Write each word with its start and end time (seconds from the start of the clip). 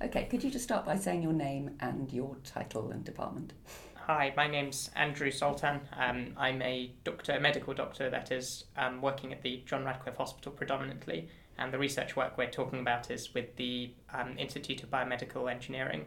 Okay, 0.00 0.24
could 0.26 0.44
you 0.44 0.50
just 0.50 0.64
start 0.64 0.84
by 0.86 0.96
saying 0.96 1.22
your 1.22 1.32
name 1.32 1.76
and 1.80 2.12
your 2.12 2.36
title 2.44 2.90
and 2.92 3.04
department? 3.04 3.52
Hi, 3.96 4.32
my 4.36 4.46
name's 4.46 4.90
Andrew 4.94 5.30
Soltan. 5.30 5.80
Um, 5.98 6.34
I'm 6.36 6.62
a 6.62 6.92
doctor, 7.04 7.32
a 7.32 7.40
medical 7.40 7.74
doctor 7.74 8.08
that 8.08 8.30
is 8.30 8.64
um, 8.76 9.02
working 9.02 9.32
at 9.32 9.42
the 9.42 9.62
John 9.66 9.84
Radcliffe 9.84 10.16
Hospital 10.16 10.52
predominantly, 10.52 11.28
and 11.58 11.72
the 11.72 11.78
research 11.78 12.14
work 12.16 12.38
we're 12.38 12.48
talking 12.50 12.78
about 12.80 13.10
is 13.10 13.34
with 13.34 13.56
the 13.56 13.92
um, 14.14 14.38
Institute 14.38 14.82
of 14.84 14.90
Biomedical 14.90 15.50
Engineering, 15.50 16.04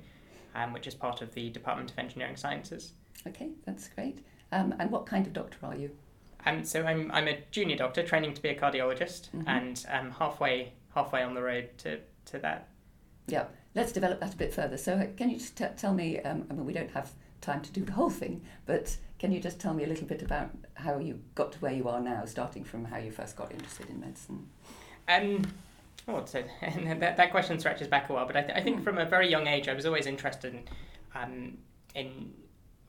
um, 0.56 0.72
which 0.74 0.88
is 0.88 0.96
part 0.96 1.22
of 1.22 1.34
the 1.34 1.50
Department 1.50 1.92
of 1.92 2.00
Engineering 2.00 2.38
Sciences. 2.38 2.94
Okay, 3.28 3.50
that's 3.66 3.90
great. 3.90 4.20
Um, 4.54 4.74
and 4.80 4.90
what 4.90 5.06
kind 5.06 5.28
of 5.28 5.34
doctor 5.34 5.58
are 5.64 5.76
you? 5.76 5.92
Um, 6.46 6.64
so 6.64 6.84
I'm, 6.84 7.12
I'm 7.12 7.28
a 7.28 7.40
junior 7.52 7.76
doctor 7.76 8.04
training 8.04 8.34
to 8.36 8.42
be 8.42 8.50
a 8.50 8.56
cardiologist, 8.60 9.30
Mhm. 9.32 9.44
and 9.48 9.86
um, 9.90 10.12
halfway 10.12 10.74
halfway 10.96 11.22
on 11.24 11.34
the 11.36 11.42
road 11.42 11.70
to, 11.78 12.00
to 12.26 12.40
that. 12.40 12.68
Yeah, 13.28 13.46
let's 13.76 13.92
develop 13.92 14.20
that 14.20 14.34
a 14.34 14.38
bit 14.38 14.54
further. 14.54 14.78
So, 14.78 14.94
uh, 14.94 15.08
can 15.18 15.30
you 15.30 15.38
just 15.38 15.58
t- 15.58 15.66
tell 15.78 15.94
me? 15.94 16.20
Um, 16.22 16.46
I 16.50 16.54
mean, 16.54 16.66
we 16.66 16.74
don't 16.74 16.92
have 16.92 17.12
time 17.42 17.62
to 17.62 17.72
do 17.72 17.84
the 17.84 17.94
whole 17.94 18.10
thing, 18.10 18.42
but 18.66 18.96
can 19.20 19.32
you 19.32 19.40
just 19.40 19.60
tell 19.60 19.74
me 19.74 19.84
a 19.84 19.88
little 19.88 20.08
bit 20.08 20.22
about 20.22 20.50
how 20.76 20.98
you 21.00 21.20
got 21.36 21.52
to 21.54 21.60
where 21.60 21.72
you 21.74 21.88
are 21.88 22.00
now, 22.00 22.26
starting 22.26 22.64
from 22.64 22.86
how 22.86 22.98
you 22.98 23.12
first 23.12 23.36
got 23.36 23.52
interested 23.52 23.90
in 23.90 24.00
medicine? 24.00 24.48
Um, 25.08 25.44
oh, 26.08 26.24
so 26.26 26.44
that, 26.62 27.18
that 27.18 27.32
question 27.32 27.60
stretches 27.60 27.88
back 27.88 28.10
a 28.10 28.14
while, 28.14 28.26
but 28.28 28.36
I, 28.36 28.42
th- 28.42 28.58
I 28.58 28.62
think 28.62 28.78
Hmm. 28.78 28.84
from 28.84 28.98
a 28.98 29.06
very 29.06 29.30
young 29.30 29.48
age, 29.48 29.68
I 29.68 29.74
was 29.74 29.86
always 29.86 30.06
interested 30.06 30.54
in, 30.54 30.64
um, 31.16 31.58
in 31.96 32.34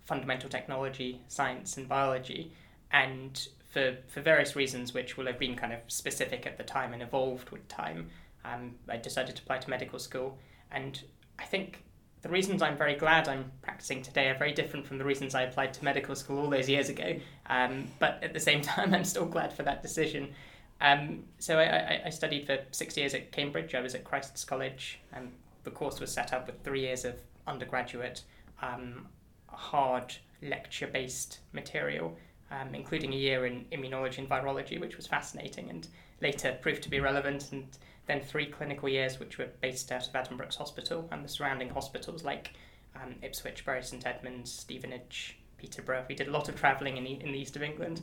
fundamental 0.05 0.49
technology, 0.51 1.21
science, 1.29 1.77
and 1.77 1.89
biology. 1.89 2.53
And 2.91 3.47
for, 3.71 3.97
for 4.09 4.21
various 4.21 4.55
reasons, 4.55 4.93
which 4.93 5.17
will 5.17 5.27
have 5.27 5.39
been 5.39 5.57
kind 5.57 5.73
of 5.73 5.79
specific 5.89 6.47
at 6.47 6.59
the 6.59 6.65
time 6.65 6.93
and 6.93 7.03
evolved 7.03 7.51
with 7.51 7.67
time, 7.69 8.11
um, 8.45 8.75
I 8.89 8.97
decided 8.99 9.37
to 9.37 9.43
apply 9.43 9.59
to 9.59 9.71
medical 9.71 9.99
school. 9.99 10.39
And 10.73 11.01
I 11.39 11.45
think 11.45 11.85
the 12.23 12.29
reasons 12.29 12.63
I'm 12.63 12.77
very 12.77 12.95
glad 12.95 13.29
I'm 13.29 13.51
practicing 13.63 14.03
today 14.03 14.29
are 14.29 14.39
very 14.39 14.53
different 14.53 14.87
from 14.87 14.99
the 14.99 15.05
reasons 15.05 15.35
I 15.35 15.43
applied 15.43 15.75
to 15.75 15.85
medical 15.85 16.15
school 16.15 16.39
all 16.39 16.51
those 16.51 16.69
years 16.69 16.89
ago. 16.89 17.17
Um, 17.47 17.89
but 17.99 18.23
at 18.23 18.33
the 18.33 18.41
same 18.41 18.61
time, 18.63 18.95
I'm 18.95 19.05
still 19.05 19.27
glad 19.27 19.53
for 19.53 19.65
that 19.65 19.83
decision. 19.83 20.33
Um, 20.81 21.25
so 21.39 21.59
I, 21.59 21.65
I, 21.65 22.03
I 22.07 22.11
studied 22.11 22.47
for 22.47 22.59
six 22.71 22.97
years 22.97 23.15
at 23.15 23.33
Cambridge. 23.33 23.75
I 23.75 23.81
was 23.81 23.95
at 23.95 24.05
Christ's 24.05 24.45
College, 24.45 25.01
and 25.13 25.33
the 25.65 25.71
course 25.71 26.01
was 26.01 26.13
set 26.13 26.33
up 26.33 26.47
with 26.47 26.63
three 26.63 26.81
years 26.81 27.05
of 27.05 27.15
undergraduate, 27.47 28.23
um, 28.61 29.07
hard 29.49 30.15
lecture-based 30.43 31.39
material, 31.53 32.17
um, 32.53 32.75
including 32.75 33.13
a 33.13 33.17
year 33.17 33.47
in 33.47 33.65
immunology 33.73 34.19
and 34.19 34.29
virology, 34.29 34.79
which 34.79 34.97
was 34.97 35.07
fascinating 35.07 35.71
and 35.71 35.89
later 36.21 36.57
proved 36.61 36.83
to 36.83 36.91
be 36.91 37.01
relevant, 37.01 37.51
and 37.53 37.67
then 38.07 38.21
three 38.21 38.47
clinical 38.47 38.89
years, 38.89 39.19
which 39.19 39.39
were 39.39 39.49
based 39.61 39.91
out 39.91 40.07
of 40.07 40.13
Addenbrooke's 40.13 40.57
Hospital 40.57 41.09
and 41.11 41.25
the 41.25 41.29
surrounding 41.29 41.71
hospitals 41.71 42.25
like 42.25 42.53
um, 42.95 43.15
Ipswich, 43.23 43.65
Bury 43.65 43.83
St 43.83 44.07
Edmunds, 44.07 44.53
Stevenage, 44.53 45.39
Peterborough. 45.57 46.05
We 46.09 46.15
did 46.15 46.29
a 46.29 46.31
lot 46.31 46.49
of 46.49 46.57
travelling 46.57 46.97
in 46.97 47.05
the, 47.05 47.13
in 47.13 47.33
the 47.33 47.39
east 47.39 47.57
of 47.57 47.63
England. 47.63 48.03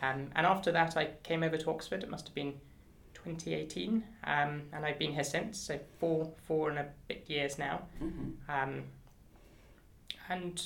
Um, 0.00 0.30
and 0.34 0.46
after 0.46 0.72
that, 0.72 0.96
I 0.96 1.10
came 1.22 1.42
over 1.42 1.56
to 1.56 1.70
Oxford. 1.70 2.02
It 2.02 2.10
must 2.10 2.26
have 2.26 2.34
been 2.34 2.54
2018, 3.14 4.02
um, 4.24 4.62
and 4.72 4.84
I've 4.84 4.98
been 4.98 5.12
here 5.12 5.24
since. 5.24 5.58
So 5.58 5.78
four, 6.00 6.32
four 6.46 6.70
and 6.70 6.78
a 6.78 6.86
bit 7.08 7.24
years 7.28 7.58
now, 7.58 7.82
hmm 7.98 8.30
um, 8.48 8.84
and 10.28 10.62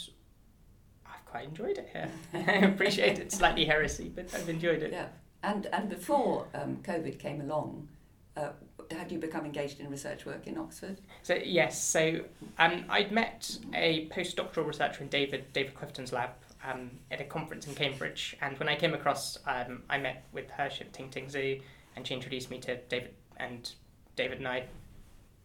quite 1.26 1.44
enjoyed 1.44 1.76
it 1.78 1.88
here. 1.92 2.08
I 2.34 2.66
appreciate 2.66 3.18
it 3.18 3.32
slightly 3.32 3.64
heresy, 3.66 4.10
but 4.14 4.32
I've 4.34 4.48
enjoyed 4.48 4.82
it. 4.82 4.92
Yeah, 4.92 5.08
and 5.42 5.66
and 5.72 5.88
before 5.88 6.46
um, 6.54 6.78
COVID 6.82 7.18
came 7.18 7.40
along, 7.42 7.88
uh, 8.36 8.50
had 8.90 9.12
you 9.12 9.18
become 9.18 9.44
engaged 9.44 9.80
in 9.80 9.90
research 9.90 10.24
work 10.24 10.46
in 10.46 10.56
Oxford? 10.56 11.00
So 11.22 11.34
yes, 11.34 11.80
so 11.82 12.20
um, 12.58 12.84
I'd 12.88 13.12
met 13.12 13.58
a 13.74 14.08
postdoctoral 14.08 14.66
researcher 14.66 15.02
in 15.02 15.08
David 15.08 15.52
David 15.52 15.74
Clifton's 15.74 16.12
lab 16.12 16.30
um, 16.64 16.90
at 17.10 17.20
a 17.20 17.24
conference 17.24 17.66
in 17.66 17.74
Cambridge, 17.74 18.36
and 18.40 18.58
when 18.58 18.68
I 18.68 18.76
came 18.76 18.94
across, 18.94 19.38
um, 19.46 19.82
I 19.90 19.98
met 19.98 20.24
with 20.32 20.48
her 20.52 20.64
at 20.64 20.92
Tingting 20.92 21.26
Zhu, 21.30 21.60
and 21.96 22.06
she 22.06 22.14
introduced 22.14 22.50
me 22.50 22.58
to 22.60 22.76
David, 22.88 23.10
and 23.36 23.70
David 24.14 24.38
and 24.38 24.48
I 24.48 24.64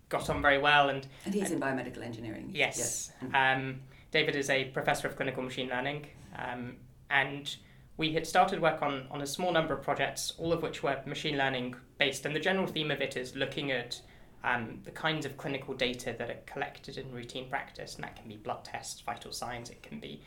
got 0.10 0.30
on 0.30 0.42
very 0.42 0.58
well. 0.58 0.90
And 0.90 1.08
And 1.26 1.34
he's 1.34 1.52
in 1.52 1.60
biomedical 1.60 2.02
engineering. 2.04 2.52
yes, 2.54 3.12
Mhm. 3.24 3.34
um, 3.58 3.82
David 4.12 4.36
is 4.36 4.50
a 4.50 4.66
professor 4.66 5.08
of 5.08 5.16
clinical 5.16 5.42
machine 5.42 5.70
learning, 5.70 6.08
um, 6.38 6.76
and 7.10 7.56
we 7.98 8.14
had 8.14 8.28
started 8.28 8.62
work 8.62 8.82
on, 8.82 9.08
on 9.10 9.22
a 9.22 9.28
small 9.28 9.52
number 9.52 9.74
of 9.74 9.84
projects, 9.84 10.34
all 10.38 10.54
of 10.54 10.62
which 10.62 10.84
were 10.84 11.00
machine 11.06 11.38
learning 11.38 11.76
based. 11.98 12.26
And 12.26 12.36
the 12.36 12.40
general 12.40 12.68
theme 12.68 12.92
of 12.92 13.02
it 13.02 13.16
is 13.16 13.36
looking 13.36 13.72
at 13.72 14.02
um, 14.44 14.80
the 14.84 14.92
kinds 14.92 15.26
of 15.26 15.38
clinical 15.38 15.74
data 15.74 16.16
that 16.18 16.30
are 16.30 16.40
collected 16.46 16.98
in 16.98 17.12
routine 17.12 17.50
practice, 17.50 17.96
and 17.96 18.04
that 18.04 18.16
can 18.16 18.28
be 18.28 18.38
blood 18.38 18.66
tests, 18.66 19.02
vital 19.02 19.32
signs, 19.32 19.70
it 19.70 19.84
can 19.84 20.00
be 20.00 20.22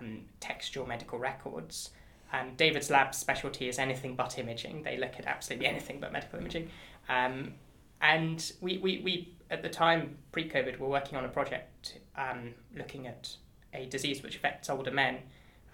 um, 0.00 0.20
textual 0.40 0.86
medical 0.86 1.18
records. 1.18 1.90
Um, 2.32 2.52
David's 2.56 2.90
lab 2.90 3.14
specialty 3.14 3.68
is 3.68 3.78
anything 3.78 4.14
but 4.14 4.38
imaging. 4.38 4.82
They 4.82 4.98
look 4.98 5.14
at 5.18 5.26
absolutely 5.26 5.66
anything 5.66 5.98
but 5.98 6.12
medical 6.12 6.38
imaging. 6.38 6.70
Um, 7.08 7.54
and 8.00 8.52
we, 8.60 8.78
we, 8.78 9.00
we, 9.04 9.34
at 9.50 9.62
the 9.62 9.68
time, 9.68 10.18
pre 10.32 10.48
COVID, 10.48 10.78
were 10.78 10.88
working 10.88 11.18
on 11.18 11.24
a 11.24 11.28
project 11.28 11.98
um, 12.16 12.54
looking 12.76 13.06
at 13.06 13.36
a 13.74 13.86
disease 13.86 14.22
which 14.22 14.36
affects 14.36 14.70
older 14.70 14.90
men 14.90 15.18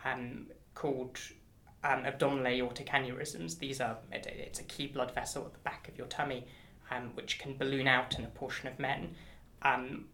um, 0.05 0.47
called 0.75 1.19
um, 1.83 2.05
abdominal 2.05 2.47
aortic 2.47 2.89
aneurysms. 2.89 3.59
These 3.59 3.81
are, 3.81 3.99
it- 4.13 4.27
it's 4.27 4.61
a 4.61 4.65
key 4.65 4.87
blood 4.87 5.13
vessel 5.15 5.45
at 5.45 5.53
the 5.53 5.59
back 5.61 5.89
of 5.89 5.97
your 5.99 6.07
tummy 6.07 6.47
um, 6.91 7.11
which 7.15 7.39
can 7.39 7.57
balloon 7.57 7.87
out 7.89 8.19
in 8.19 8.25
a 8.25 8.29
portion 8.29 8.69
of 8.69 8.79
men. 8.79 9.15
Um, 9.63 10.07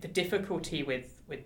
the 0.00 0.08
difficulty 0.08 0.82
with, 0.82 1.22
with 1.28 1.40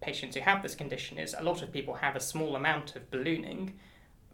patients 0.00 0.36
who 0.36 0.42
have 0.42 0.62
this 0.62 0.74
condition 0.74 1.18
is 1.18 1.34
a 1.38 1.42
lot 1.42 1.62
of 1.62 1.72
people 1.72 1.94
have 1.94 2.16
a 2.16 2.20
small 2.20 2.56
amount 2.56 2.94
of 2.96 3.10
ballooning, 3.10 3.78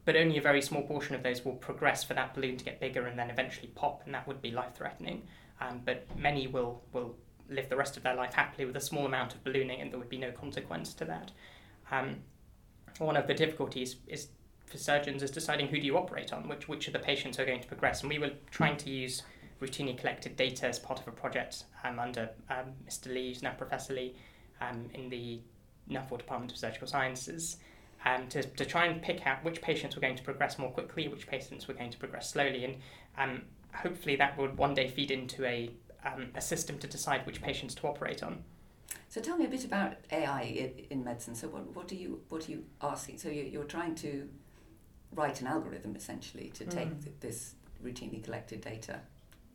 but 0.07 0.17
only 0.17 0.39
a 0.39 0.41
very 0.41 0.63
small 0.63 0.83
portion 0.83 1.15
of 1.15 1.23
those 1.23 1.45
will 1.45 1.57
progress 1.57 2.05
for 2.05 2.15
that 2.15 2.33
balloon 2.33 2.57
to 2.57 2.65
get 2.65 2.81
bigger 2.81 3.07
and 3.07 3.19
then 3.19 3.29
eventually 3.29 3.69
pop, 3.75 4.03
and 4.07 4.15
that 4.15 4.27
would 4.27 4.41
be 4.41 4.53
life 4.53 4.75
threatening. 4.75 5.23
Um, 5.61 5.83
but 5.85 6.07
many 6.17 6.47
will, 6.47 6.81
will 6.93 7.17
live 7.51 7.69
the 7.69 7.77
rest 7.77 7.97
of 7.97 8.05
their 8.05 8.15
life 8.15 8.33
happily 8.33 8.65
with 8.65 8.77
a 8.77 8.81
small 8.81 9.05
amount 9.05 9.35
of 9.35 9.43
ballooning, 9.43 9.81
and 9.81 9.91
there 9.91 9.99
would 9.99 10.09
be 10.09 10.17
no 10.17 10.31
consequence 10.31 10.95
to 10.95 11.05
that. 11.07 11.33
Um, 11.91 12.17
one 12.99 13.17
of 13.17 13.27
the 13.27 13.35
difficulties 13.35 13.97
is 14.07 14.29
for 14.67 14.79
surgeons 14.79 15.23
is 15.23 15.31
deciding 15.31 15.69
who 15.69 15.79
do 15.81 15.87
you 15.87 15.97
operate 15.97 16.33
on, 16.33 16.49
which 16.49 16.69
which 16.69 16.87
of 16.87 16.93
the 16.93 16.99
patients 16.99 17.39
are 17.39 17.45
going 17.45 17.61
to 17.61 17.69
progress, 17.69 18.01
and 18.01 18.11
we 18.11 18.19
were 18.19 18.33
trying 18.51 18.77
to 18.79 18.91
use 18.91 19.23
routinely 19.61 19.99
collected 19.99 20.37
data 20.37 20.69
as 20.69 20.79
part 20.79 21.01
of 21.01 21.09
a 21.09 21.13
project 21.13 21.65
um, 21.83 21.99
under 21.99 22.31
um, 22.49 22.73
Mr. 22.89 23.13
Lee, 23.13 23.29
who's 23.29 23.43
now 23.43 23.53
Professor 23.53 23.95
Lee, 23.95 24.15
um, 24.61 24.89
in 24.95 25.09
the 25.09 25.41
Nuffield 25.91 26.19
Department 26.19 26.53
of 26.53 26.59
Surgical 26.59 26.87
Sciences, 26.87 27.57
um, 28.05 28.27
to, 28.29 28.43
to 28.43 28.65
try 28.65 28.87
and 28.87 29.03
pick 29.03 29.27
out 29.27 29.45
which 29.45 29.61
patients 29.61 29.97
were 29.97 30.03
going 30.03 30.17
to 30.17 30.23
progress 30.23 30.59
more 30.59 30.71
quickly, 30.71 31.09
which 31.09 31.27
patients 31.27 31.67
were 31.67 31.75
going 31.75 31.91
to 31.91 31.99
progress 31.99 32.31
slowly, 32.31 32.65
and 32.65 32.77
um, 33.19 33.43
hopefully 33.75 34.17
that 34.17 34.39
would 34.39 34.57
one 34.57 34.75
day 34.75 34.89
feed 34.89 35.11
into 35.11 35.45
a, 35.45 35.71
um, 36.05 36.29
a 36.35 36.41
system 36.41 36.79
to 36.79 36.87
decide 36.87 37.27
which 37.27 37.43
patients 37.43 37.75
to 37.77 37.87
operate 37.87 38.23
on. 38.23 38.43
So 39.09 39.21
tell 39.21 39.37
me 39.37 39.45
a 39.47 39.49
bit 39.49 39.65
about 39.65 39.95
AI 40.13 40.43
in, 40.43 40.73
in 40.91 41.05
medicine. 41.05 41.35
So 41.35 41.49
what, 41.49 41.75
what 41.75 41.91
are 41.93 41.95
you 41.95 42.21
what 42.29 42.49
are 42.49 42.53
you 42.53 42.65
asking? 42.83 43.19
So 43.19 43.29
you, 43.29 43.45
you're 43.45 43.65
trying 43.65 43.95
to 43.97 44.29
write 45.15 45.41
an 45.41 45.47
algorithm 45.47 45.97
essentially 45.97 46.51
to 46.55 46.65
take 46.65 46.89
Mm. 46.89 47.05
th- 47.05 47.17
this 47.21 47.55
routinely 47.83 48.23
collected 48.23 48.61
data. 48.61 49.01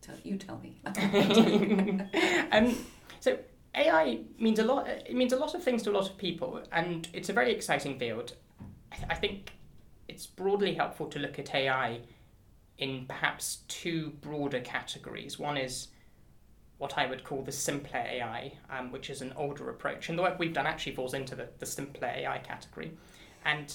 Tell, 0.01 0.15
you 0.23 0.37
tell 0.37 0.57
me. 0.59 0.81
um, 2.51 2.75
so 3.19 3.37
AI 3.75 4.19
means 4.37 4.59
a 4.59 4.63
lot. 4.63 4.87
It 4.87 5.15
means 5.15 5.33
a 5.33 5.37
lot 5.37 5.55
of 5.55 5.63
things 5.63 5.83
to 5.83 5.91
a 5.91 5.93
lot 5.93 6.09
of 6.09 6.17
people, 6.17 6.61
and 6.71 7.07
it's 7.13 7.29
a 7.29 7.33
very 7.33 7.53
exciting 7.53 7.97
field. 7.97 8.33
I, 8.91 8.95
th- 8.95 9.07
I 9.09 9.15
think 9.15 9.53
it's 10.07 10.27
broadly 10.27 10.73
helpful 10.73 11.07
to 11.07 11.19
look 11.19 11.39
at 11.39 11.55
AI 11.55 12.01
in 12.77 13.05
perhaps 13.07 13.59
two 13.67 14.09
broader 14.21 14.59
categories. 14.59 15.39
One 15.39 15.55
is 15.55 15.87
what 16.79 16.97
I 16.97 17.05
would 17.05 17.23
call 17.23 17.43
the 17.43 17.51
simpler 17.51 17.99
AI, 17.99 18.53
um, 18.69 18.91
which 18.91 19.09
is 19.09 19.21
an 19.21 19.33
older 19.37 19.69
approach, 19.69 20.09
and 20.09 20.17
the 20.17 20.23
work 20.23 20.39
we've 20.39 20.53
done 20.53 20.67
actually 20.67 20.95
falls 20.95 21.13
into 21.13 21.35
the, 21.35 21.47
the 21.59 21.65
simpler 21.65 22.09
AI 22.09 22.39
category. 22.39 22.91
And 23.45 23.73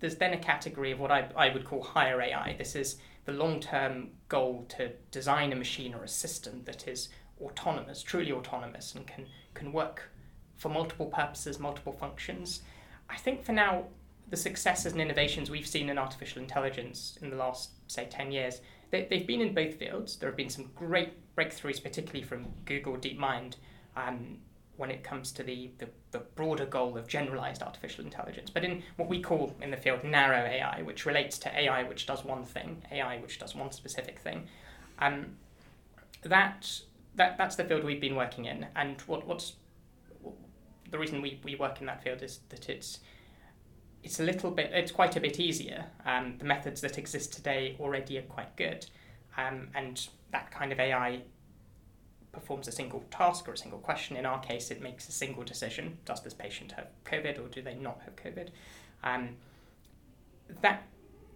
there's 0.00 0.16
then 0.16 0.34
a 0.34 0.38
category 0.38 0.92
of 0.92 1.00
what 1.00 1.10
I, 1.10 1.28
I 1.34 1.48
would 1.48 1.64
call 1.64 1.82
higher 1.82 2.20
AI. 2.20 2.54
This 2.58 2.76
is 2.76 2.96
the 3.24 3.32
long 3.32 3.60
term 3.60 4.10
goal 4.28 4.66
to 4.76 4.90
design 5.10 5.52
a 5.52 5.56
machine 5.56 5.94
or 5.94 6.04
a 6.04 6.08
system 6.08 6.62
that 6.64 6.86
is 6.86 7.08
autonomous, 7.40 8.02
truly 8.02 8.32
autonomous, 8.32 8.94
and 8.94 9.06
can, 9.06 9.26
can 9.54 9.72
work 9.72 10.10
for 10.56 10.68
multiple 10.68 11.06
purposes, 11.06 11.58
multiple 11.58 11.92
functions. 11.92 12.62
I 13.10 13.16
think 13.16 13.44
for 13.44 13.52
now, 13.52 13.84
the 14.28 14.36
successes 14.36 14.92
and 14.92 15.00
innovations 15.00 15.50
we've 15.50 15.66
seen 15.66 15.88
in 15.88 15.98
artificial 15.98 16.42
intelligence 16.42 17.18
in 17.22 17.30
the 17.30 17.36
last, 17.36 17.70
say, 17.86 18.06
10 18.06 18.32
years, 18.32 18.60
they, 18.90 19.06
they've 19.08 19.26
been 19.26 19.40
in 19.40 19.54
both 19.54 19.74
fields. 19.74 20.16
There 20.16 20.28
have 20.28 20.36
been 20.36 20.50
some 20.50 20.70
great 20.74 21.12
breakthroughs, 21.36 21.82
particularly 21.82 22.24
from 22.24 22.46
Google 22.64 22.96
DeepMind, 22.96 23.54
um, 23.96 24.38
when 24.76 24.90
it 24.90 25.02
comes 25.02 25.32
to 25.32 25.42
the, 25.42 25.70
the, 25.78 25.88
the 26.10 26.18
broader 26.18 26.66
goal 26.66 26.98
of 26.98 27.06
generalized 27.06 27.62
artificial 27.62 28.04
intelligence. 28.04 28.50
But 28.50 28.64
in 28.64 28.82
what 28.96 29.08
we 29.08 29.22
call 29.22 29.54
in 29.60 29.70
the 29.70 29.76
field 29.76 30.04
narrow 30.04 30.44
AI, 30.44 30.82
which 30.82 31.06
relates 31.06 31.38
to 31.38 31.58
AI 31.58 31.84
which 31.84 32.06
does 32.06 32.24
one 32.24 32.44
thing, 32.44 32.82
AI 32.90 33.18
which 33.18 33.38
does 33.38 33.54
one 33.54 33.72
specific 33.72 34.18
thing, 34.18 34.46
um, 34.98 35.36
that 36.22 36.80
that 37.16 37.36
that's 37.38 37.56
the 37.56 37.64
field 37.64 37.84
we've 37.84 38.00
been 38.00 38.16
working 38.16 38.44
in, 38.44 38.66
and 38.76 39.00
what 39.02 39.26
what's 39.26 39.54
the 40.90 40.98
reason 40.98 41.20
we, 41.20 41.40
we 41.44 41.56
work 41.56 41.80
in 41.80 41.86
that 41.86 42.02
field 42.02 42.22
is 42.22 42.40
that 42.50 42.68
it's 42.68 43.00
it's 44.02 44.20
a 44.20 44.22
little 44.22 44.50
bit 44.50 44.70
it's 44.72 44.92
quite 44.92 45.16
a 45.16 45.20
bit 45.20 45.40
easier. 45.40 45.86
Um, 46.04 46.36
the 46.38 46.44
methods 46.44 46.80
that 46.82 46.98
exist 46.98 47.32
today 47.32 47.76
already 47.80 48.18
are 48.18 48.22
quite 48.22 48.56
good, 48.56 48.86
um, 49.36 49.68
and 49.74 50.08
that 50.32 50.50
kind 50.50 50.72
of 50.72 50.78
AI 50.78 51.22
performs 52.32 52.68
a 52.68 52.72
single 52.72 53.02
task 53.10 53.48
or 53.48 53.52
a 53.52 53.56
single 53.56 53.78
question. 53.78 54.16
In 54.16 54.26
our 54.26 54.40
case, 54.40 54.70
it 54.70 54.80
makes 54.82 55.08
a 55.08 55.12
single 55.12 55.42
decision: 55.42 55.98
Does 56.04 56.22
this 56.22 56.34
patient 56.34 56.72
have 56.72 56.88
COVID 57.04 57.38
or 57.44 57.48
do 57.48 57.62
they 57.62 57.74
not 57.74 58.00
have 58.04 58.14
COVID? 58.16 58.48
Um, 59.02 59.36
that 60.60 60.84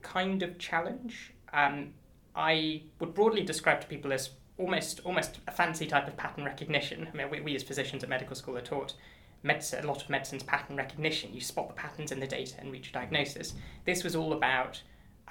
kind 0.02 0.42
of 0.42 0.58
challenge, 0.58 1.34
um, 1.52 1.92
I 2.34 2.82
would 3.00 3.14
broadly 3.14 3.42
describe 3.42 3.80
to 3.80 3.86
people 3.86 4.12
as 4.12 4.30
almost 4.58 5.00
almost 5.04 5.38
a 5.46 5.52
fancy 5.52 5.86
type 5.86 6.06
of 6.06 6.16
pattern 6.16 6.44
recognition. 6.44 7.08
I 7.12 7.16
mean, 7.16 7.30
we, 7.30 7.40
we 7.40 7.54
as 7.54 7.62
physicians 7.62 8.02
at 8.02 8.08
medical 8.08 8.36
school 8.36 8.56
are 8.56 8.62
taught 8.62 8.94
medicine, 9.42 9.84
a 9.84 9.88
lot 9.88 10.02
of 10.02 10.10
medicine's 10.10 10.42
pattern 10.42 10.76
recognition. 10.76 11.32
You 11.32 11.40
spot 11.40 11.68
the 11.68 11.74
patterns 11.74 12.12
in 12.12 12.20
the 12.20 12.26
data 12.26 12.56
and 12.58 12.70
reach 12.70 12.90
a 12.90 12.92
diagnosis. 12.92 13.54
This 13.84 14.04
was 14.04 14.14
all 14.14 14.32
about 14.32 14.82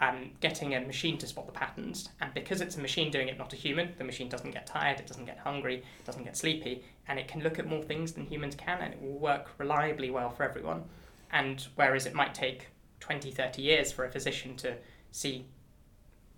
um, 0.02 0.32
getting 0.40 0.76
a 0.76 0.82
machine 0.82 1.18
to 1.18 1.28
spot 1.28 1.46
the 1.46 1.52
patterns, 1.52 2.10
and 2.22 2.34
because 2.34 2.62
it's 2.62 2.78
a 2.78 2.80
machine 2.80 3.12
doing 3.12 3.28
it, 3.28 3.38
not 3.38 3.52
a 3.54 3.58
human, 3.58 3.94
the 3.98 4.04
machine 4.04 4.30
doesn't 4.30 4.52
get 4.52 4.66
tired, 4.66 5.00
it 5.00 5.08
doesn't 5.08 5.26
get 5.26 5.38
hungry, 5.40 5.76
it 5.78 6.06
doesn't 6.06 6.24
get 6.24 6.38
sleepy, 6.38 6.84
and 7.08 7.20
it 7.20 7.28
can 7.28 7.42
look 7.42 7.60
at 7.60 7.68
more 7.68 7.84
things 7.84 8.14
than 8.14 8.26
humans 8.26 8.56
can, 8.56 8.80
and 8.80 8.94
it 8.94 9.02
will 9.02 9.20
work 9.20 9.52
reliably 9.58 10.10
well 10.10 10.30
for 10.30 10.44
everyone. 10.44 10.84
And 11.32 11.68
whereas 11.76 12.06
it 12.06 12.14
might 12.14 12.34
take 12.34 12.68
20, 13.02 13.32
30 13.32 13.62
years 13.62 13.92
for 13.92 14.06
a 14.06 14.10
physician 14.10 14.56
to 14.58 14.78
see 15.12 15.46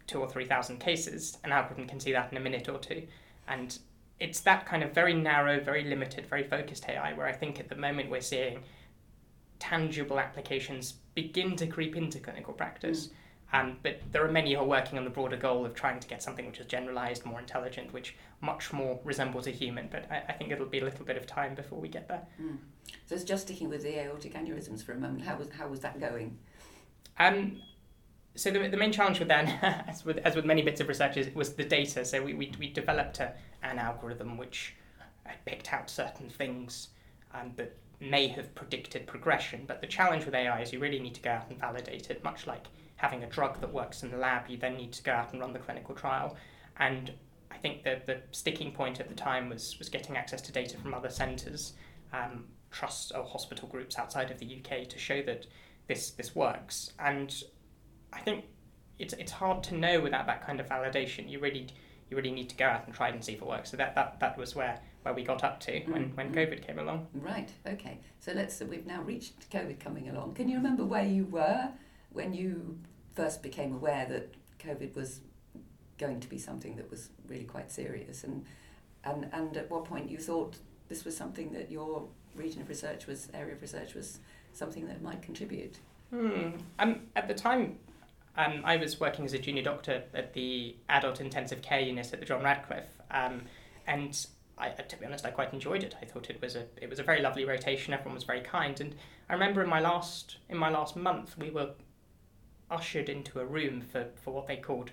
two 0.07 0.19
or 0.19 0.29
three 0.29 0.45
thousand 0.45 0.79
cases, 0.79 1.37
an 1.43 1.51
algorithm 1.51 1.87
can 1.87 1.99
see 1.99 2.11
that 2.11 2.31
in 2.31 2.37
a 2.37 2.41
minute 2.41 2.69
or 2.69 2.79
two. 2.79 3.03
And 3.47 3.77
it's 4.19 4.39
that 4.41 4.65
kind 4.65 4.83
of 4.83 4.93
very 4.93 5.13
narrow, 5.13 5.59
very 5.59 5.83
limited, 5.83 6.27
very 6.27 6.43
focused 6.43 6.87
AI 6.87 7.13
where 7.13 7.27
I 7.27 7.33
think 7.33 7.59
at 7.59 7.69
the 7.69 7.75
moment 7.75 8.09
we're 8.09 8.21
seeing 8.21 8.63
tangible 9.59 10.19
applications 10.19 10.93
begin 11.15 11.55
to 11.55 11.67
creep 11.67 11.95
into 11.95 12.19
clinical 12.19 12.53
practice. 12.53 13.07
Mm. 13.07 13.11
Um, 13.53 13.77
but 13.83 13.99
there 14.11 14.25
are 14.25 14.31
many 14.31 14.53
who 14.53 14.61
are 14.61 14.65
working 14.65 14.97
on 14.97 15.03
the 15.03 15.09
broader 15.09 15.35
goal 15.35 15.65
of 15.65 15.75
trying 15.75 15.99
to 15.99 16.07
get 16.07 16.23
something 16.23 16.45
which 16.45 16.59
is 16.59 16.67
generalized, 16.67 17.25
more 17.25 17.39
intelligent, 17.39 17.91
which 17.91 18.15
much 18.39 18.71
more 18.71 18.99
resembles 19.03 19.45
a 19.45 19.51
human. 19.51 19.89
But 19.91 20.09
I, 20.09 20.23
I 20.29 20.33
think 20.33 20.51
it'll 20.51 20.67
be 20.67 20.79
a 20.79 20.85
little 20.85 21.03
bit 21.03 21.17
of 21.17 21.27
time 21.27 21.53
before 21.53 21.79
we 21.79 21.89
get 21.89 22.07
there. 22.07 22.25
Mm. 22.41 22.57
So, 23.07 23.15
it's 23.15 23.25
just 23.25 23.43
sticking 23.43 23.69
with 23.69 23.83
the 23.83 23.99
aortic 23.99 24.35
aneurysms 24.35 24.83
for 24.83 24.93
a 24.93 24.97
moment. 24.97 25.23
How 25.23 25.35
was 25.35 25.49
how 25.49 25.67
was 25.67 25.81
that 25.81 25.99
going? 25.99 26.37
Um, 27.19 27.61
so 28.35 28.51
the, 28.51 28.67
the 28.67 28.77
main 28.77 28.91
challenge 28.91 29.19
with 29.19 29.27
that, 29.27 29.85
as 29.87 30.05
with, 30.05 30.17
as 30.19 30.35
with 30.35 30.45
many 30.45 30.61
bits 30.61 30.81
of 30.81 30.87
research, 30.87 31.17
is, 31.17 31.33
was 31.35 31.53
the 31.53 31.63
data. 31.63 32.05
So 32.05 32.23
we, 32.23 32.33
we, 32.33 32.51
we 32.59 32.69
developed 32.69 33.19
a, 33.19 33.33
an 33.63 33.77
algorithm 33.77 34.37
which 34.37 34.75
had 35.23 35.43
picked 35.45 35.73
out 35.73 35.89
certain 35.89 36.29
things 36.29 36.89
um, 37.33 37.51
that 37.55 37.77
may 37.99 38.27
have 38.27 38.53
predicted 38.55 39.05
progression. 39.05 39.63
But 39.67 39.81
the 39.81 39.87
challenge 39.87 40.25
with 40.25 40.33
AI 40.33 40.61
is 40.61 40.73
you 40.73 40.79
really 40.79 40.99
need 40.99 41.15
to 41.15 41.21
go 41.21 41.31
out 41.31 41.49
and 41.49 41.59
validate 41.59 42.09
it, 42.09 42.23
much 42.23 42.47
like 42.47 42.65
having 42.95 43.23
a 43.23 43.27
drug 43.27 43.59
that 43.61 43.71
works 43.71 44.03
in 44.03 44.11
the 44.11 44.17
lab, 44.17 44.47
you 44.47 44.57
then 44.57 44.75
need 44.75 44.91
to 44.93 45.03
go 45.03 45.11
out 45.11 45.33
and 45.33 45.41
run 45.41 45.53
the 45.53 45.59
clinical 45.59 45.95
trial. 45.95 46.35
And 46.77 47.11
I 47.51 47.57
think 47.57 47.83
that 47.83 48.05
the 48.05 48.21
sticking 48.31 48.71
point 48.71 48.99
at 48.99 49.09
the 49.09 49.15
time 49.15 49.49
was, 49.49 49.77
was 49.77 49.89
getting 49.89 50.17
access 50.17 50.41
to 50.43 50.51
data 50.51 50.77
from 50.77 50.93
other 50.93 51.09
centres, 51.09 51.73
um, 52.13 52.45
trusts 52.69 53.11
or 53.11 53.23
hospital 53.23 53.67
groups 53.67 53.97
outside 53.97 54.31
of 54.31 54.39
the 54.39 54.59
UK 54.59 54.87
to 54.87 54.97
show 54.97 55.21
that 55.23 55.47
this, 55.87 56.11
this 56.11 56.35
works. 56.35 56.93
And 56.99 57.43
I 58.13 58.19
think 58.19 58.45
it's 58.99 59.13
it's 59.13 59.31
hard 59.31 59.63
to 59.63 59.75
know 59.75 59.99
without 60.01 60.25
that 60.27 60.45
kind 60.45 60.59
of 60.59 60.67
validation. 60.67 61.29
You 61.29 61.39
really 61.39 61.67
you 62.11 62.17
really 62.17 62.31
need 62.31 62.49
to 62.49 62.55
go 62.55 62.65
out 62.65 62.85
and 62.85 62.93
try 62.93 63.07
it 63.07 63.15
and 63.15 63.23
see 63.23 63.33
if 63.33 63.41
it 63.41 63.47
works. 63.47 63.71
So 63.71 63.77
that, 63.77 63.95
that, 63.95 64.19
that 64.19 64.37
was 64.37 64.53
where, 64.53 64.77
where 65.03 65.13
we 65.13 65.23
got 65.23 65.45
up 65.45 65.61
to 65.61 65.79
when, 65.87 66.09
mm. 66.09 66.15
when 66.17 66.33
mm. 66.33 66.35
COVID 66.35 66.67
came 66.67 66.77
along. 66.77 67.07
Right, 67.13 67.49
okay. 67.65 67.99
So 68.19 68.33
let's 68.33 68.59
we've 68.59 68.85
now 68.85 69.01
reached 69.01 69.49
COVID 69.49 69.79
coming 69.79 70.09
along. 70.09 70.35
Can 70.35 70.49
you 70.49 70.57
remember 70.57 70.83
where 70.83 71.05
you 71.05 71.23
were 71.25 71.69
when 72.11 72.33
you 72.33 72.77
first 73.15 73.41
became 73.41 73.73
aware 73.73 74.05
that 74.07 74.35
COVID 74.59 74.93
was 74.93 75.21
going 75.97 76.19
to 76.19 76.27
be 76.27 76.37
something 76.37 76.75
that 76.75 76.91
was 76.91 77.09
really 77.27 77.45
quite 77.45 77.71
serious 77.71 78.23
and 78.23 78.45
and, 79.03 79.27
and 79.31 79.57
at 79.57 79.69
what 79.71 79.85
point 79.85 80.09
you 80.11 80.17
thought 80.17 80.57
this 80.89 81.05
was 81.05 81.17
something 81.17 81.51
that 81.53 81.71
your 81.71 82.07
region 82.35 82.61
of 82.61 82.69
research 82.69 83.07
was 83.07 83.29
area 83.33 83.55
of 83.55 83.61
research 83.61 83.95
was 83.95 84.19
something 84.53 84.85
that 84.87 85.01
might 85.01 85.23
contribute? 85.23 85.79
Hmm. 86.11 86.51
Um, 86.77 86.99
at 87.15 87.27
the 87.27 87.33
time, 87.33 87.79
um, 88.37 88.61
I 88.63 88.77
was 88.77 88.99
working 88.99 89.25
as 89.25 89.33
a 89.33 89.39
junior 89.39 89.63
doctor 89.63 90.03
at 90.13 90.33
the 90.33 90.75
adult 90.89 91.19
intensive 91.21 91.61
care 91.61 91.81
unit 91.81 92.11
at 92.13 92.19
the 92.19 92.25
John 92.25 92.43
Radcliffe, 92.43 93.01
um, 93.11 93.43
and 93.87 94.25
I, 94.57 94.69
to 94.69 94.97
be 94.97 95.05
honest, 95.05 95.25
I 95.25 95.31
quite 95.31 95.53
enjoyed 95.53 95.83
it. 95.83 95.95
I 96.01 96.05
thought 96.05 96.29
it 96.29 96.41
was 96.41 96.55
a 96.55 96.65
it 96.81 96.89
was 96.89 96.99
a 96.99 97.03
very 97.03 97.21
lovely 97.21 97.45
rotation. 97.45 97.93
Everyone 97.93 98.15
was 98.15 98.23
very 98.23 98.41
kind, 98.41 98.79
and 98.79 98.95
I 99.29 99.33
remember 99.33 99.63
in 99.63 99.69
my 99.69 99.79
last 99.79 100.37
in 100.49 100.57
my 100.57 100.69
last 100.69 100.95
month 100.95 101.37
we 101.37 101.49
were 101.49 101.71
ushered 102.69 103.09
into 103.09 103.39
a 103.39 103.45
room 103.45 103.81
for, 103.81 104.07
for 104.15 104.33
what 104.33 104.47
they 104.47 104.55
called 104.55 104.91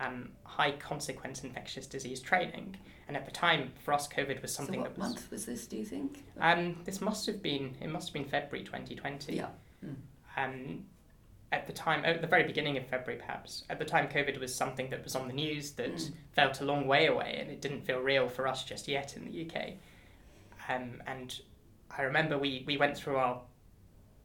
um, 0.00 0.30
high 0.42 0.72
consequence 0.72 1.44
infectious 1.44 1.86
disease 1.86 2.20
training. 2.20 2.76
And 3.06 3.16
at 3.16 3.24
the 3.24 3.30
time, 3.30 3.72
for 3.84 3.92
us, 3.92 4.08
COVID 4.08 4.40
was 4.42 4.52
something 4.52 4.80
so 4.80 4.84
that 4.84 4.90
was. 4.90 4.98
What 4.98 5.08
month 5.08 5.30
was 5.30 5.46
this? 5.46 5.66
Do 5.66 5.76
you 5.76 5.84
think? 5.84 6.24
Um, 6.40 6.76
this 6.84 7.00
must 7.00 7.26
have 7.26 7.42
been 7.42 7.76
it 7.80 7.88
must 7.88 8.08
have 8.08 8.14
been 8.14 8.24
February 8.24 8.64
2020. 8.64 9.36
Yeah. 9.36 9.46
Mm. 9.84 9.94
Um, 10.36 10.84
at 11.52 11.66
the 11.66 11.72
time, 11.72 12.04
at 12.04 12.20
the 12.20 12.26
very 12.26 12.44
beginning 12.44 12.76
of 12.76 12.86
February, 12.86 13.20
perhaps, 13.20 13.64
at 13.68 13.78
the 13.78 13.84
time 13.84 14.08
COVID 14.08 14.38
was 14.38 14.54
something 14.54 14.88
that 14.90 15.02
was 15.02 15.16
on 15.16 15.26
the 15.26 15.34
news 15.34 15.72
that 15.72 15.94
mm. 15.94 16.12
felt 16.32 16.60
a 16.60 16.64
long 16.64 16.86
way 16.86 17.06
away 17.06 17.38
and 17.40 17.50
it 17.50 17.60
didn't 17.60 17.84
feel 17.84 17.98
real 17.98 18.28
for 18.28 18.46
us 18.46 18.62
just 18.62 18.86
yet 18.86 19.16
in 19.16 19.24
the 19.24 19.46
UK. 19.46 19.72
Um, 20.68 21.02
and 21.06 21.40
I 21.96 22.02
remember 22.02 22.38
we, 22.38 22.64
we 22.66 22.76
went 22.76 22.96
through 22.96 23.16
our 23.16 23.40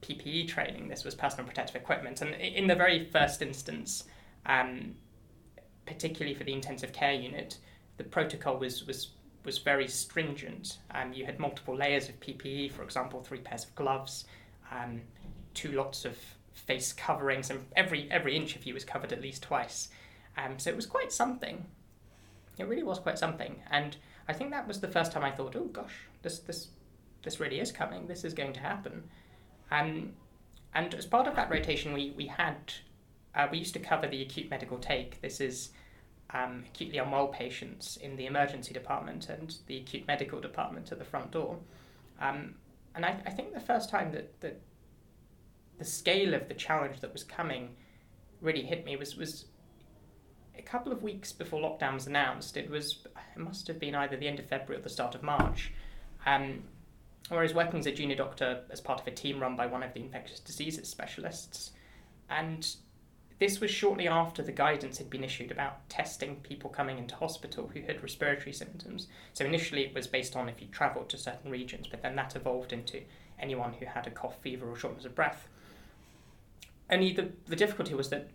PPE 0.04 0.48
training, 0.48 0.88
this 0.88 1.04
was 1.04 1.16
personal 1.16 1.48
protective 1.48 1.76
equipment, 1.76 2.22
and 2.22 2.36
in 2.36 2.68
the 2.68 2.76
very 2.76 3.06
first 3.06 3.42
instance, 3.42 4.04
um, 4.46 4.94
particularly 5.88 6.36
for 6.36 6.44
the 6.44 6.54
intensive 6.54 6.94
care 6.94 7.14
unit, 7.14 7.58
the 7.98 8.04
protocol 8.04 8.58
was, 8.58 8.86
was, 8.86 9.10
was 9.46 9.58
very 9.58 9.88
stringent. 9.88 10.78
Um, 10.92 11.12
you 11.12 11.26
had 11.26 11.40
multiple 11.40 11.76
layers 11.76 12.08
of 12.08 12.20
PPE, 12.20 12.72
for 12.72 12.84
example, 12.84 13.24
three 13.24 13.40
pairs 13.40 13.64
of 13.64 13.74
gloves, 13.74 14.26
um, 14.72 15.02
two 15.56 15.72
lots 15.72 16.06
of 16.06 16.18
face 16.56 16.94
coverings, 16.94 17.50
and 17.50 17.66
every 17.76 18.10
every 18.12 18.36
inch 18.36 18.56
of 18.56 18.66
you 18.66 18.74
was 18.74 18.84
covered 18.84 19.12
at 19.12 19.22
least 19.22 19.44
twice. 19.44 19.90
Um, 20.38 20.58
so 20.58 20.70
it 20.70 20.76
was 20.76 20.86
quite 20.86 21.12
something. 21.12 21.66
It 22.58 22.68
really 22.68 22.84
was 22.84 23.00
quite 23.00 23.20
something, 23.20 23.62
and 23.70 23.96
I 24.28 24.34
think 24.34 24.52
that 24.52 24.68
was 24.68 24.80
the 24.80 24.88
first 24.88 25.12
time 25.12 25.24
I 25.24 25.32
thought, 25.32 25.56
oh 25.56 25.66
gosh, 25.66 25.94
this 26.22 26.40
this 26.40 26.70
this 27.24 27.40
really 27.40 27.60
is 27.60 27.72
coming. 27.72 28.08
This 28.08 28.24
is 28.24 28.34
going 28.34 28.54
to 28.54 28.60
happen. 28.60 29.04
Um, 29.72 30.14
and 30.74 30.94
as 30.94 31.06
part 31.06 31.28
of 31.28 31.36
that 31.36 31.52
rotation, 31.52 31.94
we 31.94 32.14
we 32.16 32.28
had 32.28 32.74
uh, 33.36 33.48
we 33.52 33.60
used 33.60 33.74
to 33.74 33.80
cover 33.80 34.08
the 34.08 34.22
acute 34.22 34.50
medical 34.50 34.78
take. 34.78 35.22
This 35.22 35.40
is 35.42 35.70
um, 36.34 36.64
acutely 36.68 36.98
unwell 36.98 37.28
patients 37.28 37.98
in 37.98 38.16
the 38.16 38.26
emergency 38.26 38.74
department 38.74 39.30
and 39.30 39.56
the 39.68 39.78
acute 39.78 40.08
medical 40.08 40.40
department 40.40 40.92
at 40.92 41.00
the 41.00 41.06
front 41.06 41.32
door. 41.32 41.58
Um, 42.20 42.56
and 42.96 43.06
I, 43.06 43.18
I 43.26 43.30
think 43.30 43.54
the 43.54 43.60
first 43.60 43.90
time 43.90 44.12
that, 44.14 44.40
that 44.42 44.60
the 45.78 45.86
scale 45.86 46.34
of 46.34 46.48
the 46.48 46.54
challenge 46.54 47.02
that 47.02 47.12
was 47.12 47.24
coming 47.24 47.76
really 48.42 48.64
hit 48.64 48.86
me 48.86 48.96
was 48.96 49.16
was 49.16 49.46
a 50.58 50.62
couple 50.62 50.92
of 50.92 51.04
weeks 51.04 51.32
before 51.32 51.62
lockdown 51.62 51.94
was 51.94 52.08
announced. 52.08 52.58
It 52.58 52.70
was 52.70 53.06
it 53.36 53.40
must 53.40 53.68
have 53.68 53.80
been 53.80 53.96
either 53.96 54.18
the 54.18 54.28
end 54.28 54.40
of 54.40 54.46
February 54.48 54.80
or 54.80 54.84
the 54.84 54.90
start 54.90 55.16
of 55.16 55.24
March. 55.24 55.72
Um, 56.26 56.64
was 57.32 57.54
working 57.54 57.80
as 57.80 57.88
a 57.88 57.92
junior 57.92 58.16
doctor 58.16 58.62
as 58.70 58.80
part 58.80 59.02
of 59.02 59.08
a 59.08 59.12
team 59.12 59.40
run 59.40 59.56
by 59.56 59.66
one 59.66 59.82
of 59.84 59.94
the 59.94 60.00
infectious 60.00 60.40
diseases 60.40 60.88
specialists, 60.88 61.72
and 62.30 62.76
this 63.38 63.60
was 63.60 63.70
shortly 63.70 64.08
after 64.08 64.42
the 64.42 64.52
guidance 64.52 64.98
had 64.98 65.10
been 65.10 65.24
issued 65.24 65.52
about 65.52 65.90
testing 65.90 66.38
people 66.38 66.70
coming 66.70 66.98
into 66.98 67.16
hospital 67.16 67.70
who 67.74 67.82
had 67.82 68.02
respiratory 68.02 68.54
symptoms. 68.54 69.08
So 69.34 69.44
initially 69.44 69.84
it 69.84 69.94
was 69.94 70.08
based 70.08 70.38
on 70.38 70.48
if 70.48 70.62
you 70.62 70.68
travelled 70.68 71.10
to 71.10 71.18
certain 71.18 71.52
regions, 71.52 71.88
but 71.88 72.02
then 72.02 72.16
that 72.16 72.36
evolved 72.36 72.72
into 72.72 73.02
anyone 73.38 73.74
who 73.74 73.86
had 73.86 74.08
a 74.08 74.12
cough, 74.12 74.40
fever, 74.42 74.70
or 74.70 74.78
shortness 74.78 75.04
of 75.04 75.16
breath. 75.16 75.50
Only 76.90 77.14
the, 77.14 77.30
the 77.48 77.56
difficulty 77.56 77.94
was 77.94 78.10
that 78.10 78.30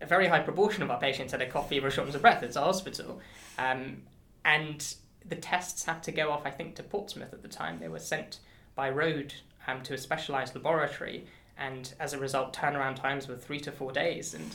a 0.00 0.06
very 0.06 0.26
high 0.26 0.40
proportion 0.40 0.82
of 0.82 0.90
our 0.90 0.98
patients 0.98 1.32
had 1.32 1.40
a 1.40 1.48
cough, 1.48 1.68
fever, 1.68 1.90
shortness 1.90 2.16
of 2.16 2.22
breath 2.22 2.42
at 2.42 2.56
our 2.56 2.64
hospital. 2.64 3.20
Um, 3.58 4.02
and 4.44 4.94
the 5.24 5.36
tests 5.36 5.84
had 5.84 6.02
to 6.02 6.12
go 6.12 6.30
off, 6.30 6.42
I 6.44 6.50
think, 6.50 6.74
to 6.76 6.82
Portsmouth 6.82 7.32
at 7.32 7.42
the 7.42 7.48
time. 7.48 7.78
They 7.78 7.88
were 7.88 8.00
sent 8.00 8.40
by 8.74 8.90
road 8.90 9.34
um, 9.66 9.82
to 9.82 9.94
a 9.94 9.98
specialised 9.98 10.54
laboratory, 10.54 11.26
and 11.56 11.94
as 12.00 12.12
a 12.12 12.18
result, 12.18 12.54
turnaround 12.54 12.96
times 12.96 13.28
were 13.28 13.36
three 13.36 13.60
to 13.60 13.70
four 13.70 13.92
days. 13.92 14.34
And 14.34 14.54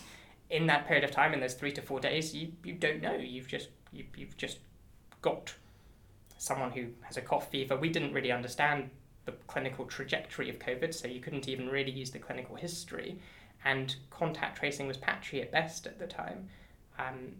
in 0.50 0.68
that 0.68 0.88
period 0.88 1.06
of 1.06 1.12
time, 1.12 1.34
in 1.34 1.40
those 1.40 1.54
three 1.54 1.72
to 1.74 1.82
four 1.82 2.00
days, 2.02 2.36
you, 2.36 2.52
you 2.64 2.74
don't 2.74 3.02
know. 3.02 3.16
You've 3.16 3.48
just 3.48 3.70
you, 3.94 4.04
you've 4.18 4.36
just 4.36 4.60
got 5.22 5.54
someone 6.38 6.72
who 6.72 6.88
has 7.02 7.16
a 7.16 7.22
cough 7.22 7.50
fever. 7.50 7.78
We 7.78 7.90
didn't 7.90 8.14
really 8.14 8.32
understand 8.32 8.90
the 9.26 9.32
clinical 9.48 9.86
trajectory 9.86 10.50
of 10.50 10.60
COVID, 10.60 10.94
so 10.94 11.08
you 11.08 11.20
couldn't 11.20 11.48
even 11.48 11.70
really 11.70 11.92
use 11.92 12.12
the 12.12 12.20
clinical 12.20 12.56
history 12.56 13.20
and 13.68 13.98
contact 14.10 14.58
tracing 14.58 14.88
was 14.88 14.96
patchy 14.96 15.42
at 15.42 15.52
best 15.52 15.86
at 15.86 16.00
the 16.00 16.08
time. 16.08 16.48
Um, 16.98 17.34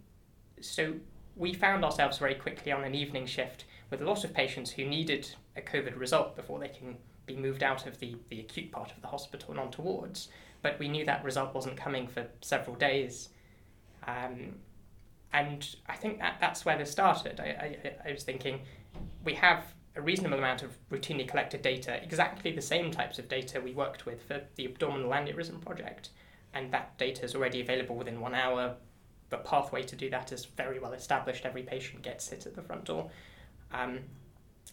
so 0.60 0.92
we 1.36 1.54
found 1.54 1.84
ourselves 1.84 2.18
very 2.18 2.34
quickly 2.34 2.70
on 2.70 2.84
an 2.84 2.94
evening 2.94 3.24
shift 3.24 3.64
with 3.90 4.02
a 4.02 4.04
lot 4.04 4.24
of 4.24 4.34
patients 4.34 4.70
who 4.70 4.84
needed 4.84 5.26
a 5.56 5.62
COVID 5.62 5.98
result 5.98 6.36
before 6.36 6.58
they 6.58 6.68
can 6.68 6.96
be 7.24 7.34
moved 7.34 7.62
out 7.62 7.86
of 7.86 7.98
the, 7.98 8.14
the 8.28 8.40
acute 8.40 8.70
part 8.70 8.92
of 8.92 9.00
the 9.00 9.08
hospital 9.08 9.52
and 9.52 9.58
on 9.58 9.70
towards. 9.70 10.28
But 10.60 10.78
we 10.78 10.88
knew 10.88 11.06
that 11.06 11.24
result 11.24 11.54
wasn't 11.54 11.78
coming 11.78 12.06
for 12.06 12.26
several 12.42 12.76
days. 12.76 13.30
Um, 14.06 14.56
and 15.32 15.76
I 15.86 15.96
think 15.96 16.18
that, 16.18 16.36
that's 16.40 16.66
where 16.66 16.76
this 16.76 16.90
started. 16.90 17.40
I, 17.40 17.76
I, 18.04 18.08
I 18.10 18.12
was 18.12 18.22
thinking 18.22 18.60
we 19.24 19.32
have 19.34 19.64
a 19.96 20.02
reasonable 20.02 20.38
amount 20.38 20.62
of 20.62 20.76
routinely 20.90 21.26
collected 21.26 21.62
data, 21.62 22.02
exactly 22.02 22.52
the 22.52 22.62
same 22.62 22.90
types 22.90 23.18
of 23.18 23.28
data 23.28 23.60
we 23.60 23.72
worked 23.72 24.04
with 24.04 24.22
for 24.22 24.42
the 24.56 24.66
abdominal 24.66 25.10
aneurysm 25.10 25.60
project. 25.60 26.10
And 26.54 26.72
that 26.72 26.96
data 26.98 27.24
is 27.24 27.34
already 27.34 27.60
available 27.60 27.96
within 27.96 28.20
one 28.20 28.34
hour. 28.34 28.74
The 29.30 29.38
pathway 29.38 29.82
to 29.82 29.96
do 29.96 30.08
that 30.10 30.32
is 30.32 30.46
very 30.46 30.78
well 30.78 30.92
established. 30.92 31.44
Every 31.44 31.62
patient 31.62 32.02
gets 32.02 32.32
it 32.32 32.46
at 32.46 32.54
the 32.54 32.62
front 32.62 32.84
door. 32.84 33.10
Um, 33.72 34.00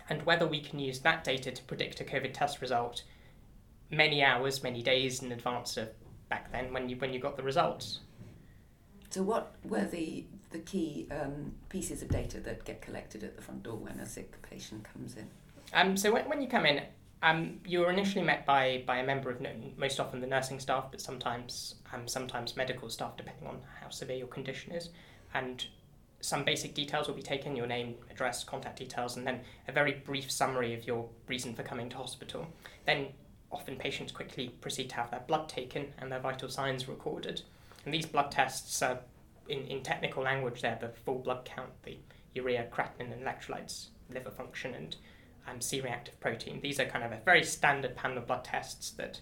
and 0.09 0.23
whether 0.23 0.47
we 0.47 0.61
can 0.61 0.79
use 0.79 0.99
that 0.99 1.23
data 1.23 1.51
to 1.51 1.63
predict 1.63 1.99
a 1.99 2.03
COVID 2.03 2.33
test 2.33 2.61
result 2.61 3.03
many 3.91 4.23
hours, 4.23 4.63
many 4.63 4.81
days 4.81 5.21
in 5.21 5.31
advance 5.31 5.77
of 5.77 5.89
back 6.29 6.51
then 6.51 6.73
when 6.73 6.89
you 6.89 6.95
when 6.97 7.13
you 7.13 7.19
got 7.19 7.37
the 7.37 7.43
results. 7.43 7.99
So, 9.09 9.23
what 9.23 9.55
were 9.63 9.85
the 9.85 10.25
the 10.51 10.59
key 10.59 11.07
um, 11.11 11.53
pieces 11.69 12.01
of 12.01 12.09
data 12.09 12.39
that 12.41 12.65
get 12.65 12.81
collected 12.81 13.23
at 13.23 13.35
the 13.35 13.41
front 13.41 13.63
door 13.63 13.77
when 13.77 13.99
a 13.99 14.05
sick 14.05 14.41
patient 14.41 14.85
comes 14.93 15.15
in? 15.15 15.27
Um, 15.73 15.97
so, 15.97 16.11
when, 16.11 16.27
when 16.29 16.41
you 16.41 16.47
come 16.47 16.65
in, 16.65 16.81
um, 17.21 17.59
you 17.65 17.83
are 17.83 17.91
initially 17.91 18.23
met 18.23 18.45
by, 18.45 18.83
by 18.85 18.97
a 18.97 19.05
member 19.05 19.29
of 19.29 19.41
most 19.77 19.99
often 19.99 20.21
the 20.21 20.27
nursing 20.27 20.59
staff, 20.59 20.85
but 20.91 21.01
sometimes 21.01 21.75
um, 21.93 22.07
sometimes 22.07 22.55
medical 22.55 22.89
staff, 22.89 23.17
depending 23.17 23.47
on 23.47 23.61
how 23.81 23.89
severe 23.89 24.17
your 24.17 24.27
condition 24.27 24.73
is, 24.73 24.89
and 25.33 25.65
some 26.21 26.43
basic 26.43 26.73
details 26.73 27.07
will 27.07 27.15
be 27.15 27.21
taken: 27.21 27.55
your 27.55 27.67
name, 27.67 27.95
address, 28.11 28.43
contact 28.43 28.77
details, 28.79 29.17
and 29.17 29.25
then 29.25 29.41
a 29.67 29.71
very 29.71 29.93
brief 30.05 30.29
summary 30.29 30.73
of 30.73 30.85
your 30.85 31.09
reason 31.27 31.55
for 31.55 31.63
coming 31.63 31.89
to 31.89 31.97
hospital. 31.97 32.47
Then, 32.85 33.07
often 33.51 33.75
patients 33.77 34.11
quickly 34.11 34.49
proceed 34.49 34.89
to 34.89 34.95
have 34.95 35.11
their 35.11 35.23
blood 35.27 35.47
taken 35.47 35.93
and 35.99 36.11
their 36.11 36.19
vital 36.19 36.49
signs 36.49 36.87
recorded. 36.87 37.41
And 37.85 37.93
these 37.93 38.05
blood 38.05 38.31
tests 38.31 38.81
are, 38.81 38.99
in, 39.47 39.65
in 39.67 39.81
technical 39.81 40.23
language, 40.23 40.61
they're 40.61 40.77
the 40.81 40.89
full 40.89 41.19
blood 41.19 41.45
count, 41.45 41.69
the 41.83 41.97
urea, 42.33 42.67
creatinine, 42.71 43.13
and 43.13 43.23
electrolytes, 43.23 43.89
liver 44.09 44.31
function, 44.31 44.73
and 44.73 44.95
um, 45.47 45.61
C 45.61 45.81
reactive 45.81 46.19
protein. 46.19 46.59
These 46.61 46.79
are 46.79 46.85
kind 46.85 47.03
of 47.03 47.11
a 47.11 47.19
very 47.23 47.43
standard 47.43 47.95
panel 47.95 48.17
of 48.17 48.27
blood 48.27 48.43
tests 48.43 48.91
that 48.91 49.19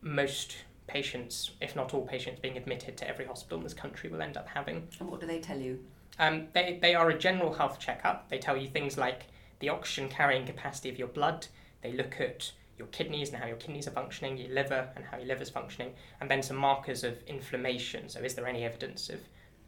most 0.00 0.56
patients, 0.86 1.52
if 1.60 1.74
not 1.74 1.92
all 1.94 2.06
patients 2.06 2.40
being 2.40 2.56
admitted 2.56 2.96
to 2.98 3.08
every 3.08 3.26
hospital 3.26 3.58
in 3.58 3.64
this 3.64 3.74
country, 3.74 4.08
will 4.08 4.22
end 4.22 4.36
up 4.36 4.48
having. 4.48 4.88
And 5.00 5.10
what 5.10 5.20
do 5.20 5.26
they 5.26 5.40
tell 5.40 5.58
you? 5.58 5.84
Um, 6.18 6.48
they, 6.54 6.78
they 6.80 6.94
are 6.94 7.10
a 7.10 7.18
general 7.18 7.52
health 7.52 7.78
checkup. 7.78 8.28
They 8.28 8.38
tell 8.38 8.56
you 8.56 8.68
things 8.68 8.96
like 8.96 9.26
the 9.58 9.68
oxygen 9.68 10.08
carrying 10.08 10.46
capacity 10.46 10.88
of 10.88 10.98
your 10.98 11.08
blood. 11.08 11.46
They 11.82 11.92
look 11.92 12.20
at 12.20 12.52
your 12.78 12.88
kidneys 12.88 13.30
and 13.30 13.38
how 13.38 13.46
your 13.46 13.56
kidneys 13.56 13.86
are 13.86 13.92
functioning, 13.92 14.36
your 14.36 14.50
liver 14.50 14.88
and 14.96 15.04
how 15.04 15.18
your 15.18 15.26
liver 15.26 15.42
is 15.42 15.50
functioning, 15.50 15.92
and 16.20 16.30
then 16.30 16.42
some 16.42 16.56
markers 16.56 17.04
of 17.04 17.22
inflammation. 17.26 18.08
So, 18.08 18.20
is 18.20 18.34
there 18.34 18.46
any 18.46 18.64
evidence 18.64 19.08
of, 19.08 19.20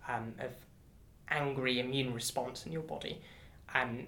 um, 0.09 0.35
of 0.39 0.53
angry 1.31 1.81
immune 1.81 2.13
response 2.13 2.67
in 2.67 2.73
your 2.73 2.83
body? 2.83 3.21
Um, 3.75 4.07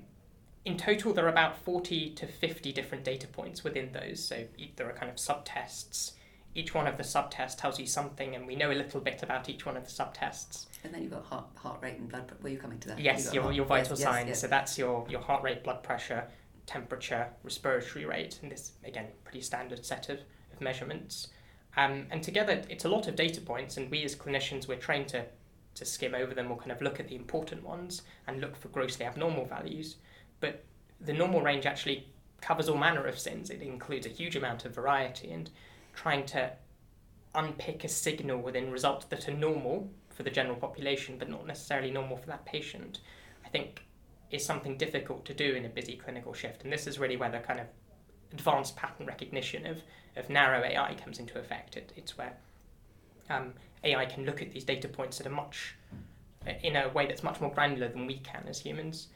in 0.64 0.76
total, 0.76 1.12
there 1.12 1.24
are 1.24 1.30
about 1.30 1.56
40 1.56 2.10
to 2.10 2.26
50 2.26 2.72
different 2.72 3.04
data 3.04 3.26
points 3.26 3.64
within 3.64 3.92
those. 3.92 4.22
So, 4.22 4.44
there 4.76 4.88
are 4.88 4.92
kind 4.92 5.10
of 5.10 5.16
subtests. 5.16 6.12
Each 6.54 6.74
one 6.74 6.86
of 6.86 6.96
the 6.96 7.04
subtests 7.04 7.56
tells 7.56 7.78
you 7.78 7.86
something, 7.86 8.34
and 8.34 8.46
we 8.46 8.56
know 8.56 8.70
a 8.70 8.74
little 8.74 9.00
bit 9.00 9.22
about 9.22 9.48
each 9.48 9.64
one 9.64 9.76
of 9.76 9.84
the 9.84 9.90
subtests. 9.90 10.66
And 10.82 10.92
then 10.92 11.02
you've 11.02 11.12
got 11.12 11.24
heart, 11.24 11.46
heart 11.56 11.78
rate 11.80 11.98
and 11.98 12.08
blood. 12.08 12.26
Pressure. 12.26 12.42
Were 12.42 12.48
you 12.48 12.58
coming 12.58 12.78
to 12.80 12.88
that? 12.88 12.98
Yes, 12.98 13.32
your, 13.32 13.52
your 13.52 13.64
vital 13.64 13.96
yes, 13.96 14.02
signs. 14.02 14.26
Yes, 14.26 14.28
yes. 14.28 14.40
So 14.40 14.46
that's 14.48 14.76
your, 14.76 15.06
your 15.08 15.20
heart 15.20 15.42
rate, 15.42 15.62
blood 15.62 15.82
pressure, 15.82 16.26
temperature, 16.66 17.28
respiratory 17.42 18.04
rate, 18.04 18.38
and 18.42 18.50
this, 18.50 18.72
again, 18.84 19.06
pretty 19.24 19.40
standard 19.40 19.84
set 19.84 20.08
of, 20.08 20.18
of 20.52 20.60
measurements. 20.60 21.28
Um, 21.76 22.06
and 22.10 22.22
together, 22.22 22.62
it's 22.68 22.84
a 22.84 22.88
lot 22.88 23.06
of 23.06 23.16
data 23.16 23.40
points, 23.40 23.76
and 23.76 23.90
we 23.90 24.02
as 24.04 24.16
clinicians, 24.16 24.66
we're 24.66 24.76
trained 24.76 25.08
to, 25.08 25.24
to 25.76 25.84
skim 25.84 26.14
over 26.14 26.34
them 26.34 26.50
or 26.50 26.58
kind 26.58 26.72
of 26.72 26.82
look 26.82 26.98
at 26.98 27.08
the 27.08 27.14
important 27.14 27.64
ones 27.64 28.02
and 28.26 28.40
look 28.40 28.56
for 28.56 28.68
grossly 28.68 29.06
abnormal 29.06 29.46
values. 29.46 29.96
But 30.40 30.64
the 31.00 31.12
normal 31.12 31.42
range 31.42 31.66
actually 31.66 32.06
covers 32.40 32.68
all 32.68 32.78
manner 32.78 33.06
of 33.06 33.18
sins. 33.18 33.50
It 33.50 33.62
includes 33.62 34.06
a 34.06 34.10
huge 34.10 34.36
amount 34.36 34.64
of 34.64 34.74
variety, 34.74 35.30
and 35.30 35.50
trying 35.94 36.26
to 36.26 36.52
unpick 37.34 37.84
a 37.84 37.88
signal 37.88 38.40
within 38.40 38.70
results 38.70 39.06
that 39.06 39.28
are 39.28 39.34
normal 39.34 39.90
for 40.10 40.22
the 40.22 40.30
general 40.30 40.56
population, 40.56 41.16
but 41.18 41.28
not 41.28 41.46
necessarily 41.46 41.90
normal 41.90 42.16
for 42.16 42.26
that 42.26 42.44
patient, 42.44 43.00
I 43.44 43.48
think 43.48 43.84
is 44.30 44.44
something 44.44 44.76
difficult 44.76 45.24
to 45.26 45.34
do 45.34 45.54
in 45.54 45.64
a 45.64 45.68
busy 45.68 45.96
clinical 45.96 46.32
shift. 46.32 46.62
And 46.62 46.72
this 46.72 46.86
is 46.86 46.98
really 46.98 47.16
where 47.16 47.30
the 47.30 47.38
kind 47.38 47.60
of 47.60 47.66
advanced 48.32 48.76
pattern 48.76 49.06
recognition 49.06 49.66
of, 49.66 49.82
of 50.16 50.30
narrow 50.30 50.62
AI 50.62 50.94
comes 50.94 51.18
into 51.18 51.38
effect. 51.38 51.76
It, 51.76 51.92
it's 51.96 52.16
where 52.16 52.34
um, 53.28 53.54
AI 53.82 54.06
can 54.06 54.24
look 54.24 54.42
at 54.42 54.52
these 54.52 54.64
data 54.64 54.88
points 54.88 55.20
at 55.20 55.26
a 55.26 55.30
much, 55.30 55.74
in 56.62 56.76
a 56.76 56.88
way 56.90 57.06
that's 57.06 57.22
much 57.22 57.40
more 57.40 57.52
granular 57.52 57.88
than 57.88 58.06
we 58.06 58.18
can 58.18 58.44
as 58.48 58.60
humans. 58.60 59.08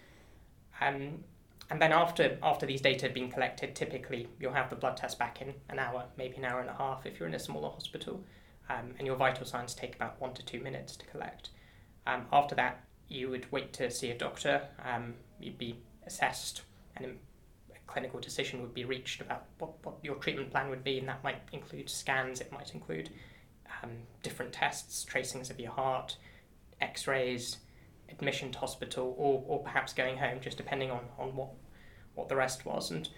Um, 0.80 1.24
and 1.70 1.80
then 1.80 1.92
after 1.92 2.38
after 2.42 2.66
these 2.66 2.80
data 2.80 3.06
have 3.06 3.14
been 3.14 3.30
collected, 3.30 3.74
typically 3.74 4.28
you'll 4.38 4.52
have 4.52 4.70
the 4.70 4.76
blood 4.76 4.96
test 4.96 5.18
back 5.18 5.40
in 5.40 5.54
an 5.68 5.78
hour, 5.78 6.04
maybe 6.16 6.36
an 6.36 6.44
hour 6.44 6.60
and 6.60 6.68
a 6.68 6.74
half 6.74 7.06
if 7.06 7.18
you're 7.18 7.28
in 7.28 7.34
a 7.34 7.38
smaller 7.38 7.70
hospital, 7.70 8.22
um, 8.68 8.94
and 8.98 9.06
your 9.06 9.16
vital 9.16 9.46
signs 9.46 9.74
take 9.74 9.94
about 9.96 10.20
one 10.20 10.34
to 10.34 10.44
two 10.44 10.60
minutes 10.60 10.96
to 10.96 11.06
collect. 11.06 11.50
Um, 12.06 12.26
after 12.32 12.54
that, 12.56 12.84
you 13.08 13.30
would 13.30 13.50
wait 13.50 13.72
to 13.74 13.90
see 13.90 14.10
a 14.10 14.18
doctor, 14.18 14.62
um, 14.84 15.14
you'd 15.40 15.58
be 15.58 15.78
assessed, 16.06 16.62
and 16.96 17.06
a 17.06 17.78
clinical 17.86 18.20
decision 18.20 18.60
would 18.60 18.74
be 18.74 18.84
reached 18.84 19.20
about 19.20 19.44
what, 19.58 19.72
what 19.84 19.94
your 20.02 20.16
treatment 20.16 20.50
plan 20.50 20.68
would 20.68 20.84
be, 20.84 20.98
and 20.98 21.08
that 21.08 21.24
might 21.24 21.40
include 21.52 21.88
scans, 21.88 22.40
it 22.40 22.52
might 22.52 22.74
include 22.74 23.10
um, 23.82 23.90
different 24.22 24.52
tests, 24.52 25.04
tracings 25.04 25.50
of 25.50 25.58
your 25.58 25.72
heart, 25.72 26.16
x 26.80 27.06
rays, 27.06 27.58
admission 28.08 28.52
to 28.52 28.58
hospital, 28.58 29.14
or, 29.18 29.42
or 29.46 29.62
perhaps 29.62 29.92
going 29.92 30.18
home, 30.18 30.38
just 30.40 30.56
depending 30.56 30.90
on, 30.90 31.00
on 31.18 31.34
what, 31.34 31.50
what 32.14 32.28
the 32.28 32.36
rest 32.36 32.64
was. 32.64 32.90
And 32.90 33.08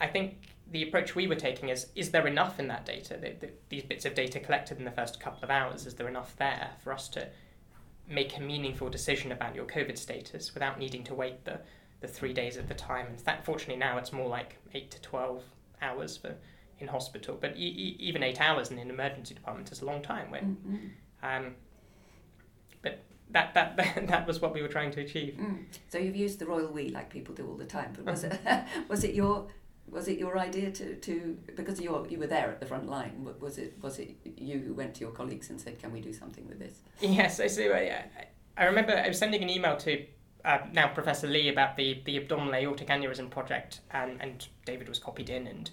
I 0.00 0.06
think 0.06 0.54
the 0.70 0.82
approach 0.82 1.14
we 1.14 1.26
were 1.26 1.34
taking 1.34 1.68
is 1.68 1.88
is 1.94 2.10
there 2.10 2.26
enough 2.26 2.58
in 2.58 2.68
that 2.68 2.86
data, 2.86 3.16
the, 3.16 3.34
the, 3.40 3.52
these 3.68 3.82
bits 3.82 4.04
of 4.04 4.14
data 4.14 4.40
collected 4.40 4.78
in 4.78 4.84
the 4.84 4.90
first 4.90 5.20
couple 5.20 5.42
of 5.42 5.50
hours, 5.50 5.86
is 5.86 5.94
there 5.94 6.08
enough 6.08 6.36
there 6.36 6.70
for 6.82 6.92
us 6.92 7.08
to 7.10 7.28
make 8.08 8.36
a 8.36 8.40
meaningful 8.40 8.88
decision 8.88 9.32
about 9.32 9.54
your 9.54 9.64
COVID 9.64 9.96
status 9.96 10.52
without 10.52 10.78
needing 10.78 11.04
to 11.04 11.14
wait 11.14 11.44
the, 11.44 11.60
the 12.00 12.08
three 12.08 12.32
days 12.32 12.56
at 12.56 12.68
the 12.68 12.74
time. 12.74 13.06
And 13.06 13.18
that, 13.20 13.44
fortunately, 13.44 13.76
now 13.76 13.98
it's 13.98 14.12
more 14.12 14.28
like 14.28 14.56
eight 14.74 14.90
to 14.90 15.00
12 15.00 15.44
hours 15.80 16.16
for 16.16 16.34
in 16.80 16.88
hospital. 16.88 17.38
But 17.40 17.56
e- 17.56 17.60
e- 17.60 17.96
even 18.00 18.22
eight 18.22 18.40
hours 18.40 18.70
in 18.70 18.78
an 18.78 18.90
emergency 18.90 19.34
department 19.34 19.70
is 19.70 19.82
a 19.82 19.84
long 19.84 20.02
time. 20.02 20.30
When, 20.30 20.42
mm-hmm. 20.42 21.46
um, 21.46 21.54
but 22.82 23.02
that, 23.30 23.54
that, 23.54 23.76
that 24.08 24.26
was 24.26 24.40
what 24.40 24.54
we 24.54 24.62
were 24.62 24.68
trying 24.68 24.90
to 24.92 25.00
achieve. 25.00 25.36
Mm. 25.40 25.64
So 25.88 25.98
you've 25.98 26.16
used 26.16 26.38
the 26.38 26.46
royal 26.46 26.72
we 26.72 26.88
like 26.88 27.10
people 27.10 27.34
do 27.34 27.46
all 27.46 27.56
the 27.56 27.64
time. 27.64 27.92
But 27.96 28.06
was, 28.06 28.24
it, 28.24 28.38
was 28.88 29.04
it 29.04 29.14
your 29.14 29.48
was 29.90 30.08
it 30.08 30.18
your 30.18 30.38
idea 30.38 30.70
to, 30.70 30.94
to 30.96 31.36
because 31.56 31.80
you 31.80 32.06
you 32.08 32.18
were 32.18 32.26
there 32.26 32.48
at 32.48 32.60
the 32.60 32.66
front 32.66 32.88
line 32.88 33.26
was 33.40 33.58
it 33.58 33.74
was 33.82 33.98
it 33.98 34.16
you 34.36 34.58
who 34.58 34.74
went 34.74 34.94
to 34.94 35.00
your 35.00 35.10
colleagues 35.10 35.50
and 35.50 35.60
said 35.60 35.78
can 35.78 35.92
we 35.92 36.00
do 36.00 36.12
something 36.12 36.46
with 36.46 36.58
this 36.58 36.80
yes 37.00 37.40
I 37.40 37.48
see 37.48 37.70
I, 37.70 38.04
I 38.56 38.64
remember 38.64 38.96
I 38.96 39.08
was 39.08 39.18
sending 39.18 39.42
an 39.42 39.50
email 39.50 39.76
to 39.78 40.06
uh, 40.44 40.58
now 40.72 40.88
Professor 40.88 41.26
Lee 41.26 41.48
about 41.48 41.76
the 41.76 42.00
the 42.04 42.16
abdominal 42.16 42.54
aortic 42.54 42.88
aneurysm 42.88 43.30
project 43.30 43.80
and 43.90 44.20
and 44.20 44.46
David 44.64 44.88
was 44.88 44.98
copied 44.98 45.28
in 45.28 45.46
and 45.46 45.70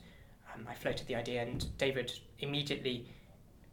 um, 0.54 0.66
I 0.68 0.74
floated 0.74 1.08
the 1.08 1.16
idea 1.16 1.44
and 1.44 1.66
David 1.78 2.12
immediately 2.40 3.08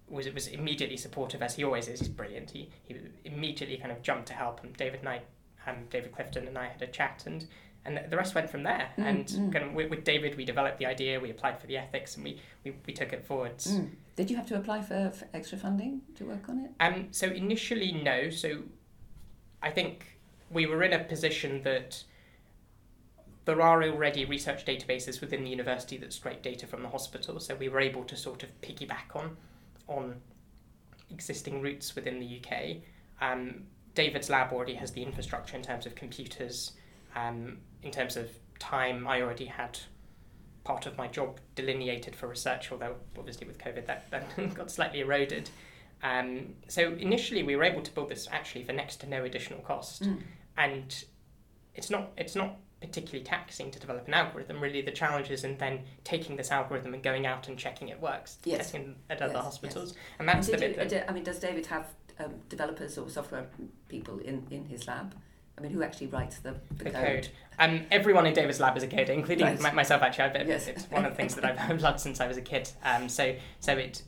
was 0.08 0.28
was 0.32 0.48
immediately 0.48 0.96
supportive 0.96 1.42
as 1.42 1.56
he 1.56 1.64
always 1.64 1.88
is 1.88 2.00
he's 2.00 2.08
brilliant 2.08 2.50
he 2.50 2.68
he 2.84 2.96
immediately 3.24 3.76
kind 3.78 3.90
of 3.90 4.02
jumped 4.02 4.26
to 4.26 4.34
help 4.34 4.62
and 4.62 4.76
David 4.76 5.00
and 5.00 5.08
I 5.08 5.22
um, 5.66 5.76
David 5.90 6.12
Clifton 6.12 6.46
and 6.46 6.58
I 6.58 6.68
had 6.68 6.82
a 6.82 6.86
chat 6.86 7.24
and 7.26 7.46
and 7.86 8.00
the 8.08 8.16
rest 8.16 8.34
went 8.34 8.48
from 8.48 8.62
there. 8.62 8.88
Mm, 8.98 9.04
and 9.04 9.26
mm. 9.26 9.52
Kind 9.52 9.64
of 9.66 9.74
with, 9.74 9.90
with, 9.90 10.04
David, 10.04 10.36
we 10.36 10.44
developed 10.44 10.78
the 10.78 10.86
idea, 10.86 11.20
we 11.20 11.30
applied 11.30 11.60
for 11.60 11.66
the 11.66 11.76
ethics, 11.76 12.16
and 12.16 12.24
we, 12.24 12.40
we, 12.64 12.74
we 12.86 12.92
took 12.92 13.12
it 13.12 13.26
forwards. 13.26 13.72
Mm. 13.72 13.90
Did 14.16 14.30
you 14.30 14.36
have 14.36 14.46
to 14.46 14.56
apply 14.56 14.82
for, 14.82 15.10
for, 15.10 15.26
extra 15.34 15.58
funding 15.58 16.00
to 16.14 16.24
work 16.24 16.48
on 16.48 16.60
it? 16.60 16.70
Um, 16.80 17.08
so 17.10 17.26
initially, 17.26 17.92
no. 17.92 18.30
So 18.30 18.62
I 19.62 19.70
think 19.70 20.18
we 20.50 20.66
were 20.66 20.82
in 20.82 20.92
a 20.92 21.04
position 21.04 21.62
that 21.64 22.02
there 23.44 23.60
are 23.60 23.82
already 23.82 24.24
research 24.24 24.64
databases 24.64 25.20
within 25.20 25.44
the 25.44 25.50
university 25.50 25.98
that 25.98 26.12
scrape 26.12 26.42
data 26.42 26.66
from 26.66 26.82
the 26.82 26.88
hospital, 26.88 27.38
so 27.38 27.54
we 27.54 27.68
were 27.68 27.80
able 27.80 28.04
to 28.04 28.16
sort 28.16 28.42
of 28.42 28.48
piggyback 28.62 29.14
on 29.14 29.36
on 29.88 30.16
existing 31.10 31.60
routes 31.62 31.94
within 31.94 32.18
the 32.20 32.40
UK. 32.40 32.76
Um, 33.20 33.64
David's 33.94 34.28
lab 34.28 34.52
already 34.52 34.74
has 34.74 34.90
the 34.92 35.02
infrastructure 35.02 35.56
in 35.56 35.62
terms 35.62 35.86
of 35.86 35.94
computers 35.94 36.72
um, 37.14 37.58
in 37.82 37.90
terms 37.90 38.16
of 38.16 38.28
time, 38.58 39.06
I 39.06 39.20
already 39.22 39.46
had 39.46 39.78
part 40.64 40.86
of 40.86 40.96
my 40.96 41.06
job 41.06 41.38
delineated 41.54 42.16
for 42.16 42.26
research, 42.26 42.72
although 42.72 42.96
obviously 43.18 43.46
with 43.46 43.58
COVID 43.58 43.86
that, 43.86 44.10
that 44.10 44.54
got 44.54 44.70
slightly 44.70 45.00
eroded. 45.00 45.50
Um, 46.02 46.54
so 46.68 46.92
initially, 46.94 47.42
we 47.42 47.56
were 47.56 47.64
able 47.64 47.82
to 47.82 47.92
build 47.92 48.08
this 48.08 48.26
actually 48.32 48.64
for 48.64 48.72
next 48.72 48.96
to 49.00 49.08
no 49.08 49.24
additional 49.24 49.60
cost, 49.60 50.02
Mm. 50.02 50.22
and 50.56 51.04
it's 51.74 51.90
not 51.90 52.12
it's 52.16 52.34
not 52.34 52.56
particularly 52.86 53.24
taxing 53.24 53.70
to 53.70 53.78
develop 53.78 54.06
an 54.06 54.14
algorithm. 54.14 54.60
Really, 54.60 54.82
the 54.82 54.90
challenge 54.90 55.30
is 55.30 55.44
in 55.44 55.56
then 55.58 55.80
taking 56.04 56.36
this 56.36 56.50
algorithm 56.50 56.94
and 56.94 57.02
going 57.02 57.26
out 57.26 57.48
and 57.48 57.58
checking 57.58 57.88
it 57.88 58.00
works, 58.00 58.38
Yes. 58.44 58.58
testing 58.58 58.96
at 59.10 59.22
other 59.22 59.34
Yes, 59.34 59.44
hospitals, 59.44 59.94
and 60.18 60.28
that's 60.28 60.48
the 60.48 60.58
bit 60.58 60.76
you- 60.76 60.88
that 60.88 61.10
I 61.10 61.12
mean, 61.12 61.24
does 61.24 61.38
David 61.38 61.66
have 61.66 61.86
um, 62.18 62.34
developers 62.48 62.96
or 62.96 63.08
software 63.08 63.46
people 63.88 64.18
in, 64.20 64.46
in 64.50 64.66
his 64.66 64.86
lab? 64.86 65.14
I 65.56 65.60
mean, 65.60 65.72
who 65.72 65.82
actually 65.82 66.08
writes 66.08 66.38
the, 66.38 66.56
the, 66.76 66.84
the 66.84 66.90
code? 66.90 67.02
code. 67.04 67.28
Um, 67.58 67.86
everyone 67.90 68.26
in 68.26 68.34
David's 68.34 68.60
lab 68.60 68.76
is 68.76 68.82
a 68.82 68.88
coder, 68.88 69.10
including 69.10 69.46
Right. 69.46 69.60
my, 69.60 69.72
myself. 69.72 70.02
Actually, 70.02 70.40
I've, 70.40 70.48
Yes. 70.48 70.66
it's 70.66 70.84
one 70.90 71.04
of 71.04 71.12
the 71.12 71.16
things 71.16 71.34
that 71.36 71.44
I've 71.44 71.80
loved 71.80 72.00
since 72.00 72.20
I 72.20 72.26
was 72.26 72.36
a 72.36 72.42
kid. 72.42 72.68
Um, 72.84 73.08
so, 73.08 73.34
so 73.60 73.72
it, 73.76 74.02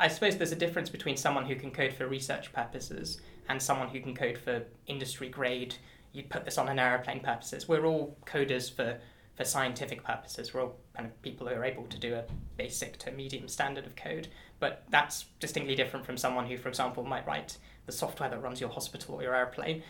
I 0.00 0.08
suppose 0.08 0.36
there's 0.36 0.52
a 0.52 0.56
difference 0.56 0.88
between 0.90 1.16
someone 1.16 1.46
who 1.46 1.54
can 1.56 1.70
code 1.70 1.92
for 1.92 2.06
research 2.08 2.52
purposes 2.52 3.20
and 3.48 3.62
someone 3.62 3.88
who 3.88 4.00
can 4.00 4.14
code 4.14 4.36
for 4.38 4.64
industry 4.88 5.28
grade. 5.28 5.76
You'd 6.16 6.30
put 6.30 6.44
this 6.44 6.58
on 6.58 6.68
an 6.68 6.78
aeroplane 6.78 7.20
purposes. 7.20 7.68
We're 7.68 7.84
all 7.84 8.16
coders 8.26 8.74
for 8.74 8.98
for 9.36 9.44
scientific 9.44 10.02
purposes. 10.02 10.54
We're 10.54 10.62
all 10.62 10.76
kind 10.94 11.06
of 11.06 11.22
people 11.22 11.46
who 11.46 11.54
are 11.54 11.64
able 11.64 11.84
to 11.84 11.98
do 11.98 12.14
a 12.14 12.24
basic 12.56 12.98
to 13.00 13.10
medium 13.10 13.48
standard 13.48 13.86
of 13.86 13.94
code. 13.94 14.28
But 14.58 14.84
that's 14.88 15.26
distinctly 15.40 15.74
different 15.74 16.06
from 16.06 16.16
someone 16.16 16.46
who, 16.46 16.56
for 16.56 16.70
example, 16.70 17.04
might 17.04 17.26
write 17.26 17.58
the 17.84 17.92
software 17.92 18.30
that 18.30 18.42
runs 18.42 18.60
your 18.60 18.70
hospital 18.70 19.16
or 19.16 19.22
your 19.22 19.34
airplane. 19.34 19.82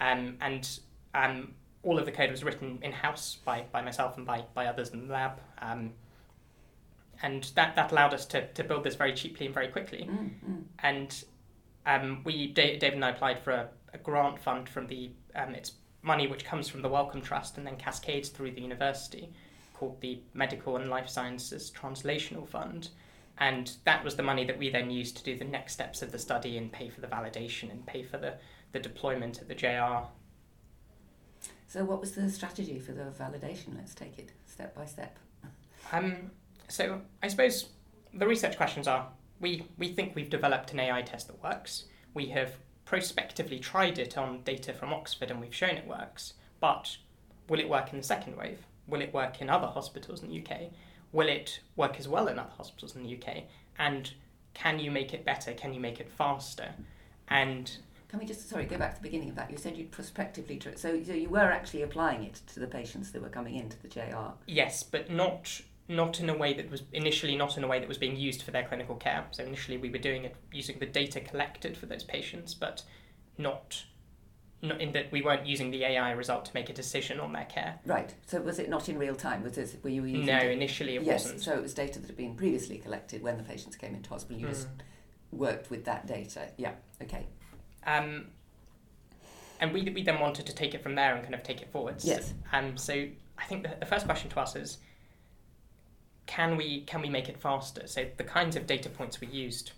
Um, 0.00 0.38
and 0.40 0.78
um, 1.14 1.52
all 1.82 1.98
of 1.98 2.06
the 2.06 2.12
code 2.12 2.30
was 2.30 2.42
written 2.42 2.78
in 2.82 2.92
house 2.92 3.36
by, 3.44 3.64
by 3.70 3.82
myself 3.82 4.16
and 4.16 4.26
by, 4.26 4.44
by 4.54 4.66
others 4.66 4.88
in 4.88 5.06
the 5.06 5.12
lab. 5.12 5.38
Um, 5.60 5.92
and 7.22 7.44
that, 7.54 7.76
that 7.76 7.92
allowed 7.92 8.14
us 8.14 8.24
to, 8.26 8.48
to 8.54 8.64
build 8.64 8.84
this 8.84 8.94
very 8.94 9.12
cheaply 9.12 9.46
and 9.46 9.54
very 9.54 9.68
quickly. 9.68 10.08
Mm, 10.10 10.30
mm. 10.48 10.62
And 10.78 11.24
um, 11.84 12.22
we, 12.24 12.48
Da- 12.48 12.78
David 12.78 12.94
and 12.94 13.04
I 13.04 13.10
applied 13.10 13.38
for 13.38 13.50
a, 13.50 13.68
a 13.94 13.98
grant 13.98 14.38
fund 14.38 14.68
from 14.68 14.86
the, 14.88 15.10
um, 15.34 15.54
it's 15.54 15.72
money 16.02 16.26
which 16.26 16.44
comes 16.44 16.68
from 16.68 16.82
the 16.82 16.88
Wellcome 16.88 17.22
Trust 17.22 17.56
and 17.56 17.66
then 17.66 17.76
cascades 17.76 18.28
through 18.28 18.50
the 18.50 18.60
university 18.60 19.32
called 19.72 20.00
the 20.00 20.20
Medical 20.34 20.76
and 20.76 20.90
Life 20.90 21.08
Sciences 21.08 21.72
Translational 21.74 22.46
Fund. 22.46 22.90
And 23.38 23.72
that 23.84 24.04
was 24.04 24.14
the 24.14 24.22
money 24.22 24.44
that 24.44 24.58
we 24.58 24.70
then 24.70 24.90
used 24.90 25.16
to 25.16 25.24
do 25.24 25.36
the 25.36 25.44
next 25.44 25.72
steps 25.72 26.02
of 26.02 26.12
the 26.12 26.18
study 26.18 26.56
and 26.56 26.70
pay 26.70 26.88
for 26.88 27.00
the 27.00 27.06
validation 27.06 27.70
and 27.70 27.84
pay 27.84 28.02
for 28.02 28.18
the, 28.18 28.34
the 28.72 28.78
deployment 28.78 29.40
at 29.40 29.48
the 29.48 29.54
JR. 29.54 30.06
So, 31.66 31.84
what 31.84 32.00
was 32.00 32.12
the 32.12 32.30
strategy 32.30 32.78
for 32.78 32.92
the 32.92 33.10
validation? 33.18 33.76
Let's 33.76 33.94
take 33.94 34.18
it 34.18 34.30
step 34.46 34.76
by 34.76 34.86
step. 34.86 35.18
Um, 35.90 36.30
so 36.68 37.00
I 37.22 37.28
suppose 37.28 37.70
the 38.12 38.26
research 38.26 38.56
questions 38.56 38.86
are 38.86 39.08
we, 39.40 39.66
we 39.76 39.88
think 39.88 40.14
we've 40.14 40.30
developed 40.30 40.72
an 40.72 40.80
AI 40.80 41.02
test 41.02 41.26
that 41.26 41.42
works. 41.42 41.84
We 42.14 42.26
have 42.26 42.54
prospectively 42.94 43.58
tried 43.58 43.98
it 43.98 44.16
on 44.16 44.40
data 44.44 44.72
from 44.72 44.92
Oxford 44.92 45.30
and 45.30 45.40
we've 45.40 45.54
shown 45.54 45.70
it 45.70 45.86
works. 45.86 46.34
But 46.60 46.96
will 47.48 47.58
it 47.58 47.68
work 47.68 47.92
in 47.92 47.98
the 47.98 48.04
second 48.04 48.36
wave? 48.36 48.66
Will 48.86 49.00
it 49.00 49.12
work 49.12 49.40
in 49.40 49.50
other 49.50 49.66
hospitals 49.66 50.22
in 50.22 50.28
the 50.28 50.40
UK? 50.40 50.70
Will 51.12 51.28
it 51.28 51.60
work 51.76 51.98
as 51.98 52.06
well 52.06 52.28
in 52.28 52.38
other 52.38 52.52
hospitals 52.56 52.94
in 52.94 53.02
the 53.02 53.16
UK? 53.16 53.44
And 53.78 54.12
can 54.52 54.78
you 54.78 54.90
make 54.90 55.12
it 55.12 55.24
better? 55.24 55.52
Can 55.52 55.74
you 55.74 55.80
make 55.80 55.98
it 55.98 56.08
faster? 56.08 56.72
And 57.28 57.76
Can 58.08 58.20
we 58.20 58.26
just 58.26 58.48
sorry 58.48 58.64
go 58.64 58.78
back 58.78 58.94
to 58.94 59.02
the 59.02 59.08
beginning 59.08 59.30
of 59.30 59.36
that? 59.36 59.50
You 59.50 59.56
said 59.56 59.76
you'd 59.76 59.90
prospectively 59.90 60.60
so 60.76 61.02
so 61.02 61.12
you 61.12 61.28
were 61.28 61.50
actually 61.50 61.82
applying 61.82 62.22
it 62.22 62.40
to 62.52 62.60
the 62.60 62.68
patients 62.68 63.10
that 63.10 63.22
were 63.22 63.28
coming 63.28 63.56
into 63.56 63.80
the 63.82 63.88
JR. 63.88 64.34
Yes, 64.46 64.84
but 64.84 65.10
not 65.10 65.60
not 65.88 66.18
in 66.20 66.30
a 66.30 66.36
way 66.36 66.54
that 66.54 66.70
was 66.70 66.82
initially 66.92 67.36
not 67.36 67.56
in 67.58 67.64
a 67.64 67.66
way 67.68 67.78
that 67.78 67.88
was 67.88 67.98
being 67.98 68.16
used 68.16 68.42
for 68.42 68.50
their 68.50 68.64
clinical 68.64 68.94
care. 68.96 69.24
So 69.32 69.44
initially 69.44 69.76
we 69.76 69.90
were 69.90 69.98
doing 69.98 70.24
it 70.24 70.34
using 70.52 70.78
the 70.78 70.86
data 70.86 71.20
collected 71.20 71.76
for 71.76 71.86
those 71.86 72.04
patients, 72.04 72.54
but 72.54 72.82
not 73.38 73.84
not 74.62 74.80
in 74.80 74.92
that 74.92 75.12
we 75.12 75.20
weren't 75.20 75.44
using 75.46 75.70
the 75.70 75.84
AI 75.84 76.12
result 76.12 76.46
to 76.46 76.50
make 76.54 76.70
a 76.70 76.72
decision 76.72 77.20
on 77.20 77.34
their 77.34 77.44
care. 77.44 77.78
Right. 77.84 78.14
So 78.26 78.40
was 78.40 78.58
it 78.58 78.70
not 78.70 78.88
in 78.88 78.96
real 78.96 79.14
time? 79.14 79.42
Was 79.42 79.58
it 79.58 79.78
were 79.82 79.90
you 79.90 80.04
using 80.04 80.24
No, 80.24 80.38
da- 80.40 80.50
initially 80.52 80.96
it 80.96 81.02
yes, 81.02 81.24
wasn't. 81.24 81.42
so 81.42 81.52
it 81.52 81.60
was 81.62 81.74
data 81.74 81.98
that 81.98 82.06
had 82.06 82.16
been 82.16 82.34
previously 82.34 82.78
collected 82.78 83.22
when 83.22 83.36
the 83.36 83.42
patients 83.42 83.76
came 83.76 83.94
into 83.94 84.08
hospital. 84.08 84.40
You 84.40 84.48
just 84.48 84.68
Mm. 84.68 84.80
worked 85.32 85.68
with 85.70 85.84
that 85.84 86.06
data. 86.06 86.48
Yeah. 86.56 86.72
Okay. 87.02 87.26
Um, 87.86 88.28
and 89.60 89.72
we, 89.74 89.82
we 89.90 90.02
then 90.02 90.18
wanted 90.18 90.46
to 90.46 90.54
take 90.54 90.74
it 90.74 90.82
from 90.82 90.94
there 90.94 91.14
and 91.14 91.22
kind 91.22 91.34
of 91.34 91.42
take 91.42 91.60
it 91.60 91.70
forwards. 91.70 92.04
Yes. 92.06 92.32
Um, 92.52 92.78
so 92.78 92.94
I 93.36 93.44
think 93.44 93.64
the, 93.64 93.76
the 93.80 93.86
first 93.86 94.06
question 94.06 94.30
to 94.30 94.40
us 94.40 94.56
is, 94.56 94.78
can 96.26 96.56
we 96.56 96.82
can 96.82 97.02
we 97.02 97.08
make 97.08 97.28
it 97.28 97.38
faster? 97.38 97.86
So 97.86 98.06
the 98.16 98.24
kinds 98.24 98.56
of 98.56 98.66
data 98.66 98.88
points 98.88 99.20
we 99.20 99.26
used 99.28 99.72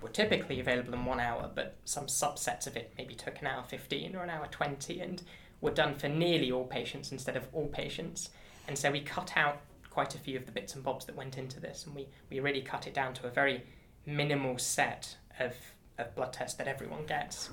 were 0.00 0.08
typically 0.08 0.60
available 0.60 0.94
in 0.94 1.04
one 1.04 1.20
hour, 1.20 1.50
but 1.54 1.76
some 1.84 2.06
subsets 2.06 2.66
of 2.66 2.76
it 2.76 2.92
maybe 2.98 3.14
took 3.14 3.40
an 3.40 3.46
hour 3.46 3.62
15 3.62 4.16
or 4.16 4.22
an 4.22 4.30
hour 4.30 4.46
20 4.50 5.00
and 5.00 5.22
were 5.60 5.70
done 5.70 5.94
for 5.94 6.08
nearly 6.08 6.50
all 6.50 6.64
patients 6.64 7.12
instead 7.12 7.36
of 7.36 7.46
all 7.52 7.68
patients. 7.68 8.30
And 8.66 8.76
so 8.76 8.90
we 8.90 9.00
cut 9.00 9.36
out 9.36 9.60
quite 9.90 10.14
a 10.14 10.18
few 10.18 10.36
of 10.36 10.46
the 10.46 10.52
bits 10.52 10.74
and 10.74 10.82
bobs 10.82 11.04
that 11.04 11.16
went 11.16 11.38
into 11.38 11.60
this 11.60 11.86
and 11.86 11.94
we, 11.94 12.08
we 12.30 12.40
really 12.40 12.62
cut 12.62 12.86
it 12.86 12.94
down 12.94 13.14
to 13.14 13.26
a 13.26 13.30
very 13.30 13.62
minimal 14.06 14.58
set 14.58 15.16
of, 15.38 15.54
of 15.98 16.14
blood 16.14 16.32
tests 16.32 16.56
that 16.56 16.66
everyone 16.66 17.06
gets. 17.06 17.50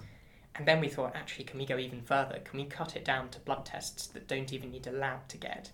And 0.56 0.68
then 0.68 0.82
we 0.82 0.90
thought, 0.90 1.16
actually, 1.16 1.46
can 1.46 1.60
we 1.60 1.66
go 1.66 1.78
even 1.78 2.02
further? 2.02 2.40
Can 2.44 2.60
we 2.60 2.66
cut 2.66 2.96
it 2.96 3.06
down 3.06 3.30
to 3.30 3.40
blood 3.40 3.66
tests 3.66 4.08
that 4.08 4.28
don't 4.28 4.52
even 4.52 4.72
need 4.72 4.88
a 4.88 4.92
lab 4.92 5.28
to 5.30 5.38
get? 5.38 5.72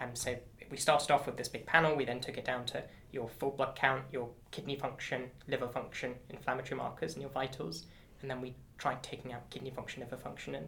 Um, 0.00 0.14
so 0.14 0.36
we 0.70 0.76
started 0.76 1.10
off 1.10 1.26
with 1.26 1.36
this 1.36 1.48
big 1.48 1.66
panel. 1.66 1.96
We 1.96 2.04
then 2.04 2.20
took 2.20 2.38
it 2.38 2.44
down 2.44 2.66
to 2.66 2.82
your 3.12 3.28
full 3.28 3.50
blood 3.50 3.74
count, 3.74 4.04
your 4.12 4.28
kidney 4.50 4.76
function, 4.76 5.30
liver 5.48 5.68
function, 5.68 6.14
inflammatory 6.30 6.76
markers, 6.76 7.14
and 7.14 7.22
your 7.22 7.30
vitals. 7.30 7.86
And 8.20 8.30
then 8.30 8.40
we 8.40 8.54
tried 8.76 9.02
taking 9.02 9.32
out 9.32 9.48
kidney 9.50 9.70
function, 9.70 10.02
liver 10.02 10.16
function, 10.16 10.54
and 10.54 10.66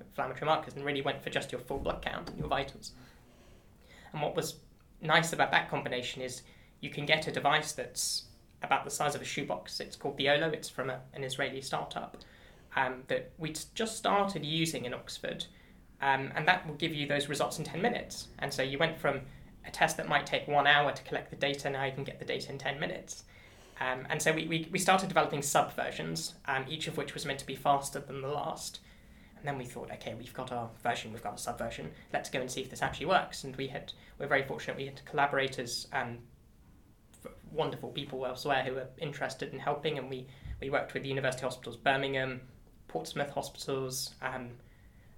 inflammatory 0.00 0.46
markers, 0.46 0.74
and 0.74 0.84
really 0.84 1.02
went 1.02 1.22
for 1.22 1.30
just 1.30 1.52
your 1.52 1.60
full 1.60 1.78
blood 1.78 2.02
count 2.02 2.30
and 2.30 2.38
your 2.38 2.48
vitals. 2.48 2.92
And 4.12 4.22
what 4.22 4.36
was 4.36 4.56
nice 5.00 5.32
about 5.32 5.50
that 5.50 5.70
combination 5.70 6.22
is 6.22 6.42
you 6.80 6.90
can 6.90 7.06
get 7.06 7.26
a 7.26 7.32
device 7.32 7.72
that's 7.72 8.24
about 8.62 8.84
the 8.84 8.90
size 8.90 9.14
of 9.14 9.22
a 9.22 9.24
shoebox. 9.24 9.80
It's 9.80 9.96
called 9.96 10.16
the 10.16 10.28
Olo. 10.28 10.48
It's 10.48 10.68
from 10.68 10.90
a, 10.90 11.00
an 11.14 11.24
Israeli 11.24 11.60
startup 11.60 12.16
um, 12.76 13.02
that 13.08 13.32
we 13.38 13.54
just 13.74 13.96
started 13.96 14.44
using 14.44 14.84
in 14.84 14.94
Oxford, 14.94 15.46
um, 16.02 16.32
and 16.34 16.46
that 16.46 16.66
will 16.66 16.74
give 16.74 16.94
you 16.94 17.06
those 17.06 17.28
results 17.28 17.58
in 17.58 17.64
10 17.64 17.80
minutes. 17.80 18.28
And 18.40 18.52
so 18.52 18.62
you 18.62 18.76
went 18.76 18.98
from 18.98 19.20
a 19.66 19.70
test 19.70 19.96
that 19.96 20.08
might 20.08 20.26
take 20.26 20.48
one 20.48 20.66
hour 20.66 20.92
to 20.92 21.02
collect 21.04 21.30
the 21.30 21.36
data, 21.36 21.70
now 21.70 21.84
you 21.84 21.92
can 21.92 22.04
get 22.04 22.18
the 22.18 22.24
data 22.24 22.50
in 22.50 22.58
10 22.58 22.80
minutes. 22.80 23.24
Um, 23.80 24.06
and 24.10 24.20
so 24.20 24.32
we, 24.32 24.46
we, 24.46 24.68
we 24.70 24.78
started 24.78 25.08
developing 25.08 25.42
sub 25.42 25.74
versions, 25.74 26.34
um, 26.46 26.64
each 26.68 26.88
of 26.88 26.96
which 26.96 27.14
was 27.14 27.24
meant 27.24 27.38
to 27.38 27.46
be 27.46 27.54
faster 27.54 28.00
than 28.00 28.20
the 28.20 28.28
last. 28.28 28.80
And 29.36 29.46
then 29.46 29.58
we 29.58 29.64
thought, 29.64 29.90
okay, 29.92 30.14
we've 30.14 30.34
got 30.34 30.52
our 30.52 30.70
version, 30.82 31.12
we've 31.12 31.22
got 31.22 31.34
a 31.34 31.38
sub 31.38 31.58
version. 31.58 31.90
Let's 32.12 32.30
go 32.30 32.40
and 32.40 32.50
see 32.50 32.60
if 32.60 32.70
this 32.70 32.82
actually 32.82 33.06
works. 33.06 33.44
And 33.44 33.54
we 33.56 33.68
had, 33.68 33.92
we're 34.18 34.28
very 34.28 34.42
fortunate. 34.42 34.76
We 34.76 34.86
had 34.86 35.04
collaborators, 35.04 35.88
and 35.92 36.18
f- 37.24 37.32
wonderful 37.50 37.90
people 37.90 38.24
elsewhere 38.24 38.62
who 38.62 38.74
were 38.74 38.86
interested 38.98 39.52
in 39.52 39.58
helping, 39.58 39.98
and 39.98 40.08
we 40.08 40.26
we 40.60 40.70
worked 40.70 40.94
with 40.94 41.02
the 41.02 41.08
University 41.08 41.42
Hospitals 41.42 41.76
Birmingham, 41.76 42.40
Portsmouth 42.86 43.30
Hospitals, 43.30 44.14
um, 44.22 44.50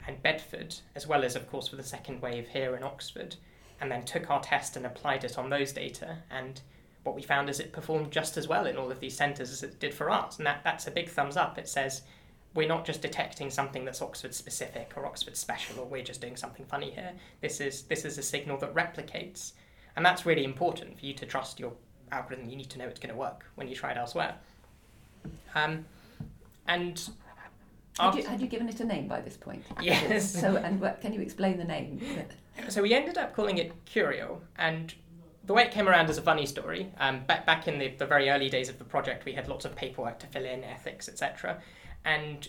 and 0.06 0.22
Bedford, 0.22 0.74
as 0.94 1.06
well 1.06 1.24
as, 1.24 1.36
of 1.36 1.50
course, 1.50 1.68
for 1.68 1.76
the 1.76 1.82
second 1.82 2.20
wave 2.20 2.48
here 2.48 2.76
in 2.76 2.82
Oxford, 2.82 3.36
and 3.80 3.90
then 3.90 4.04
took 4.04 4.30
our 4.30 4.40
test 4.40 4.76
and 4.76 4.86
applied 4.86 5.24
it 5.24 5.38
on 5.38 5.50
those 5.50 5.72
data. 5.72 6.18
And 6.30 6.60
what 7.02 7.14
we 7.14 7.22
found 7.22 7.48
is 7.48 7.60
it 7.60 7.72
performed 7.72 8.10
just 8.10 8.36
as 8.36 8.48
well 8.48 8.66
in 8.66 8.76
all 8.76 8.90
of 8.90 9.00
these 9.00 9.16
centres 9.16 9.50
as 9.50 9.62
it 9.62 9.78
did 9.80 9.94
for 9.94 10.10
us, 10.10 10.38
and 10.38 10.46
that, 10.46 10.62
that's 10.64 10.86
a 10.86 10.90
big 10.90 11.08
thumbs 11.08 11.36
up. 11.36 11.58
It 11.58 11.68
says 11.68 12.02
we're 12.54 12.68
not 12.68 12.84
just 12.84 13.02
detecting 13.02 13.50
something 13.50 13.84
that's 13.84 14.00
Oxford 14.00 14.34
specific 14.34 14.92
or 14.96 15.06
Oxford 15.06 15.36
special, 15.36 15.80
or 15.80 15.86
we're 15.86 16.04
just 16.04 16.20
doing 16.20 16.36
something 16.36 16.64
funny 16.64 16.90
here. 16.90 17.12
This 17.40 17.60
is 17.60 17.82
this 17.82 18.04
is 18.04 18.16
a 18.16 18.22
signal 18.22 18.58
that 18.58 18.74
replicates, 18.74 19.52
and 19.96 20.06
that's 20.06 20.24
really 20.24 20.44
important 20.44 20.98
for 20.98 21.06
you 21.06 21.14
to 21.14 21.26
trust 21.26 21.58
your 21.58 21.72
algorithm. 22.12 22.48
You 22.48 22.56
need 22.56 22.70
to 22.70 22.78
know 22.78 22.86
it's 22.86 23.00
going 23.00 23.12
to 23.12 23.18
work 23.18 23.44
when 23.56 23.68
you 23.68 23.74
try 23.74 23.90
it 23.90 23.96
elsewhere. 23.96 24.36
Um, 25.54 25.84
and 26.66 27.08
Had 27.98 28.14
you, 28.16 28.24
had 28.24 28.40
you 28.40 28.46
given 28.48 28.68
it 28.68 28.80
a 28.80 28.84
name 28.84 29.06
by 29.06 29.20
this 29.20 29.36
point? 29.36 29.64
Yes. 29.82 30.30
So, 30.30 30.56
and 30.56 30.80
what, 30.80 31.00
can 31.00 31.12
you 31.12 31.20
explain 31.20 31.58
the 31.58 31.64
name? 31.64 32.00
So 32.68 32.82
we 32.82 32.94
ended 32.94 33.18
up 33.18 33.34
calling 33.34 33.58
it 33.58 33.72
Curial, 33.84 34.40
and 34.56 34.94
the 35.44 35.52
way 35.52 35.64
it 35.64 35.72
came 35.72 35.88
around 35.88 36.08
is 36.08 36.18
a 36.18 36.22
funny 36.22 36.46
story. 36.46 36.88
Um, 36.98 37.24
back 37.24 37.44
back 37.44 37.66
in 37.66 37.80
the, 37.80 37.88
the 37.88 38.06
very 38.06 38.30
early 38.30 38.48
days 38.48 38.68
of 38.68 38.78
the 38.78 38.84
project, 38.84 39.24
we 39.24 39.32
had 39.32 39.48
lots 39.48 39.64
of 39.64 39.74
paperwork 39.74 40.20
to 40.20 40.28
fill 40.28 40.44
in, 40.44 40.62
ethics, 40.62 41.08
etc. 41.08 41.60
And 42.04 42.48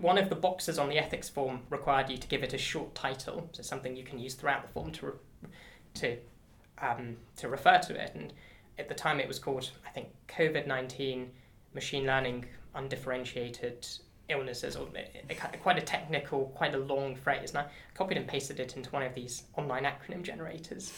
one 0.00 0.18
of 0.18 0.28
the 0.28 0.34
boxes 0.34 0.80
on 0.80 0.88
the 0.88 0.98
ethics 0.98 1.28
form 1.28 1.60
required 1.70 2.10
you 2.10 2.16
to 2.18 2.26
give 2.26 2.42
it 2.42 2.54
a 2.54 2.58
short 2.58 2.92
title, 2.96 3.48
so 3.52 3.62
something 3.62 3.96
you 3.96 4.02
can 4.02 4.18
use 4.18 4.34
throughout 4.34 4.62
the 4.66 4.72
form 4.72 4.90
to 4.92 5.06
re- 5.06 5.48
to 5.94 6.16
um, 6.82 7.16
to 7.36 7.48
refer 7.48 7.78
to 7.78 7.94
it. 7.94 8.10
And 8.16 8.32
at 8.78 8.88
the 8.88 8.94
time, 8.94 9.20
it 9.20 9.28
was 9.28 9.38
called, 9.38 9.70
I 9.86 9.90
think, 9.90 10.08
COVID 10.26 10.66
nineteen 10.66 11.30
machine 11.72 12.04
learning 12.04 12.46
undifferentiated 12.76 13.86
illnesses, 14.28 14.76
or 14.76 14.88
quite 15.62 15.78
a 15.78 15.82
technical, 15.82 16.46
quite 16.54 16.74
a 16.74 16.78
long 16.78 17.14
phrase. 17.14 17.50
And 17.50 17.58
I 17.58 17.66
copied 17.94 18.18
and 18.18 18.26
pasted 18.26 18.60
it 18.60 18.76
into 18.76 18.90
one 18.90 19.02
of 19.02 19.14
these 19.14 19.44
online 19.56 19.84
acronym 19.84 20.22
generators. 20.22 20.92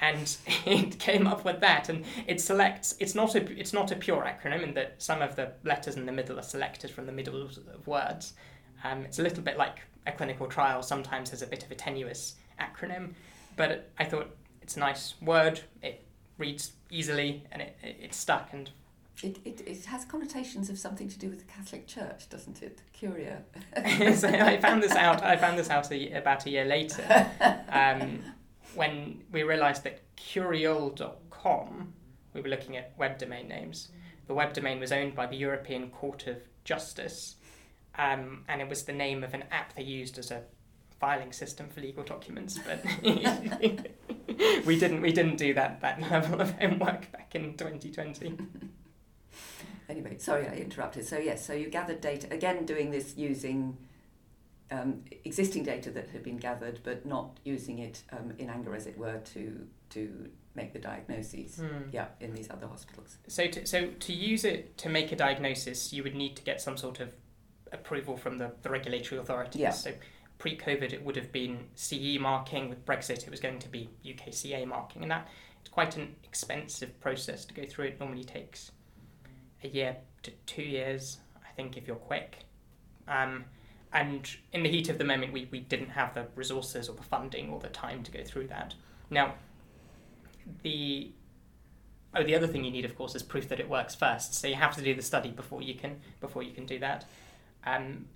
and 0.00 0.36
it 0.66 0.98
came 0.98 1.26
up 1.26 1.44
with 1.44 1.60
that. 1.60 1.88
And 1.88 2.04
it 2.26 2.40
selects. 2.40 2.94
It's 2.98 3.14
not 3.14 3.34
a 3.34 3.58
it's 3.58 3.72
not 3.72 3.90
a 3.90 3.96
pure 3.96 4.22
acronym 4.24 4.62
in 4.62 4.74
that 4.74 4.94
some 4.98 5.22
of 5.22 5.36
the 5.36 5.52
letters 5.64 5.96
in 5.96 6.06
the 6.06 6.12
middle 6.12 6.38
are 6.38 6.42
selected 6.42 6.90
from 6.90 7.06
the 7.06 7.12
middle 7.12 7.42
of 7.42 7.86
words. 7.86 8.34
Um, 8.82 9.04
it's 9.04 9.18
a 9.18 9.22
little 9.22 9.42
bit 9.42 9.56
like 9.56 9.80
a 10.06 10.12
clinical 10.12 10.46
trial. 10.46 10.82
Sometimes 10.82 11.30
has 11.30 11.42
a 11.42 11.46
bit 11.46 11.64
of 11.64 11.70
a 11.70 11.74
tenuous 11.74 12.34
acronym, 12.60 13.14
but 13.56 13.90
I 13.98 14.04
thought 14.04 14.34
it's 14.60 14.76
a 14.76 14.80
nice 14.80 15.14
word. 15.22 15.60
It 15.82 16.04
reads 16.38 16.72
easily 16.90 17.44
and 17.52 17.62
it, 17.62 17.76
it, 17.82 17.96
it 18.02 18.14
stuck 18.14 18.52
and 18.52 18.70
it, 19.22 19.38
it, 19.44 19.60
it 19.66 19.84
has 19.86 20.04
connotations 20.04 20.68
of 20.68 20.78
something 20.78 21.08
to 21.08 21.18
do 21.18 21.28
with 21.28 21.38
the 21.38 21.44
Catholic 21.52 21.86
Church, 21.86 22.28
doesn't 22.28 22.62
it? 22.62 22.80
Curia. 22.92 23.42
so 24.14 24.28
I 24.28 24.60
found 24.60 24.82
this 24.82 24.92
out. 24.92 25.22
I 25.22 25.36
found 25.36 25.58
this 25.58 25.70
out 25.70 25.90
a, 25.92 26.12
about 26.12 26.46
a 26.46 26.50
year 26.50 26.64
later, 26.64 27.30
um, 27.68 28.20
when 28.74 29.22
we 29.30 29.42
realised 29.42 29.84
that 29.84 30.00
Curial.com. 30.16 31.92
We 32.32 32.40
were 32.40 32.48
looking 32.48 32.76
at 32.76 32.94
web 32.98 33.18
domain 33.18 33.46
names. 33.48 33.88
The 34.26 34.34
web 34.34 34.52
domain 34.52 34.80
was 34.80 34.90
owned 34.90 35.14
by 35.14 35.26
the 35.26 35.36
European 35.36 35.90
Court 35.90 36.26
of 36.26 36.38
Justice, 36.64 37.36
um, 37.96 38.44
and 38.48 38.60
it 38.60 38.68
was 38.68 38.84
the 38.84 38.92
name 38.92 39.22
of 39.22 39.34
an 39.34 39.44
app 39.52 39.76
they 39.76 39.82
used 39.82 40.18
as 40.18 40.30
a 40.32 40.42
filing 40.98 41.32
system 41.32 41.68
for 41.68 41.80
legal 41.80 42.02
documents. 42.02 42.58
But 42.58 42.84
we 44.66 44.78
didn't. 44.78 45.02
We 45.02 45.12
didn't 45.12 45.36
do 45.36 45.54
that 45.54 45.80
that 45.82 46.00
level 46.00 46.40
of 46.40 46.58
homework 46.58 47.12
back 47.12 47.34
in 47.34 47.56
2020 47.56 48.36
anyway, 49.88 50.18
sorry 50.18 50.48
I 50.48 50.54
interrupted. 50.54 51.04
So 51.06 51.18
yes, 51.18 51.44
so 51.44 51.52
you 51.52 51.68
gathered 51.68 52.00
data 52.00 52.26
again, 52.32 52.64
doing 52.64 52.90
this 52.90 53.16
using 53.16 53.76
um, 54.70 55.02
existing 55.24 55.64
data 55.64 55.90
that 55.90 56.10
had 56.10 56.22
been 56.22 56.38
gathered, 56.38 56.80
but 56.82 57.04
not 57.06 57.38
using 57.44 57.78
it 57.78 58.02
um, 58.12 58.32
in 58.38 58.50
anger, 58.50 58.74
as 58.74 58.86
it 58.86 58.96
were, 58.96 59.18
to 59.34 59.66
to 59.90 60.30
make 60.54 60.72
the 60.72 60.78
diagnoses. 60.78 61.56
Mm. 61.56 61.92
Yeah, 61.92 62.06
in 62.20 62.34
these 62.34 62.50
other 62.50 62.66
hospitals. 62.66 63.18
So 63.26 63.46
to, 63.46 63.66
so 63.66 63.88
to 63.88 64.12
use 64.12 64.44
it 64.44 64.76
to 64.78 64.88
make 64.88 65.12
a 65.12 65.16
diagnosis, 65.16 65.92
you 65.92 66.02
would 66.02 66.14
need 66.14 66.36
to 66.36 66.42
get 66.42 66.60
some 66.60 66.76
sort 66.76 67.00
of 67.00 67.12
approval 67.72 68.16
from 68.16 68.38
the, 68.38 68.52
the 68.62 68.70
regulatory 68.70 69.20
authorities. 69.20 69.60
Yeah. 69.60 69.70
So 69.70 69.92
pre-COVID, 70.38 70.92
it 70.92 71.04
would 71.04 71.16
have 71.16 71.32
been 71.32 71.66
CE 71.74 72.18
marking. 72.20 72.68
With 72.68 72.84
Brexit, 72.86 73.24
it 73.24 73.30
was 73.30 73.40
going 73.40 73.58
to 73.60 73.68
be 73.68 73.90
UKCA 74.04 74.66
marking, 74.66 75.02
and 75.02 75.10
that 75.10 75.28
it's 75.60 75.70
quite 75.70 75.96
an 75.96 76.14
expensive 76.24 76.98
process 77.00 77.44
to 77.46 77.54
go 77.54 77.64
through. 77.64 77.86
It 77.86 78.00
normally 78.00 78.24
takes 78.24 78.70
a 79.64 79.68
year 79.68 79.96
to 80.22 80.30
two 80.46 80.62
years, 80.62 81.18
I 81.44 81.52
think, 81.56 81.76
if 81.76 81.86
you're 81.86 81.96
quick. 81.96 82.44
Um, 83.08 83.44
and 83.92 84.28
in 84.52 84.62
the 84.62 84.68
heat 84.68 84.88
of 84.88 84.98
the 84.98 85.04
moment, 85.04 85.32
we, 85.32 85.48
we 85.50 85.60
didn't 85.60 85.90
have 85.90 86.14
the 86.14 86.26
resources 86.34 86.88
or 86.88 86.96
the 86.96 87.02
funding 87.02 87.50
or 87.50 87.60
the 87.60 87.68
time 87.68 88.02
to 88.02 88.10
go 88.10 88.24
through 88.24 88.48
that. 88.48 88.74
Now, 89.10 89.34
the 90.62 91.12
oh, 92.14 92.22
the 92.22 92.34
other 92.34 92.46
thing 92.46 92.64
you 92.64 92.70
need, 92.70 92.84
of 92.84 92.96
course, 92.96 93.14
is 93.14 93.22
proof 93.22 93.48
that 93.48 93.60
it 93.60 93.68
works 93.68 93.94
first. 93.94 94.34
So 94.34 94.46
you 94.46 94.56
have 94.56 94.74
to 94.76 94.82
do 94.82 94.94
the 94.94 95.02
study 95.02 95.30
before 95.30 95.62
you 95.62 95.74
can 95.74 96.00
before 96.20 96.42
you 96.42 96.52
can 96.52 96.66
do 96.66 96.78
that. 96.80 97.04
Um, 97.64 98.06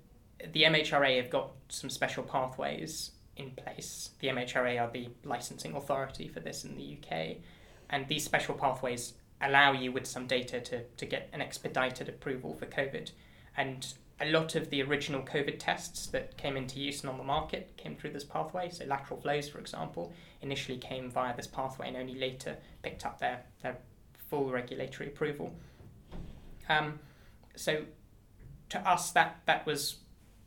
the 0.53 0.63
MHRA 0.63 1.17
have 1.17 1.29
got 1.29 1.51
some 1.69 1.89
special 1.89 2.23
pathways 2.23 3.11
in 3.35 3.51
place. 3.51 4.11
The 4.19 4.27
MHRA 4.27 4.81
are 4.81 4.91
the 4.91 5.09
licensing 5.23 5.75
authority 5.75 6.27
for 6.27 6.39
this 6.39 6.65
in 6.65 6.75
the 6.75 6.97
UK, 6.97 7.37
and 7.89 8.07
these 8.07 8.23
special 8.23 8.55
pathways 8.55 9.13
allow 9.41 9.71
you 9.71 9.91
with 9.91 10.05
some 10.05 10.27
data 10.27 10.59
to, 10.59 10.83
to 10.83 11.05
get 11.05 11.29
an 11.33 11.41
expedited 11.41 12.09
approval 12.09 12.53
for 12.53 12.65
COVID. 12.65 13.11
And 13.55 13.93
a 14.21 14.29
lot 14.29 14.55
of 14.55 14.69
the 14.69 14.81
original 14.81 15.21
COVID 15.21 15.55
tests 15.59 16.07
that 16.07 16.37
came 16.37 16.57
into 16.57 16.79
use 16.79 17.01
and 17.01 17.09
on 17.09 17.17
the 17.17 17.23
market 17.23 17.73
came 17.77 17.95
through 17.95 18.11
this 18.11 18.25
pathway. 18.25 18.69
So 18.69 18.85
lateral 18.85 19.19
flows, 19.19 19.47
for 19.47 19.59
example, 19.59 20.13
initially 20.41 20.77
came 20.77 21.09
via 21.09 21.35
this 21.35 21.47
pathway 21.47 21.87
and 21.87 21.97
only 21.97 22.15
later 22.15 22.57
picked 22.81 23.05
up 23.05 23.19
their, 23.19 23.43
their 23.63 23.77
full 24.29 24.51
regulatory 24.51 25.07
approval. 25.07 25.53
Um, 26.67 26.99
so 27.55 27.83
to 28.69 28.79
us, 28.89 29.11
that, 29.11 29.41
that 29.45 29.65
was 29.65 29.97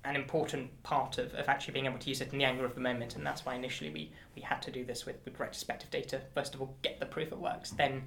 an 0.05 0.17
important 0.17 0.83
part 0.83 1.19
of, 1.19 1.33
of 1.35 1.49
actually 1.49 1.73
being 1.73 1.87
able 1.87 1.99
to 1.99 2.09
use 2.09 2.21
it 2.21 2.33
in 2.33 2.39
the 2.39 2.45
anger 2.45 2.65
of 2.65 2.75
the 2.75 2.81
moment, 2.81 3.15
and 3.17 3.25
that's 3.25 3.45
why 3.47 3.55
initially 3.55 3.91
we, 3.91 4.13
we 4.35 4.43
had 4.43 4.61
to 4.63 4.71
do 4.71 4.85
this 4.85 5.07
with, 5.07 5.17
with 5.25 5.39
retrospective 5.39 5.91
data. 5.91 6.21
First 6.35 6.55
of 6.55 6.61
all, 6.61 6.77
get 6.83 6.99
the 6.99 7.07
proof 7.07 7.31
it 7.31 7.39
works, 7.39 7.71
then 7.71 8.03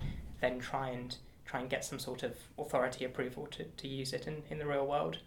then 0.46 0.60
try 0.60 0.90
and 0.90 1.18
try 1.46 1.60
and 1.60 1.70
get 1.70 1.86
some 1.86 2.00
sort 2.00 2.24
of 2.24 2.36
authority 2.58 3.06
approval 3.06 3.48
to, 3.48 3.64
to 3.64 3.88
use 3.88 4.14
it 4.14 4.28
in, 4.28 4.44
in 4.50 4.58
the 4.58 4.66
real 4.66 4.86
world. 4.86 5.18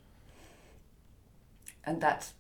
And 1.85 2.01
that 2.01 2.33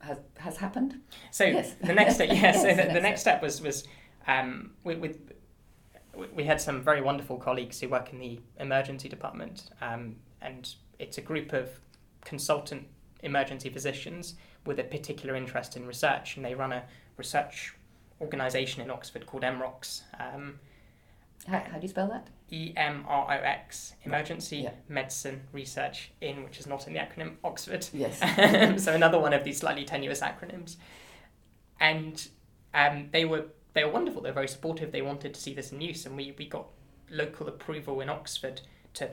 has 0.00 0.18
has 0.38 0.56
happened. 0.56 1.00
So 1.30 1.44
yes. 1.44 1.74
the 1.82 1.94
next 1.94 2.14
step, 2.16 2.28
yes, 2.32 2.62
so 2.62 2.68
the, 2.68 2.92
the, 2.92 3.00
next 3.00 3.20
step 3.20 3.42
was 3.42 3.60
was 3.60 3.86
um, 4.26 4.72
with, 4.84 4.98
with 4.98 5.32
we 6.34 6.44
had 6.44 6.60
some 6.60 6.82
very 6.82 7.00
wonderful 7.00 7.38
colleagues 7.38 7.80
who 7.80 7.88
work 7.88 8.12
in 8.12 8.18
the 8.18 8.40
emergency 8.58 9.08
department, 9.08 9.70
um, 9.80 10.16
and 10.40 10.74
it's 10.98 11.18
a 11.18 11.22
group 11.22 11.52
of 11.52 11.68
consultant 12.24 12.86
emergency 13.22 13.70
physicians 13.70 14.34
with 14.66 14.78
a 14.78 14.84
particular 14.84 15.34
interest 15.36 15.76
in 15.76 15.86
research, 15.86 16.36
and 16.36 16.44
they 16.44 16.54
run 16.54 16.72
a 16.72 16.82
research 17.16 17.74
organisation 18.20 18.82
in 18.82 18.90
Oxford 18.90 19.26
called 19.26 19.42
EMROX. 19.42 20.02
Um, 20.20 20.58
how, 21.46 21.58
how 21.58 21.76
do 21.76 21.82
you 21.82 21.88
spell 21.88 22.08
that? 22.08 22.28
E 22.50 22.72
M 22.76 23.04
R 23.08 23.26
O 23.28 23.42
X, 23.42 23.94
Emergency 24.04 24.58
yeah. 24.58 24.70
Medicine 24.88 25.40
Research 25.52 26.12
in, 26.20 26.44
which 26.44 26.58
is 26.58 26.66
not 26.66 26.86
in 26.86 26.92
the 26.92 27.00
acronym 27.00 27.36
Oxford. 27.42 27.86
Yes. 27.92 28.18
so 28.84 28.94
another 28.94 29.18
one 29.18 29.32
of 29.32 29.42
these 29.42 29.58
slightly 29.58 29.84
tenuous 29.84 30.20
acronyms, 30.20 30.76
and 31.80 32.28
um, 32.74 33.08
they 33.10 33.24
were 33.24 33.46
they 33.74 33.84
were 33.84 33.90
wonderful. 33.90 34.22
They 34.22 34.30
were 34.30 34.34
very 34.34 34.48
supportive. 34.48 34.92
They 34.92 35.02
wanted 35.02 35.34
to 35.34 35.40
see 35.40 35.54
this 35.54 35.72
in 35.72 35.80
use, 35.80 36.06
and 36.06 36.16
we 36.16 36.34
we 36.38 36.46
got 36.46 36.66
local 37.10 37.48
approval 37.48 38.00
in 38.00 38.08
Oxford 38.08 38.60
to 38.94 39.10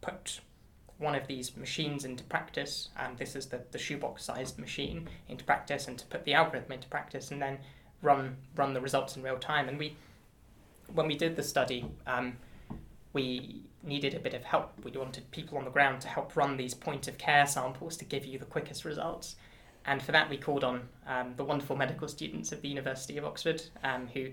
put 0.00 0.40
one 0.98 1.14
of 1.14 1.26
these 1.26 1.56
machines 1.56 2.06
into 2.06 2.24
practice. 2.24 2.88
And 2.96 3.18
this 3.18 3.36
is 3.36 3.46
the 3.46 3.62
the 3.72 3.78
shoebox 3.78 4.24
sized 4.24 4.58
machine 4.58 5.08
into 5.28 5.44
practice, 5.44 5.88
and 5.88 5.98
to 5.98 6.06
put 6.06 6.24
the 6.24 6.34
algorithm 6.34 6.72
into 6.72 6.88
practice, 6.88 7.32
and 7.32 7.42
then 7.42 7.58
run 8.00 8.36
run 8.54 8.72
the 8.72 8.80
results 8.80 9.16
in 9.16 9.22
real 9.22 9.38
time. 9.38 9.68
And 9.68 9.78
we 9.78 9.96
when 10.94 11.06
we 11.06 11.16
did 11.16 11.36
the 11.36 11.42
study, 11.42 11.86
um, 12.06 12.36
we 13.12 13.62
needed 13.82 14.14
a 14.14 14.18
bit 14.18 14.34
of 14.34 14.44
help. 14.44 14.72
We 14.84 14.90
wanted 14.90 15.30
people 15.30 15.58
on 15.58 15.64
the 15.64 15.70
ground 15.70 16.00
to 16.02 16.08
help 16.08 16.36
run 16.36 16.56
these 16.56 16.74
point 16.74 17.08
of 17.08 17.18
care 17.18 17.46
samples 17.46 17.96
to 17.98 18.04
give 18.04 18.24
you 18.24 18.38
the 18.38 18.44
quickest 18.44 18.84
results. 18.84 19.36
And 19.86 20.02
for 20.02 20.12
that, 20.12 20.28
we 20.28 20.36
called 20.36 20.64
on 20.64 20.88
um, 21.06 21.34
the 21.36 21.44
wonderful 21.44 21.76
medical 21.76 22.08
students 22.08 22.50
of 22.50 22.60
the 22.60 22.68
University 22.68 23.16
of 23.18 23.24
Oxford 23.24 23.62
um, 23.84 24.08
who 24.12 24.30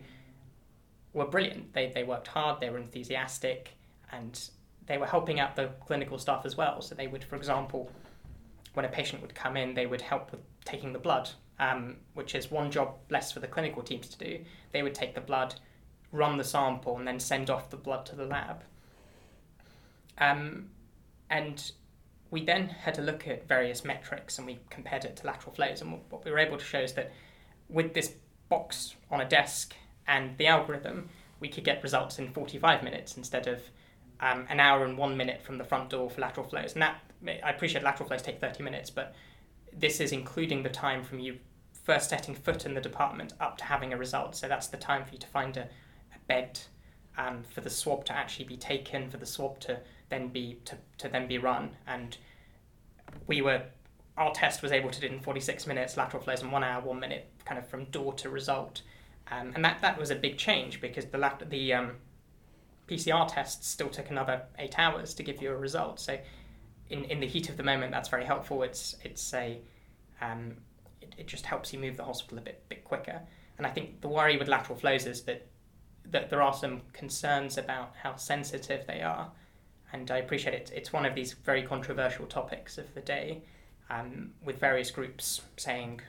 were 1.14 1.26
brilliant. 1.26 1.74
They, 1.74 1.92
they 1.94 2.04
worked 2.04 2.28
hard, 2.28 2.60
they 2.60 2.72
were 2.72 2.80
enthusiastic, 2.80 3.70
and 4.12 4.40
they 4.88 4.98
were 4.98 5.06
helping 5.06 5.40
out 5.40 5.56
the 5.56 5.70
clinical 5.86 6.18
staff 6.18 6.46
as 6.46 6.58
well. 6.58 6.82
So 6.82 6.96
they 6.96 7.08
would, 7.08 7.24
for 7.24 7.36
example, 7.36 7.92
when 8.74 8.86
a 8.86 8.90
patient 8.90 9.22
would 9.22 9.36
come 9.36 9.56
in, 9.56 9.76
they 9.76 9.86
would 9.86 10.02
help 10.02 10.32
with 10.32 10.42
taking 10.66 10.92
the 10.92 11.00
blood, 11.00 11.30
um, 11.60 11.98
which 12.16 12.34
is 12.34 12.50
one 12.50 12.72
job 12.72 12.96
less 13.12 13.32
for 13.32 13.40
the 13.40 13.48
clinical 13.48 13.84
teams 13.84 14.10
to 14.10 14.18
do. 14.18 14.40
They 14.72 14.82
would 14.82 14.96
take 14.96 15.14
the 15.14 15.22
blood, 15.22 15.54
run 16.14 16.38
the 16.38 16.44
sample, 16.46 16.98
and 16.98 17.06
then 17.06 17.20
send 17.20 17.50
off 17.50 17.70
the 17.70 17.76
blood 17.78 18.06
to 18.06 18.16
the 18.16 18.26
lab. 18.26 18.64
Um, 20.18 20.70
and 21.30 21.72
we 22.32 22.46
then 22.46 22.68
had 22.68 22.94
to 22.94 23.02
look 23.02 23.28
at 23.28 23.48
various 23.48 23.84
metrics 23.84 24.38
and 24.38 24.48
we 24.48 24.60
compared 24.70 25.06
it 25.06 25.16
to 25.18 25.28
lateral 25.28 25.54
flows. 25.54 25.82
And 25.82 26.00
what 26.10 26.24
we 26.24 26.32
were 26.32 26.40
able 26.40 26.58
to 26.58 26.64
show 26.64 26.80
is 26.80 26.94
that 26.94 27.12
with 27.70 27.94
this 27.94 28.14
box 28.50 28.96
on 29.12 29.22
a 29.22 29.28
desk 29.28 29.76
and 30.08 30.38
the 30.38 30.48
algorithm, 30.48 31.10
we 31.40 31.50
could 31.50 31.64
get 31.64 31.84
results 31.84 32.20
in 32.20 32.30
45 32.30 32.84
minutes 32.84 33.18
instead 33.18 33.48
of 33.48 33.62
um, 34.20 34.46
an 34.50 34.60
hour 34.60 34.86
and 34.86 34.98
one 34.98 35.18
minute 35.18 35.42
from 35.42 35.58
the 35.58 35.64
front 35.64 35.90
door 35.90 36.10
for 36.10 36.22
lateral 36.22 36.48
flows. 36.48 36.74
And 36.74 36.82
that, 36.82 37.02
I 37.44 37.50
appreciate 37.50 37.84
lateral 37.84 38.08
flows 38.08 38.22
take 38.22 38.40
30 38.40 38.64
minutes, 38.64 38.90
but 38.90 39.16
this 39.72 40.00
is 40.00 40.12
including 40.12 40.64
the 40.64 40.70
time 40.70 41.04
from 41.04 41.20
you 41.20 41.40
first 41.84 42.10
setting 42.10 42.34
foot 42.34 42.66
in 42.66 42.74
the 42.74 42.82
department 42.82 43.34
up 43.40 43.58
to 43.58 43.66
having 43.66 43.92
a 43.92 43.98
result. 43.98 44.36
So 44.36 44.48
that's 44.48 44.68
the 44.68 44.78
time 44.78 45.04
for 45.04 45.12
you 45.12 45.20
to 45.20 45.28
find 45.28 45.58
a, 45.58 45.68
bed 46.28 46.60
um, 47.18 47.44
for 47.44 47.62
the 47.62 47.70
swab 47.70 48.06
to 48.06 48.14
actually 48.14 48.46
be 48.46 48.58
taken, 48.58 49.10
for 49.10 49.18
the 49.18 49.26
swab 49.26 49.60
to 49.62 49.80
then 50.10 50.30
be 50.30 50.60
to, 50.66 50.78
to 51.00 51.08
then 51.08 51.28
be 51.28 51.38
run. 51.38 51.72
And 51.88 52.18
we 53.28 53.42
were 53.42 53.64
our 54.18 54.32
test 54.32 54.62
was 54.62 54.72
able 54.72 54.92
to 54.92 55.02
do 55.02 55.08
in 55.08 55.20
46 55.20 55.66
minutes, 55.66 55.98
lateral 55.98 56.22
flows 56.22 56.42
in 56.44 56.52
one 56.52 56.64
hour, 56.64 56.82
one 56.82 57.00
minute, 57.00 57.30
kind 57.46 57.58
of 57.58 57.68
from 57.68 57.86
door 57.86 58.14
to 58.14 58.30
result. 58.30 58.82
Um, 59.32 59.54
and 59.56 59.66
that, 59.66 59.82
that 59.82 59.98
was 59.98 60.12
a 60.12 60.16
big 60.16 60.38
change 60.38 60.82
because 60.82 61.06
the 61.06 61.18
lat- 61.18 61.50
the 61.50 61.74
um, 61.74 61.94
PCR 62.88 63.28
tests 63.28 63.68
still 63.68 63.90
took 63.90 64.10
another 64.10 64.44
eight 64.60 64.78
hours 64.78 65.14
to 65.16 65.24
give 65.24 65.42
you 65.42 65.52
a 65.52 65.56
result. 65.56 66.00
So 66.00 66.20
in, 66.90 67.06
in 67.06 67.20
the 67.20 67.28
heat 67.28 67.50
of 67.50 67.58
the 67.58 67.64
moment, 67.64 67.92
that's 67.92 68.10
very 68.10 68.26
helpful. 68.26 68.64
It's 68.64 68.96
it's 69.04 69.34
a 69.34 69.60
um, 70.22 70.58
it, 71.02 71.16
it 71.18 71.28
just 71.28 71.46
helps 71.46 71.74
you 71.74 71.80
move 71.80 71.98
the 71.98 72.04
hospital 72.04 72.38
a 72.38 72.42
bit 72.42 72.64
bit 72.70 72.84
quicker. 72.84 73.22
And 73.58 73.66
I 73.66 73.70
think 73.70 74.02
the 74.02 74.10
worry 74.10 74.38
with 74.38 74.48
lateral 74.48 74.78
flows 74.78 75.06
is 75.06 75.24
that 75.24 75.48
that 76.14 76.30
there 76.30 76.42
are 76.42 76.54
some 76.54 76.82
concerns 76.94 77.58
about 77.58 77.94
how 78.02 78.16
sensitive 78.16 78.88
they 78.88 79.02
are, 79.02 79.32
and 79.92 80.10
I 80.10 80.18
appreciate 80.18 80.54
it. 80.54 80.72
It's 80.74 80.94
one 80.94 81.06
of 81.06 81.16
these 81.16 81.34
very 81.34 81.64
controversial 81.64 82.26
topics 82.26 82.78
of 82.78 82.94
the 82.94 83.02
day, 83.02 83.42
um, 83.90 84.32
with 84.44 84.60
various 84.60 84.90
groups 84.92 85.42
saying 85.58 86.02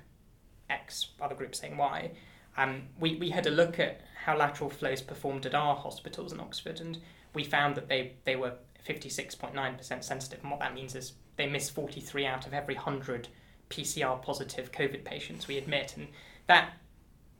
X, 0.71 1.09
other 1.21 1.35
groups 1.35 1.59
saying 1.61 1.77
Y. 1.77 2.13
Um, 2.57 2.83
we, 3.01 3.17
we 3.17 3.31
had 3.31 3.47
a 3.47 3.51
look 3.51 3.81
at 3.81 4.03
how 4.25 4.37
lateral 4.37 4.71
flows 4.71 5.03
performed 5.03 5.45
at 5.47 5.55
our 5.55 5.75
hospitals 5.75 6.33
in 6.33 6.41
Oxford, 6.41 6.81
and 6.81 6.99
we 7.35 7.43
found 7.43 7.75
that 7.75 7.89
they, 7.89 8.13
they 8.25 8.37
were 8.37 8.55
56.9% 8.89 10.05
sensitive. 10.05 10.41
And 10.43 10.51
what 10.51 10.61
that 10.61 10.75
means 10.75 10.95
is 10.95 11.15
they 11.37 11.49
miss 11.49 11.69
43 11.71 12.27
out 12.27 12.47
of 12.47 12.55
every 12.55 12.75
100 12.75 13.29
PCR 13.71 14.23
positive 14.23 14.71
COVID 14.71 15.05
patients 15.05 15.49
we 15.49 15.59
admit. 15.59 15.95
And 15.97 16.09
that, 16.47 16.75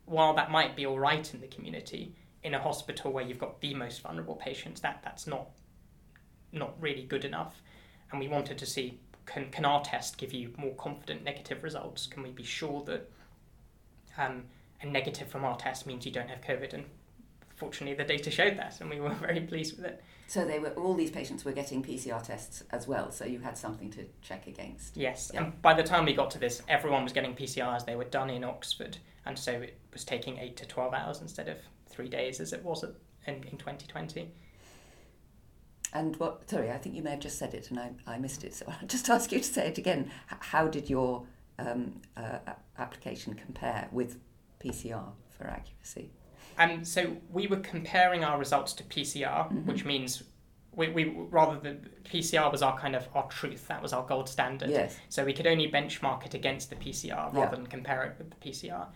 while 0.07 0.35
that 0.35 0.51
might 0.51 0.75
be 0.75 0.87
all 0.87 0.99
right 0.99 1.33
in 1.33 1.41
the 1.41 1.47
community, 1.47 2.15
in 2.45 2.55
a 2.55 2.61
hospital 2.61 3.11
where 3.11 3.25
you've 3.25 3.39
got 3.39 3.61
the 3.61 3.75
most 3.75 4.03
vulnerable 4.03 4.37
patients, 4.37 4.81
that, 4.83 5.01
that's 5.03 5.27
not, 5.27 5.49
not 6.53 6.81
really 6.81 7.03
good 7.03 7.25
enough. 7.25 7.61
And 8.11 8.21
we 8.21 8.29
wanted 8.29 8.59
to 8.59 8.67
see 8.67 9.01
can, 9.27 9.51
can 9.51 9.65
our 9.65 9.83
test 9.83 10.19
give 10.19 10.33
you 10.33 10.53
more 10.57 10.75
confident 10.75 11.25
negative 11.25 11.63
results? 11.65 12.07
Can 12.07 12.23
we 12.23 12.31
be 12.31 12.43
sure 12.43 12.83
that 12.85 13.11
um, 14.19 14.45
a 14.83 14.87
negative 14.87 15.29
from 15.29 15.45
our 15.45 15.57
test 15.57 15.87
means 15.87 16.05
you 16.05 16.13
don't 16.13 16.29
have 16.29 16.43
COVID? 16.43 16.75
And 16.75 16.85
fortunately, 17.57 17.97
the 17.97 18.05
data 18.05 18.31
showed 18.31 18.59
that, 18.59 18.81
and 18.81 18.91
we 18.91 19.01
were 19.01 19.15
very 19.15 19.41
pleased 19.41 19.77
with 19.77 19.87
it. 19.87 20.03
So 20.27 20.45
they 20.45 20.59
were 20.59 20.71
all 20.71 20.95
these 20.95 21.11
patients 21.11 21.45
were 21.45 21.53
getting 21.53 21.83
PCR 21.83 22.23
tests 22.23 22.65
as 22.71 22.87
well. 22.87 23.11
So 23.11 23.25
you 23.25 23.41
had 23.41 23.57
something 23.59 23.91
to 23.93 24.05
check 24.23 24.47
against. 24.47 24.97
Yes, 24.97 25.31
yeah. 25.33 25.45
and 25.45 25.63
by 25.63 25.75
the 25.75 25.83
time 25.83 26.05
we 26.05 26.15
got 26.15 26.31
to 26.33 26.39
this, 26.39 26.63
everyone 26.69 27.05
was 27.05 27.13
getting 27.13 27.35
PCRs. 27.35 27.85
They 27.85 27.97
were 27.97 28.05
done 28.05 28.31
in 28.31 28.45
Oxford, 28.45 28.99
and 29.27 29.39
so 29.39 29.53
it 29.53 29.79
was 29.93 30.05
taking 30.05 30.39
eight 30.39 30.57
to 30.59 30.67
twelve 30.67 30.95
hours 30.95 31.21
instead 31.21 31.49
of 31.49 31.59
three 31.95 32.09
days 32.09 32.41
as 32.41 32.53
it 32.53 32.63
was 32.63 32.85
in, 32.85 33.35
in 33.35 33.59
2020. 33.59 34.31
And 35.93 36.17
what, 36.17 36.51
sorry, 36.51 36.73
I 36.73 36.79
think 36.79 36.97
you 36.97 37.03
may 37.03 37.11
have 37.11 37.21
just 37.21 37.39
said 37.39 37.55
it 37.55 37.71
and 37.71 37.79
I, 37.79 37.91
I 38.07 38.19
missed 38.19 38.43
it, 38.43 38.55
so 38.55 38.67
I'll 38.81 38.87
just 38.87 39.09
ask 39.09 39.31
you 39.31 39.39
to 39.39 39.45
say 39.45 39.69
it 39.69 39.79
again. 39.79 40.11
How 40.27 40.67
did 40.67 40.91
your 40.91 41.25
um, 41.59 42.01
uh, 42.17 42.39
application 42.79 43.35
compare 43.35 43.89
with 43.93 44.19
PCR 44.63 45.13
for 45.31 45.47
accuracy? 45.47 46.11
Um, 46.59 46.85
so 46.85 47.17
we 47.31 47.47
were 47.47 47.59
comparing 47.59 48.25
our 48.25 48.39
results 48.39 48.73
to 48.75 48.85
PCR, 48.85 49.49
mm-hmm. 49.49 49.67
which 49.67 49.85
means 49.85 50.23
we, 50.73 50.89
we 50.89 51.05
rather 51.31 51.59
than 51.59 51.89
PCR 52.05 52.51
was 52.51 52.63
our 52.63 52.79
kind 52.79 52.97
of 52.97 53.09
our 53.15 53.29
truth. 53.29 53.69
That 53.69 53.83
was 53.83 53.93
our 53.93 54.05
gold 54.05 54.29
standard. 54.29 54.71
Yes. 54.71 54.97
So 55.09 55.25
we 55.25 55.33
could 55.33 55.47
only 55.47 55.71
benchmark 55.71 56.27
it 56.27 56.35
against 56.35 56.71
the 56.71 56.77
PCR 56.77 57.33
rather 57.33 57.39
yeah. 57.39 57.51
than 57.51 57.67
compare 57.67 58.05
it 58.05 58.17
with 58.19 58.31
the 58.31 58.51
PCR. 58.51 58.87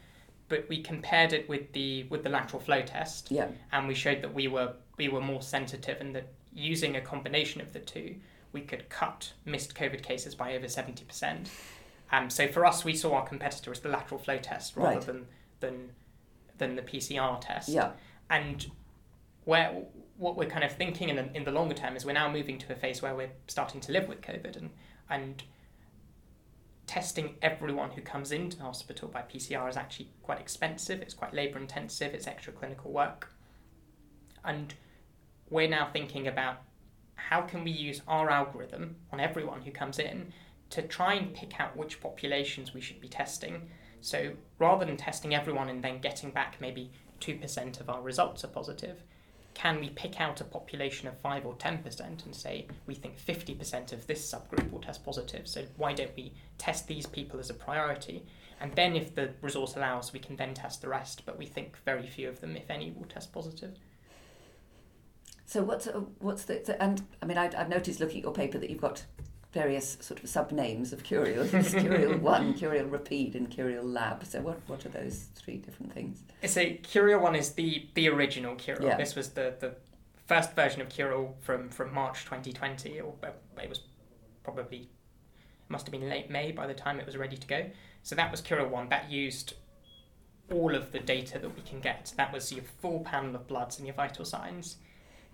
But 0.48 0.66
we 0.68 0.82
compared 0.82 1.32
it 1.32 1.48
with 1.48 1.72
the 1.72 2.04
with 2.04 2.22
the 2.22 2.30
lateral 2.30 2.60
flow 2.60 2.82
test. 2.82 3.30
Yeah. 3.30 3.48
And 3.72 3.86
we 3.86 3.94
showed 3.94 4.22
that 4.22 4.32
we 4.32 4.48
were 4.48 4.72
we 4.96 5.08
were 5.08 5.20
more 5.20 5.42
sensitive 5.42 6.00
and 6.00 6.14
that 6.14 6.28
using 6.52 6.96
a 6.96 7.00
combination 7.00 7.60
of 7.60 7.72
the 7.72 7.78
two, 7.78 8.16
we 8.52 8.60
could 8.60 8.88
cut 8.88 9.32
missed 9.44 9.74
COVID 9.74 10.02
cases 10.02 10.34
by 10.34 10.54
over 10.56 10.66
70%. 10.66 11.48
Um, 12.10 12.30
so 12.30 12.48
for 12.48 12.64
us, 12.64 12.84
we 12.84 12.94
saw 12.94 13.14
our 13.14 13.26
competitor 13.26 13.70
as 13.70 13.80
the 13.80 13.88
lateral 13.88 14.18
flow 14.18 14.38
test 14.38 14.76
rather 14.76 14.96
right. 14.96 15.06
than, 15.06 15.26
than, 15.60 15.90
than 16.56 16.76
the 16.76 16.82
PCR 16.82 17.40
test. 17.40 17.68
Yeah. 17.68 17.90
And 18.30 18.66
where 19.44 19.82
what 20.16 20.36
we're 20.36 20.48
kind 20.48 20.64
of 20.64 20.72
thinking 20.72 21.10
in 21.10 21.16
the, 21.16 21.36
in 21.36 21.44
the 21.44 21.52
longer 21.52 21.74
term 21.74 21.96
is 21.96 22.04
we're 22.04 22.12
now 22.12 22.30
moving 22.30 22.58
to 22.58 22.72
a 22.72 22.76
phase 22.76 23.00
where 23.00 23.14
we're 23.14 23.30
starting 23.46 23.80
to 23.80 23.92
live 23.92 24.08
with 24.08 24.20
COVID 24.20 24.56
and, 24.56 24.70
and 25.08 25.44
testing 26.88 27.36
everyone 27.42 27.90
who 27.90 28.00
comes 28.00 28.32
into 28.32 28.60
hospital 28.62 29.08
by 29.08 29.20
PCR 29.20 29.68
is 29.68 29.76
actually 29.76 30.08
quite 30.22 30.40
expensive, 30.40 31.00
it's 31.02 31.14
quite 31.14 31.34
labour 31.34 31.58
intensive, 31.58 32.14
it's 32.14 32.26
extra 32.26 32.52
clinical 32.52 32.90
work. 32.90 33.30
And 34.42 34.74
we're 35.50 35.68
now 35.68 35.90
thinking 35.92 36.26
about 36.26 36.62
how 37.14 37.42
can 37.42 37.62
we 37.62 37.70
use 37.70 38.00
our 38.08 38.30
algorithm 38.30 38.96
on 39.12 39.20
everyone 39.20 39.60
who 39.60 39.70
comes 39.70 39.98
in 39.98 40.32
to 40.70 40.82
try 40.82 41.14
and 41.14 41.34
pick 41.34 41.60
out 41.60 41.76
which 41.76 42.00
populations 42.00 42.72
we 42.72 42.80
should 42.80 43.00
be 43.00 43.08
testing. 43.08 43.68
So 44.00 44.32
rather 44.58 44.86
than 44.86 44.96
testing 44.96 45.34
everyone 45.34 45.68
and 45.68 45.84
then 45.84 46.00
getting 46.00 46.30
back 46.30 46.56
maybe 46.58 46.90
2% 47.20 47.80
of 47.80 47.90
our 47.90 48.00
results 48.00 48.44
are 48.44 48.48
positive, 48.48 49.02
can 49.58 49.80
we 49.80 49.88
pick 49.88 50.20
out 50.20 50.40
a 50.40 50.44
population 50.44 51.08
of 51.08 51.18
5 51.18 51.44
or 51.44 51.54
10% 51.54 52.24
and 52.24 52.34
say 52.34 52.68
we 52.86 52.94
think 52.94 53.18
50% 53.18 53.92
of 53.92 54.06
this 54.06 54.32
subgroup 54.32 54.70
will 54.70 54.78
test 54.78 55.04
positive? 55.04 55.48
So 55.48 55.64
why 55.76 55.94
don't 55.94 56.14
we 56.16 56.32
test 56.58 56.86
these 56.86 57.06
people 57.06 57.40
as 57.40 57.50
a 57.50 57.54
priority? 57.54 58.24
And 58.60 58.72
then 58.76 58.94
if 58.94 59.16
the 59.16 59.30
resource 59.42 59.74
allows, 59.74 60.12
we 60.12 60.20
can 60.20 60.36
then 60.36 60.54
test 60.54 60.80
the 60.80 60.88
rest, 60.88 61.22
but 61.26 61.36
we 61.36 61.46
think 61.46 61.76
very 61.84 62.06
few 62.06 62.28
of 62.28 62.40
them, 62.40 62.56
if 62.56 62.70
any, 62.70 62.92
will 62.92 63.06
test 63.06 63.32
positive. 63.32 63.76
So 65.44 65.64
what's 65.64 65.88
uh, 65.88 66.02
what's 66.20 66.44
the, 66.44 66.80
and 66.80 67.02
I 67.20 67.26
mean 67.26 67.38
I, 67.38 67.50
I've 67.58 67.68
noticed 67.68 67.98
looking 67.98 68.18
at 68.18 68.24
your 68.24 68.34
paper 68.34 68.58
that 68.58 68.70
you've 68.70 68.80
got 68.80 69.02
various 69.58 69.98
sort 70.00 70.22
of 70.22 70.28
sub 70.28 70.52
names 70.52 70.92
of 70.92 71.02
Curial. 71.02 71.44
Curial 71.62 72.16
one, 72.18 72.54
Curial 72.54 72.86
Rapide, 72.86 73.34
and 73.34 73.50
Curial 73.50 73.84
Lab. 73.84 74.24
So 74.24 74.40
what 74.40 74.60
what 74.68 74.86
are 74.86 74.90
those 74.90 75.26
three 75.34 75.56
different 75.56 75.92
things? 75.92 76.22
So 76.46 76.74
Curial 76.82 77.20
one 77.20 77.34
is 77.34 77.52
the 77.52 77.86
the 77.94 78.08
original 78.08 78.54
Curial. 78.54 78.86
Yeah. 78.86 78.96
This 78.96 79.16
was 79.16 79.30
the 79.30 79.54
the 79.58 79.74
first 80.26 80.54
version 80.54 80.80
of 80.80 80.88
Curial 80.88 81.36
from 81.40 81.70
from 81.70 81.92
March 81.92 82.24
2020, 82.24 83.00
or 83.00 83.14
it 83.60 83.68
was 83.68 83.80
probably 84.44 84.88
must 85.68 85.86
have 85.86 85.92
been 85.92 86.08
late 86.08 86.30
May 86.30 86.52
by 86.52 86.66
the 86.66 86.74
time 86.74 87.00
it 87.00 87.06
was 87.06 87.16
ready 87.16 87.36
to 87.36 87.46
go. 87.46 87.66
So 88.04 88.14
that 88.14 88.30
was 88.30 88.40
Curial 88.40 88.68
one. 88.68 88.88
That 88.90 89.10
used 89.10 89.54
all 90.52 90.74
of 90.74 90.92
the 90.92 91.00
data 91.00 91.38
that 91.38 91.56
we 91.56 91.62
can 91.62 91.80
get. 91.80 92.12
That 92.16 92.32
was 92.32 92.52
your 92.52 92.64
full 92.80 93.00
panel 93.00 93.34
of 93.34 93.48
bloods 93.48 93.78
and 93.78 93.86
your 93.86 93.94
vital 93.94 94.24
signs 94.24 94.76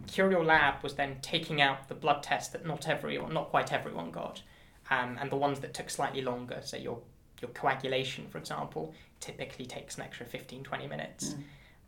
Curial 0.07 0.45
Lab 0.45 0.83
was 0.83 0.95
then 0.95 1.19
taking 1.23 1.61
out 1.61 1.89
the 1.89 1.95
blood 1.95 2.23
test 2.23 2.53
that 2.53 2.67
not 2.67 2.89
everyone, 2.89 3.33
not 3.33 3.51
quite 3.51 3.73
everyone 3.73 4.11
got, 4.11 4.43
um, 4.91 5.17
and 5.21 5.31
the 5.31 5.37
ones 5.37 5.61
that 5.61 5.75
took 5.75 5.91
slightly 5.91 6.23
longer. 6.23 6.61
So 6.63 6.77
your 6.77 7.01
your 7.41 7.51
coagulation, 7.51 8.27
for 8.29 8.39
example, 8.39 8.95
typically 9.21 9.67
takes 9.67 9.97
an 9.97 10.03
extra 10.03 10.25
15, 10.25 10.63
20 10.63 10.87
minutes. 10.87 11.35
Mm. 11.35 11.43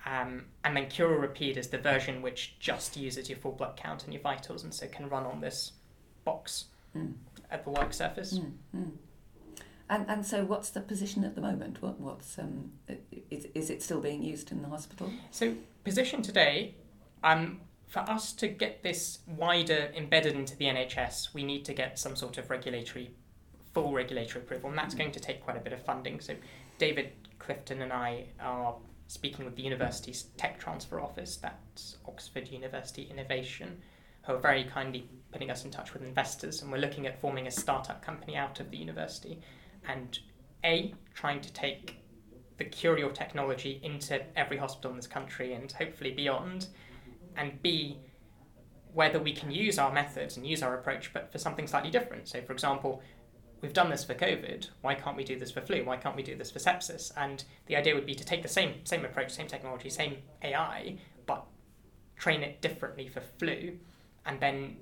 Um, 0.07 0.45
and 0.65 0.77
then 0.77 0.89
Curial 0.89 1.19
Rapide 1.19 1.57
is 1.57 1.69
the 1.69 1.79
version 1.79 2.23
which 2.23 2.59
just 2.61 2.97
uses 2.97 3.29
your 3.29 3.39
full 3.39 3.53
blood 3.53 3.77
count 3.77 4.05
and 4.05 4.13
your 4.13 4.23
vitals, 4.23 4.65
and 4.65 4.73
so 4.73 4.87
can 4.87 5.09
run 5.09 5.25
on 5.25 5.41
this 5.41 5.73
box 6.25 6.67
mm. 6.97 7.13
at 7.51 7.65
the 7.65 7.71
work 7.71 7.93
surface. 7.93 8.39
Mm. 8.39 8.53
mm. 8.75 8.91
And 9.89 10.05
and 10.09 10.27
so, 10.27 10.45
what's 10.45 10.71
the 10.71 10.81
position 10.81 11.25
at 11.25 11.37
the 11.37 11.41
moment? 11.41 11.81
What 11.81 12.01
what's 12.01 12.39
um, 12.39 12.73
is, 13.31 13.47
is 13.55 13.71
it 13.71 13.83
still 13.83 14.01
being 14.01 14.23
used 14.23 14.51
in 14.51 14.63
the 14.63 14.69
hospital? 14.69 15.13
So 15.31 15.55
position 15.85 16.23
today, 16.23 16.75
um, 17.23 17.61
for 17.87 18.01
us 18.01 18.33
to 18.35 18.49
get 18.49 18.83
this 18.83 19.21
wider 19.27 19.93
embedded 19.97 20.35
into 20.35 20.57
the 20.57 20.67
NHS, 20.67 21.33
we 21.33 21.45
need 21.45 21.65
to 21.67 21.75
get 21.75 21.99
some 21.99 22.17
sort 22.17 22.37
of 22.39 22.51
regulatory, 22.51 23.11
full 23.73 23.93
regulatory 23.93 24.45
approval, 24.45 24.71
and 24.71 24.79
that's 24.79 24.95
mm. 24.95 24.99
going 24.99 25.13
to 25.13 25.21
take 25.21 25.41
quite 25.41 25.57
a 25.57 25.61
bit 25.61 25.73
of 25.73 25.83
funding. 25.85 26.21
So, 26.21 26.35
David 26.79 27.13
Clifton 27.39 27.83
and 27.83 27.93
I 27.93 28.27
are 28.41 28.75
speaking 29.09 29.45
with 29.45 29.55
the 29.55 29.63
university's 29.63 30.25
tech 30.37 30.59
transfer 30.59 31.01
office, 31.01 31.37
that's 31.37 31.97
Oxford 32.07 32.49
University 32.49 33.09
Innovation, 33.11 33.81
who 34.23 34.35
are 34.35 34.41
very 34.41 34.65
kindly 34.65 35.09
putting 35.31 35.51
us 35.51 35.65
in 35.65 35.71
touch 35.71 35.93
with 35.93 36.03
investors, 36.03 36.63
and 36.63 36.73
we're 36.73 36.79
looking 36.79 37.07
at 37.07 37.21
forming 37.21 37.47
a 37.47 37.51
startup 37.51 38.05
company 38.05 38.37
out 38.37 38.59
of 38.59 38.71
the 38.71 38.77
university, 38.77 39.41
and 39.89 40.19
a 40.65 40.93
trying 41.15 41.41
to 41.41 41.53
take 41.53 41.99
the 42.59 42.65
Curial 42.65 43.11
technology 43.11 43.81
into 43.83 44.21
every 44.37 44.57
hospital 44.57 44.91
in 44.91 44.97
this 44.97 45.07
country 45.07 45.53
and 45.53 45.71
hopefully 45.73 46.11
beyond 46.11 46.67
and 47.37 47.61
B, 47.63 47.99
whether 48.93 49.19
we 49.19 49.33
can 49.33 49.51
use 49.51 49.79
our 49.79 49.93
methods 49.93 50.37
and 50.37 50.47
use 50.47 50.63
our 50.63 50.75
approach, 50.75 51.13
but 51.13 51.31
for 51.31 51.39
something 51.39 51.67
slightly 51.67 51.91
different. 51.91 52.29
So, 52.29 52.41
for 52.43 52.53
example, 52.53 53.03
we've 53.61 53.73
done 53.73 53.91
this 53.91 54.05
for 54.05 54.15
COVID. 54.15 54.69
Why 54.83 54.95
can't 54.95 55.17
we 55.17 55.25
do 55.25 55.39
this 55.39 55.51
for 55.51 55.61
flu? 55.61 55.85
Why 55.85 55.97
can't 55.97 56.17
we 56.17 56.23
do 56.23 56.37
this 56.37 56.51
for 56.51 56.59
sepsis? 56.59 57.13
And 57.17 57.45
the 57.67 57.77
idea 57.77 57.95
would 57.95 58.07
be 58.07 58.15
to 58.15 58.25
take 58.25 58.43
the 58.43 58.49
same 58.49 58.85
same 58.85 59.05
approach, 59.05 59.33
same 59.33 59.47
technology, 59.47 59.91
same 59.91 60.17
AI, 60.43 60.97
but 61.27 61.47
train 62.17 62.43
it 62.43 62.63
differently 62.63 63.09
for 63.09 63.21
flu, 63.39 63.79
and 64.25 64.41
then 64.41 64.77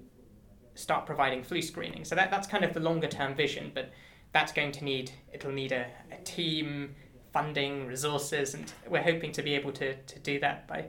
start 0.75 1.07
providing 1.07 1.43
flu 1.43 1.62
screening. 1.62 2.05
So 2.05 2.14
that, 2.14 2.31
that's 2.31 2.47
kind 2.47 2.64
of 2.64 2.75
the 2.75 2.81
longer 2.81 3.09
term 3.09 3.35
vision, 3.35 3.71
but 3.75 3.93
that's 4.33 4.53
going 4.53 4.73
to 4.73 4.85
need 4.85 5.12
it'll 5.33 5.53
need 5.53 5.73
a, 5.73 5.87
a 6.12 6.17
team, 6.25 6.95
funding, 7.33 7.87
resources, 7.87 8.55
and 8.55 8.73
we're 8.88 9.03
hoping 9.03 9.33
to 9.33 9.43
be 9.43 9.55
able 9.55 9.73
to, 9.73 9.95
to 9.95 10.19
do 10.21 10.38
that 10.40 10.69
by 10.69 10.87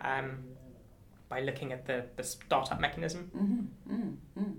um, 0.00 0.38
by 1.32 1.40
looking 1.40 1.72
at 1.72 1.86
the, 1.86 2.04
the 2.16 2.22
startup 2.22 2.78
mechanism. 2.78 3.30
Mm-hmm, 3.34 3.94
mm-hmm. 4.38 4.52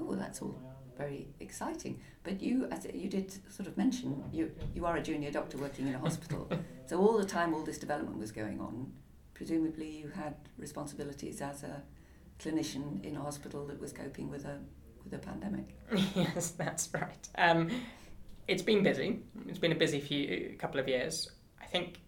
Oh, 0.00 0.14
that's 0.14 0.42
all 0.42 0.60
very 0.98 1.28
exciting. 1.40 1.98
But 2.22 2.42
you, 2.42 2.68
as 2.70 2.86
you 2.92 3.08
did 3.08 3.32
sort 3.50 3.66
of 3.66 3.76
mention, 3.78 4.22
you 4.30 4.52
you 4.74 4.84
are 4.84 4.96
a 4.96 5.02
junior 5.02 5.30
doctor 5.30 5.56
working 5.56 5.88
in 5.88 5.94
a 5.94 5.98
hospital. 5.98 6.50
so 6.86 7.00
all 7.00 7.16
the 7.16 7.24
time 7.24 7.54
all 7.54 7.62
this 7.62 7.78
development 7.78 8.18
was 8.18 8.32
going 8.32 8.60
on, 8.60 8.92
presumably 9.32 9.88
you 10.02 10.08
had 10.08 10.34
responsibilities 10.58 11.40
as 11.40 11.62
a 11.62 11.82
clinician 12.38 13.02
in 13.02 13.16
a 13.16 13.20
hospital 13.20 13.66
that 13.68 13.80
was 13.80 13.92
coping 13.92 14.30
with 14.30 14.44
a 14.44 14.58
with 15.04 15.14
a 15.14 15.22
pandemic. 15.30 15.68
yes, 16.14 16.50
that's 16.50 16.90
right. 16.92 17.28
Um, 17.36 17.70
it's 18.46 18.62
been 18.70 18.82
busy. 18.82 19.20
It's 19.48 19.58
been 19.58 19.72
a 19.72 19.80
busy 19.86 20.00
few 20.00 20.54
couple 20.58 20.78
of 20.80 20.86
years. 20.86 21.30
I 21.62 21.66
think 21.66 22.00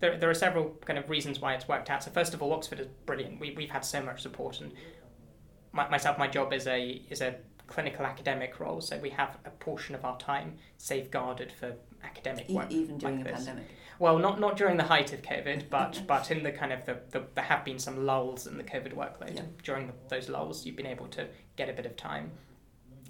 there, 0.00 0.16
there 0.16 0.30
are 0.30 0.34
several 0.34 0.76
kind 0.84 0.98
of 0.98 1.10
reasons 1.10 1.40
why 1.40 1.54
it's 1.54 1.66
worked 1.68 1.90
out. 1.90 2.04
So 2.04 2.10
first 2.10 2.34
of 2.34 2.42
all, 2.42 2.52
Oxford 2.52 2.80
is 2.80 2.86
brilliant. 3.06 3.40
We, 3.40 3.54
we've 3.56 3.70
had 3.70 3.84
so 3.84 4.02
much 4.02 4.22
support, 4.22 4.60
and 4.60 4.72
my, 5.72 5.88
myself, 5.88 6.18
my 6.18 6.28
job 6.28 6.52
is 6.52 6.66
a 6.66 7.02
is 7.10 7.20
a 7.20 7.36
clinical 7.66 8.06
academic 8.06 8.60
role. 8.60 8.80
So 8.80 8.98
we 8.98 9.10
have 9.10 9.36
a 9.44 9.50
portion 9.50 9.94
of 9.94 10.04
our 10.04 10.18
time 10.18 10.56
safeguarded 10.78 11.52
for 11.52 11.74
academic 12.02 12.48
work. 12.48 12.70
E- 12.70 12.76
even 12.76 12.98
during 12.98 13.18
like 13.18 13.26
a 13.26 13.30
this. 13.30 13.44
pandemic. 13.44 13.68
Well, 13.98 14.18
not 14.18 14.38
not 14.38 14.56
during 14.56 14.76
the 14.76 14.84
height 14.84 15.12
of 15.12 15.22
COVID, 15.22 15.64
but 15.70 16.02
but 16.06 16.30
in 16.30 16.42
the 16.42 16.52
kind 16.52 16.72
of 16.72 16.84
the, 16.86 16.98
the 17.10 17.24
there 17.34 17.44
have 17.44 17.64
been 17.64 17.78
some 17.78 18.06
lulls 18.06 18.46
in 18.46 18.56
the 18.56 18.64
COVID 18.64 18.94
workload. 18.94 19.36
Yeah. 19.36 19.42
During 19.64 19.88
the, 19.88 19.94
those 20.08 20.28
lulls, 20.28 20.64
you've 20.64 20.76
been 20.76 20.86
able 20.86 21.08
to 21.08 21.26
get 21.56 21.68
a 21.68 21.72
bit 21.72 21.86
of 21.86 21.96
time. 21.96 22.30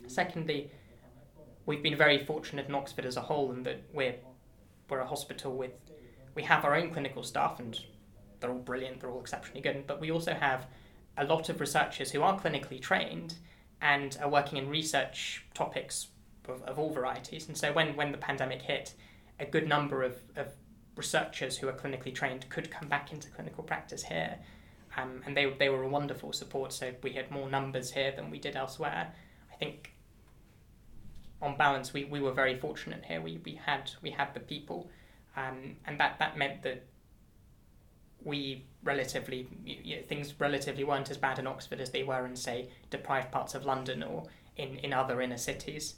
Secondly, 0.07 0.71
we've 1.67 1.83
been 1.83 1.97
very 1.97 2.25
fortunate 2.25 2.67
in 2.67 2.75
Oxford 2.75 3.05
as 3.05 3.19
a 3.19 3.21
whole 3.21 3.53
in 3.53 3.63
that 3.65 3.83
we're 3.93 4.17
we're 4.89 5.01
a 5.01 5.07
hospital 5.07 5.55
with 5.55 5.73
we 6.39 6.45
have 6.45 6.65
our 6.65 6.77
own 6.77 6.93
clinical 6.93 7.25
staff 7.25 7.59
and 7.59 7.81
they're 8.39 8.53
all 8.53 8.61
brilliant, 8.61 9.01
they're 9.01 9.11
all 9.11 9.21
exceptionally 9.21 9.61
good, 9.61 9.89
but 9.89 10.01
we 10.01 10.13
also 10.13 10.33
have 10.35 10.69
a 11.17 11.25
lot 11.25 11.49
of 11.49 11.61
researchers 11.61 12.13
who 12.13 12.23
are 12.23 12.39
clinically 12.39 12.81
trained 12.81 13.35
and 13.83 14.17
are 14.23 14.31
working 14.31 14.57
in 14.57 14.69
research 14.69 15.45
topics 15.53 16.07
of, 16.49 16.63
of 16.63 16.79
all 16.79 16.91
varieties. 16.91 17.49
And 17.49 17.59
so 17.59 17.73
when, 17.73 17.97
when 17.97 18.13
the 18.13 18.19
pandemic 18.19 18.63
hit, 18.63 18.95
a 19.41 19.47
good 19.47 19.67
number 19.67 20.05
of, 20.05 20.15
of 20.37 20.47
researchers 20.95 21.59
who 21.59 21.67
are 21.67 21.73
clinically 21.73 22.15
trained 22.15 22.49
could 22.51 22.71
come 22.71 22.89
back 22.89 23.13
into 23.13 23.29
clinical 23.31 23.65
practice 23.65 24.05
here. 24.05 24.39
Um, 24.97 25.23
and 25.27 25.37
they, 25.37 25.53
they 25.59 25.69
were 25.69 25.83
a 25.83 25.89
wonderful 25.89 26.33
support. 26.33 26.73
So 26.73 26.93
we 27.03 27.15
had 27.15 27.33
more 27.33 27.51
numbers 27.51 27.91
here 27.91 28.13
than 28.13 28.31
we 28.31 28.39
did 28.39 28.55
elsewhere. 28.55 29.13
I 29.53 29.57
think 29.57 29.93
on 31.43 31.57
balance, 31.57 31.93
we, 31.93 32.05
we 32.05 32.21
were 32.21 32.33
very 32.33 32.57
fortunate 32.57 33.05
here. 33.05 33.21
We, 33.21 33.41
we 33.45 33.55
had 33.55 33.91
we 34.03 34.11
had 34.11 34.35
the 34.35 34.41
people, 34.41 34.89
um, 35.39 35.77
and 35.87 36.01
that, 36.01 36.19
that 36.19 36.37
meant 36.37 36.63
that 36.63 36.85
we 38.25 38.65
relatively 38.83 39.47
you 39.65 39.97
know, 39.97 40.03
things 40.03 40.35
relatively 40.39 40.85
weren't 40.85 41.11
as 41.11 41.17
bad 41.17 41.39
in 41.39 41.47
Oxford 41.47 41.81
as 41.81 41.91
they 41.91 42.03
were 42.03 42.27
in 42.27 42.35
say 42.35 42.69
deprived 42.91 43.31
parts 43.31 43.55
of 43.55 43.65
London 43.65 44.03
or 44.03 44.25
in, 44.57 44.77
in 44.79 44.93
other 44.93 45.21
inner 45.21 45.37
cities. 45.37 45.95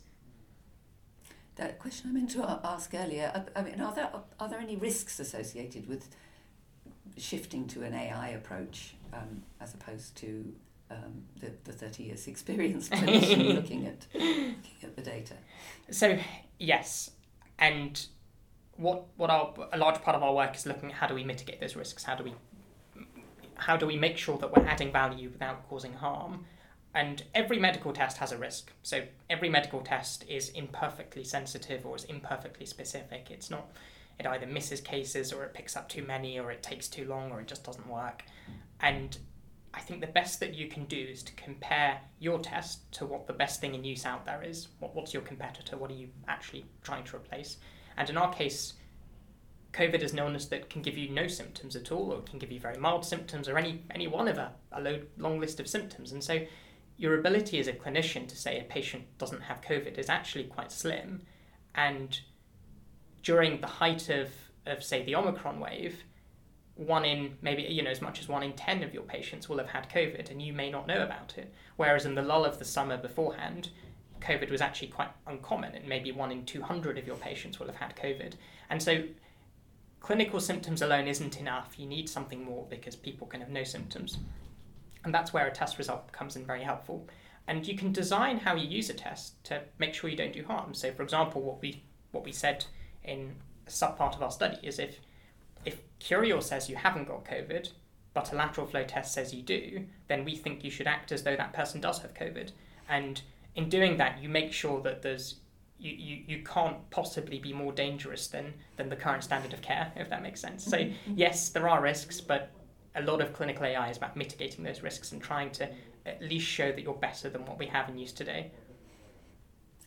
That 1.56 1.78
question 1.78 2.10
I 2.10 2.12
meant 2.12 2.30
to 2.30 2.60
ask 2.64 2.94
earlier. 2.94 3.32
I, 3.34 3.60
I 3.60 3.62
mean, 3.62 3.80
are 3.80 3.94
there 3.94 4.10
are 4.38 4.48
there 4.48 4.60
any 4.60 4.76
risks 4.76 5.18
associated 5.18 5.88
with 5.88 6.08
shifting 7.16 7.66
to 7.68 7.82
an 7.82 7.94
AI 7.94 8.28
approach 8.28 8.94
um, 9.12 9.42
as 9.60 9.74
opposed 9.74 10.16
to 10.18 10.52
um, 10.90 11.24
the 11.40 11.52
the 11.64 11.72
thirty 11.72 12.04
years 12.04 12.26
experience 12.34 12.88
clinician 12.90 13.54
looking 13.54 13.86
at 13.86 14.06
looking 14.14 14.56
at 14.82 14.96
the 14.96 15.02
data? 15.02 15.34
So 15.90 16.18
yes, 16.58 17.10
and 17.58 18.06
what 18.80 19.04
what 19.16 19.30
our 19.30 19.54
a 19.72 19.78
large 19.78 20.00
part 20.02 20.16
of 20.16 20.22
our 20.22 20.34
work 20.34 20.56
is 20.56 20.66
looking 20.66 20.90
at 20.90 20.96
how 20.96 21.06
do 21.06 21.14
we 21.14 21.22
mitigate 21.24 21.60
those 21.60 21.76
risks? 21.76 22.02
How 22.04 22.14
do 22.14 22.24
we 22.24 22.34
how 23.54 23.76
do 23.76 23.86
we 23.86 23.96
make 23.96 24.16
sure 24.16 24.38
that 24.38 24.56
we're 24.56 24.66
adding 24.66 24.90
value 24.90 25.28
without 25.28 25.68
causing 25.68 25.92
harm? 25.92 26.46
And 26.94 27.22
every 27.34 27.58
medical 27.58 27.92
test 27.92 28.16
has 28.16 28.32
a 28.32 28.38
risk. 28.38 28.72
So 28.82 29.02
every 29.28 29.48
medical 29.48 29.80
test 29.80 30.24
is 30.28 30.48
imperfectly 30.48 31.22
sensitive 31.22 31.86
or 31.86 31.94
is 31.94 32.04
imperfectly 32.04 32.66
specific. 32.66 33.30
It's 33.30 33.50
not 33.50 33.70
it 34.18 34.26
either 34.26 34.46
misses 34.46 34.80
cases 34.80 35.32
or 35.32 35.44
it 35.44 35.54
picks 35.54 35.76
up 35.76 35.88
too 35.88 36.02
many 36.02 36.38
or 36.38 36.50
it 36.50 36.62
takes 36.62 36.88
too 36.88 37.06
long 37.06 37.30
or 37.30 37.40
it 37.40 37.46
just 37.46 37.64
doesn't 37.64 37.86
work. 37.86 38.24
And 38.80 39.16
I 39.72 39.80
think 39.80 40.00
the 40.00 40.08
best 40.08 40.40
that 40.40 40.54
you 40.54 40.68
can 40.68 40.84
do 40.86 40.98
is 40.98 41.22
to 41.22 41.32
compare 41.34 42.00
your 42.18 42.38
test 42.38 42.90
to 42.92 43.06
what 43.06 43.26
the 43.26 43.32
best 43.32 43.60
thing 43.60 43.74
in 43.74 43.84
use 43.84 44.04
out 44.04 44.26
there 44.26 44.42
is. 44.42 44.68
What, 44.78 44.94
what's 44.94 45.14
your 45.14 45.22
competitor? 45.22 45.76
What 45.76 45.90
are 45.90 45.94
you 45.94 46.08
actually 46.28 46.66
trying 46.82 47.04
to 47.04 47.16
replace? 47.16 47.58
And 47.96 48.08
in 48.08 48.16
our 48.16 48.32
case, 48.32 48.74
COVID 49.72 50.02
is 50.02 50.12
an 50.12 50.18
illness 50.18 50.46
that 50.46 50.68
can 50.68 50.82
give 50.82 50.98
you 50.98 51.08
no 51.10 51.26
symptoms 51.28 51.76
at 51.76 51.92
all, 51.92 52.12
or 52.12 52.18
it 52.18 52.26
can 52.26 52.38
give 52.38 52.50
you 52.50 52.58
very 52.58 52.76
mild 52.76 53.04
symptoms, 53.04 53.48
or 53.48 53.56
any 53.56 53.82
any 53.90 54.06
one 54.06 54.28
of 54.28 54.38
a, 54.38 54.52
a 54.72 54.80
low, 54.80 55.00
long 55.16 55.38
list 55.38 55.60
of 55.60 55.68
symptoms. 55.68 56.12
And 56.12 56.22
so, 56.22 56.40
your 56.96 57.18
ability 57.18 57.58
as 57.60 57.68
a 57.68 57.72
clinician 57.72 58.28
to 58.28 58.36
say 58.36 58.58
a 58.58 58.64
patient 58.64 59.04
doesn't 59.18 59.42
have 59.42 59.60
COVID 59.60 59.98
is 59.98 60.08
actually 60.08 60.44
quite 60.44 60.72
slim. 60.72 61.22
And 61.74 62.18
during 63.22 63.60
the 63.60 63.66
height 63.66 64.08
of, 64.08 64.28
of 64.66 64.82
say 64.82 65.04
the 65.04 65.14
Omicron 65.14 65.60
wave, 65.60 66.02
one 66.74 67.04
in 67.04 67.36
maybe 67.42 67.62
you 67.62 67.82
know 67.82 67.90
as 67.90 68.00
much 68.00 68.20
as 68.20 68.28
one 68.28 68.42
in 68.42 68.54
ten 68.54 68.82
of 68.82 68.94
your 68.94 69.02
patients 69.02 69.48
will 69.48 69.58
have 69.58 69.68
had 69.68 69.88
COVID, 69.88 70.30
and 70.30 70.42
you 70.42 70.52
may 70.52 70.70
not 70.70 70.86
know 70.88 71.02
about 71.02 71.38
it. 71.38 71.54
Whereas 71.76 72.06
in 72.06 72.14
the 72.14 72.22
lull 72.22 72.44
of 72.44 72.58
the 72.58 72.64
summer 72.64 72.96
beforehand, 72.96 73.70
COVID 74.20 74.50
was 74.50 74.60
actually 74.60 74.88
quite 74.88 75.10
uncommon, 75.26 75.74
and 75.74 75.88
maybe 75.88 76.12
one 76.12 76.30
in 76.30 76.44
two 76.44 76.62
hundred 76.62 76.98
of 76.98 77.06
your 77.06 77.16
patients 77.16 77.58
will 77.58 77.66
have 77.66 77.76
had 77.76 77.96
COVID. 77.96 78.34
And 78.68 78.82
so, 78.82 79.04
clinical 80.00 80.40
symptoms 80.40 80.82
alone 80.82 81.08
isn't 81.08 81.40
enough. 81.40 81.74
You 81.78 81.86
need 81.86 82.08
something 82.08 82.44
more 82.44 82.66
because 82.68 82.96
people 82.96 83.26
can 83.26 83.40
have 83.40 83.50
no 83.50 83.64
symptoms, 83.64 84.18
and 85.04 85.14
that's 85.14 85.32
where 85.32 85.46
a 85.46 85.52
test 85.52 85.78
result 85.78 86.12
comes 86.12 86.36
in 86.36 86.44
very 86.44 86.62
helpful. 86.62 87.08
And 87.46 87.66
you 87.66 87.76
can 87.76 87.92
design 87.92 88.38
how 88.38 88.54
you 88.54 88.68
use 88.68 88.90
a 88.90 88.94
test 88.94 89.42
to 89.44 89.62
make 89.78 89.94
sure 89.94 90.08
you 90.08 90.16
don't 90.16 90.32
do 90.32 90.44
harm. 90.44 90.74
So, 90.74 90.92
for 90.92 91.02
example, 91.02 91.42
what 91.42 91.60
we 91.60 91.82
what 92.12 92.24
we 92.24 92.32
said 92.32 92.64
in 93.04 93.36
a 93.66 93.70
subpart 93.70 94.14
of 94.14 94.22
our 94.22 94.30
study 94.30 94.58
is 94.62 94.78
if 94.78 95.00
if 95.64 95.80
Curial 95.98 96.42
says 96.42 96.70
you 96.70 96.76
haven't 96.76 97.08
got 97.08 97.24
COVID, 97.24 97.70
but 98.14 98.32
a 98.32 98.36
lateral 98.36 98.66
flow 98.66 98.84
test 98.84 99.12
says 99.12 99.34
you 99.34 99.42
do, 99.42 99.86
then 100.08 100.24
we 100.24 100.34
think 100.36 100.64
you 100.64 100.70
should 100.70 100.86
act 100.86 101.12
as 101.12 101.22
though 101.22 101.36
that 101.36 101.52
person 101.52 101.80
does 101.80 102.00
have 102.00 102.14
COVID. 102.14 102.50
And 102.88 103.22
in 103.54 103.68
doing 103.68 103.96
that, 103.98 104.22
you 104.22 104.28
make 104.28 104.52
sure 104.52 104.80
that 104.82 105.02
there's 105.02 105.36
you, 105.78 105.92
you, 105.92 106.24
you 106.26 106.44
can't 106.44 106.76
possibly 106.90 107.38
be 107.38 107.54
more 107.54 107.72
dangerous 107.72 108.28
than, 108.28 108.52
than 108.76 108.90
the 108.90 108.96
current 108.96 109.24
standard 109.24 109.54
of 109.54 109.62
care, 109.62 109.90
if 109.96 110.10
that 110.10 110.22
makes 110.22 110.38
sense. 110.38 110.62
So 110.62 110.90
yes, 111.06 111.48
there 111.48 111.66
are 111.68 111.80
risks, 111.80 112.20
but 112.20 112.50
a 112.94 113.02
lot 113.02 113.22
of 113.22 113.32
clinical 113.32 113.64
AI 113.64 113.88
is 113.88 113.96
about 113.96 114.14
mitigating 114.14 114.62
those 114.62 114.82
risks 114.82 115.12
and 115.12 115.22
trying 115.22 115.50
to 115.52 115.68
at 116.04 116.20
least 116.20 116.46
show 116.46 116.70
that 116.70 116.82
you're 116.82 116.92
better 116.92 117.30
than 117.30 117.46
what 117.46 117.58
we 117.58 117.66
have 117.66 117.88
in 117.88 117.96
use 117.96 118.12
today. 118.12 118.50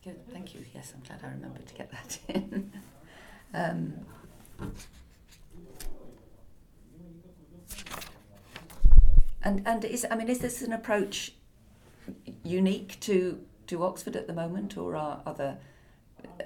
Good, 0.04 0.20
thank 0.34 0.54
you. 0.56 0.66
Yes, 0.74 0.94
I'm 0.96 1.04
glad 1.04 1.20
I 1.24 1.34
remembered 1.34 1.68
to 1.68 1.74
get 1.76 1.92
that 1.92 2.20
in. 2.28 2.72
um, 3.54 3.94
and 9.44 9.66
and 9.66 9.86
is 9.86 10.06
I 10.10 10.16
mean 10.16 10.28
is 10.28 10.40
this 10.40 10.62
an 10.62 10.74
approach 10.74 11.34
unique 12.44 13.00
to 13.02 13.40
to 13.68 13.84
Oxford 13.84 14.16
at 14.16 14.28
the 14.28 14.34
moment, 14.34 14.78
or 14.78 14.96
are 14.96 15.22
other 15.26 15.58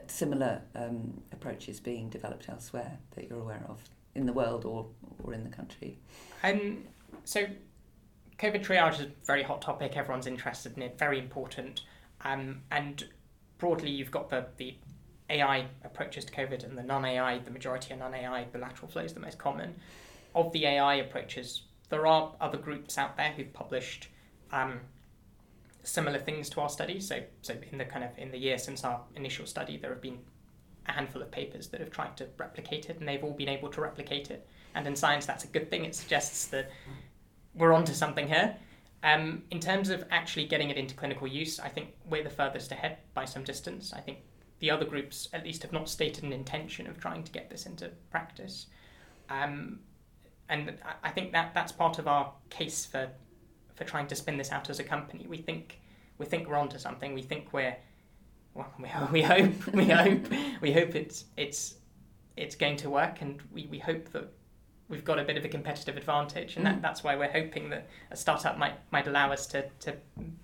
similar 0.08 0.62
um, 0.76 1.22
approaches 1.32 1.80
being 1.80 2.10
developed 2.10 2.50
elsewhere 2.50 2.98
that 3.16 3.30
you're 3.30 3.40
aware 3.40 3.64
of 3.70 3.84
in 4.16 4.26
the 4.26 4.34
world 4.34 4.66
or 4.66 4.88
or 5.24 5.34
in 5.34 5.44
the 5.44 5.50
country? 5.50 6.00
Um, 6.44 6.84
so, 7.24 7.46
COVID 8.40 8.64
triage 8.64 8.96
is 8.96 9.02
a 9.02 9.12
very 9.26 9.44
hot 9.44 9.62
topic. 9.62 9.98
Everyone's 9.98 10.28
interested 10.28 10.78
in 10.78 10.84
it. 10.84 10.98
Very 10.98 11.20
important. 11.20 11.82
Um, 12.24 12.62
and 12.72 13.06
broadly, 13.58 13.90
you've 13.90 14.12
got 14.12 14.30
the, 14.30 14.46
the 14.58 14.76
AI 15.30 15.66
approaches 15.84 16.26
to 16.26 16.34
COVID 16.34 16.64
and 16.64 16.78
the 16.78 16.84
non-AI. 16.84 17.40
The 17.40 17.52
majority 17.52 17.94
are 17.94 17.98
non-AI. 17.98 18.48
The 18.52 18.60
lateral 18.60 18.88
flow 18.88 19.04
is 19.04 19.14
the 19.14 19.20
most 19.20 19.38
common. 19.38 19.76
Of 20.36 20.52
the 20.52 20.66
AI 20.66 20.96
approaches, 20.96 21.64
there 21.90 22.06
are 22.06 22.34
other 22.40 22.58
groups 22.58 22.98
out 22.98 23.18
there 23.18 23.32
who've 23.32 23.52
published 23.54 24.10
um, 24.52 24.82
similar 25.88 26.20
things 26.20 26.50
to 26.50 26.62
our 26.62 26.70
study. 26.70 27.00
So, 27.00 27.22
so 27.42 27.56
in 27.72 27.78
the 27.78 27.86
kind 27.86 28.04
of 28.04 28.12
in 28.18 28.32
the 28.32 28.38
year 28.38 28.58
since 28.58 28.84
our 28.84 29.02
initial 29.16 29.46
study, 29.46 29.78
there 29.78 29.92
have 29.92 30.02
been 30.02 30.20
a 30.86 30.92
handful 30.92 31.22
of 31.22 31.32
papers 31.32 31.68
that 31.70 31.80
have 31.80 31.92
tried 31.92 32.18
to 32.18 32.28
replicate 32.38 32.90
it, 32.90 33.00
and 33.00 33.08
they've 33.08 33.24
all 33.24 33.34
been 33.34 33.50
able 33.50 33.70
to 33.70 33.82
replicate 33.82 34.30
it. 34.30 34.48
And 34.76 34.86
in 34.86 34.96
science, 34.96 35.26
that's 35.26 35.44
a 35.44 35.48
good 35.48 35.70
thing. 35.70 35.86
It 35.86 35.96
suggests 35.96 36.48
that 36.48 36.70
we're 37.56 37.74
onto 37.74 37.94
something 37.94 38.28
here. 38.28 38.56
Um, 39.04 39.44
in 39.52 39.60
terms 39.60 39.90
of 39.90 40.04
actually 40.12 40.46
getting 40.46 40.70
it 40.70 40.78
into 40.78 40.96
clinical 40.96 41.28
use, 41.28 41.60
I 41.60 41.70
think 41.70 41.94
we're 42.10 42.24
the 42.24 42.30
furthest 42.30 42.72
ahead 42.72 42.98
by 43.14 43.26
some 43.26 43.44
distance. 43.44 43.94
I 43.94 44.02
think 44.02 44.20
the 44.60 44.72
other 44.72 44.86
groups, 44.86 45.30
at 45.34 45.44
least, 45.44 45.62
have 45.64 45.72
not 45.72 45.88
stated 45.88 46.24
an 46.24 46.34
intention 46.34 46.88
of 46.88 47.00
trying 47.00 47.24
to 47.24 47.32
get 47.32 47.50
this 47.50 47.66
into 47.66 47.92
practice. 48.12 48.68
Um, 49.30 49.80
and 50.50 50.78
I- 50.84 51.10
I 51.10 51.12
think 51.12 51.32
that 51.32 51.54
that's 51.54 51.72
part 51.72 52.00
of 52.00 52.08
our 52.08 52.34
case 52.50 52.86
for 52.86 53.12
for 53.78 53.84
trying 53.86 54.08
to 54.08 54.16
spin 54.16 54.38
this 54.38 54.52
out 54.52 54.70
as 54.70 54.80
a 54.80 54.84
company. 54.84 55.26
We 55.28 55.38
think 55.38 55.80
we 56.18 56.26
think 56.26 56.48
we're 56.50 56.58
onto 56.58 56.78
something. 56.80 57.14
We 57.14 57.22
think 57.22 57.54
we're 57.54 57.78
well, 58.54 58.68
we, 58.80 58.90
we 59.12 59.22
hope 59.22 59.68
we 59.74 59.86
hope 59.86 60.26
we 60.62 60.74
hope 60.74 60.96
it's 60.96 61.26
it's 61.38 61.76
it's 62.36 62.56
going 62.56 62.78
to 62.78 62.90
work, 62.90 63.22
and 63.22 63.42
we, 63.52 63.66
we 63.68 63.80
hope 63.80 64.10
that 64.12 64.32
we've 64.90 65.04
got 65.06 65.18
a 65.20 65.24
bit 65.24 65.38
of 65.38 65.44
a 65.46 65.50
competitive 65.50 65.98
advantage, 65.98 66.56
and 66.56 66.66
that, 66.66 66.78
Mm. 66.78 66.82
that's 66.82 67.04
why 67.04 67.16
we're 67.16 67.32
hoping 67.32 67.70
that 67.72 67.88
a 68.12 68.16
startup 68.18 68.58
might 68.58 68.76
might 68.92 69.08
allow 69.08 69.32
us 69.32 69.48
to, 69.48 69.66
to 69.80 69.94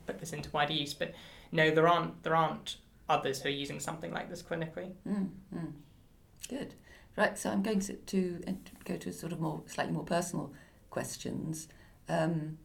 put 0.08 0.20
this 0.20 0.34
into 0.34 0.50
wider 0.52 0.74
use. 0.74 0.94
But 0.94 1.14
no, 1.52 1.70
there 1.72 1.88
aren't 1.88 2.24
there 2.24 2.36
aren't 2.36 2.78
others 3.10 3.42
who 3.42 3.50
are 3.50 3.52
using 3.52 3.80
something 3.80 4.12
like 4.12 4.30
this 4.30 4.42
clinically. 4.42 4.92
Mm, 5.08 5.30
mm. 5.56 5.72
Good. 6.50 6.74
Right, 7.16 7.38
so 7.38 7.52
I'm 7.52 7.62
going 7.62 7.80
to, 7.82 7.94
to 7.94 8.44
go 8.86 8.98
to 8.98 9.14
sort 9.14 9.34
of 9.34 9.40
more 9.40 9.62
slightly 9.68 9.94
more 9.94 10.04
personal 10.04 10.52
questions. 10.90 11.68
Um, 12.10 12.58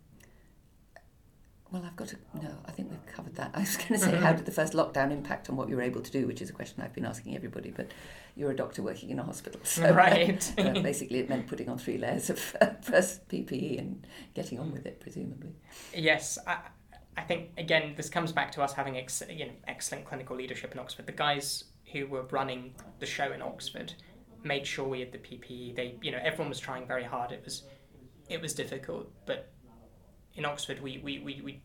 well, 1.70 1.82
I've 1.84 1.96
got 1.96 2.08
to 2.08 2.16
no. 2.42 2.50
I 2.66 2.70
think 2.70 2.90
we've 2.90 3.06
covered 3.06 3.34
that. 3.36 3.50
I 3.54 3.60
was 3.60 3.76
going 3.76 3.88
to 3.88 3.98
say, 3.98 4.16
how 4.16 4.32
did 4.32 4.46
the 4.46 4.52
first 4.52 4.72
lockdown 4.72 5.10
impact 5.12 5.50
on 5.50 5.56
what 5.56 5.68
you 5.68 5.76
were 5.76 5.82
able 5.82 6.00
to 6.00 6.10
do, 6.10 6.26
which 6.26 6.40
is 6.40 6.48
a 6.48 6.52
question 6.52 6.82
I've 6.82 6.94
been 6.94 7.04
asking 7.04 7.36
everybody. 7.36 7.70
But 7.70 7.92
you're 8.36 8.50
a 8.50 8.56
doctor 8.56 8.82
working 8.82 9.10
in 9.10 9.18
a 9.18 9.22
hospital, 9.24 9.60
so 9.64 9.92
Right. 9.92 10.52
uh, 10.58 10.72
basically, 10.82 11.18
it 11.18 11.28
meant 11.28 11.46
putting 11.46 11.68
on 11.68 11.78
three 11.78 11.98
layers 11.98 12.30
of 12.30 12.56
uh, 12.60 12.68
first 12.80 13.28
PPE 13.28 13.78
and 13.78 14.06
getting 14.34 14.58
on 14.58 14.72
with 14.72 14.86
it, 14.86 15.00
presumably. 15.00 15.50
Yes, 15.94 16.38
I, 16.46 16.58
I 17.16 17.22
think 17.22 17.50
again 17.58 17.94
this 17.96 18.08
comes 18.08 18.32
back 18.32 18.52
to 18.52 18.62
us 18.62 18.72
having 18.72 18.96
ex- 18.96 19.22
you 19.28 19.46
know 19.46 19.52
excellent 19.66 20.04
clinical 20.06 20.36
leadership 20.36 20.72
in 20.72 20.78
Oxford. 20.78 21.06
The 21.06 21.12
guys 21.12 21.64
who 21.92 22.06
were 22.06 22.22
running 22.30 22.74
the 23.00 23.06
show 23.06 23.32
in 23.32 23.42
Oxford 23.42 23.92
made 24.44 24.66
sure 24.66 24.86
we 24.86 25.00
had 25.00 25.12
the 25.12 25.18
PPE. 25.18 25.74
They 25.74 25.96
you 26.00 26.12
know 26.12 26.20
everyone 26.22 26.48
was 26.48 26.60
trying 26.60 26.86
very 26.86 27.04
hard. 27.04 27.32
It 27.32 27.42
was 27.44 27.64
it 28.28 28.40
was 28.40 28.54
difficult, 28.54 29.10
but 29.26 29.50
in 30.38 30.44
Oxford 30.44 30.80
we 30.80 30.98
we, 30.98 31.18
we, 31.18 31.40
we 31.44 31.60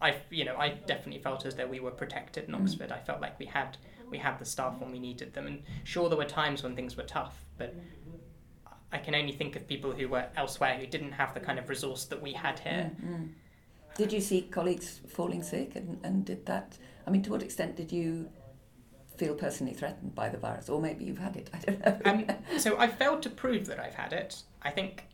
I 0.00 0.16
you 0.30 0.44
know 0.44 0.56
I 0.56 0.70
definitely 0.86 1.20
felt 1.20 1.44
as 1.44 1.54
though 1.56 1.66
we 1.66 1.80
were 1.80 1.90
protected 1.90 2.48
in 2.48 2.54
Oxford. 2.54 2.90
I 2.90 2.98
felt 2.98 3.20
like 3.20 3.38
we 3.38 3.46
had 3.46 3.76
we 4.10 4.18
had 4.18 4.38
the 4.38 4.44
staff 4.44 4.78
when 4.78 4.92
we 4.92 4.98
needed 4.98 5.32
them, 5.34 5.46
and 5.46 5.62
sure 5.84 6.08
there 6.08 6.18
were 6.18 6.24
times 6.24 6.62
when 6.62 6.76
things 6.76 6.96
were 6.96 7.02
tough, 7.02 7.36
but 7.56 7.74
I 8.92 8.98
can 8.98 9.14
only 9.14 9.32
think 9.32 9.56
of 9.56 9.66
people 9.66 9.90
who 9.92 10.06
were 10.08 10.26
elsewhere 10.36 10.76
who 10.78 10.86
didn't 10.86 11.12
have 11.12 11.32
the 11.32 11.40
kind 11.40 11.58
of 11.58 11.68
resource 11.68 12.04
that 12.06 12.20
we 12.20 12.34
had 12.34 12.58
here. 12.58 12.90
Mm-hmm. 12.94 13.24
Did 13.96 14.12
you 14.12 14.20
see 14.20 14.42
colleagues 14.42 15.00
falling 15.08 15.42
sick, 15.42 15.76
and, 15.76 15.98
and 16.04 16.24
did 16.24 16.44
that? 16.46 16.76
I 17.06 17.10
mean, 17.10 17.22
to 17.22 17.30
what 17.30 17.42
extent 17.42 17.76
did 17.76 17.90
you 17.90 18.28
feel 19.16 19.34
personally 19.34 19.72
threatened 19.72 20.14
by 20.14 20.28
the 20.28 20.38
virus, 20.38 20.68
or 20.68 20.80
maybe 20.80 21.04
you've 21.04 21.18
had 21.18 21.36
it? 21.36 21.50
I 21.54 21.58
don't 21.58 21.80
know. 22.06 22.34
um, 22.34 22.58
so 22.58 22.78
I 22.78 22.88
failed 22.88 23.22
to 23.22 23.30
prove 23.30 23.66
that 23.66 23.78
I've 23.78 23.94
had 23.94 24.12
it. 24.12 24.42
I 24.62 24.70
think 24.70 25.04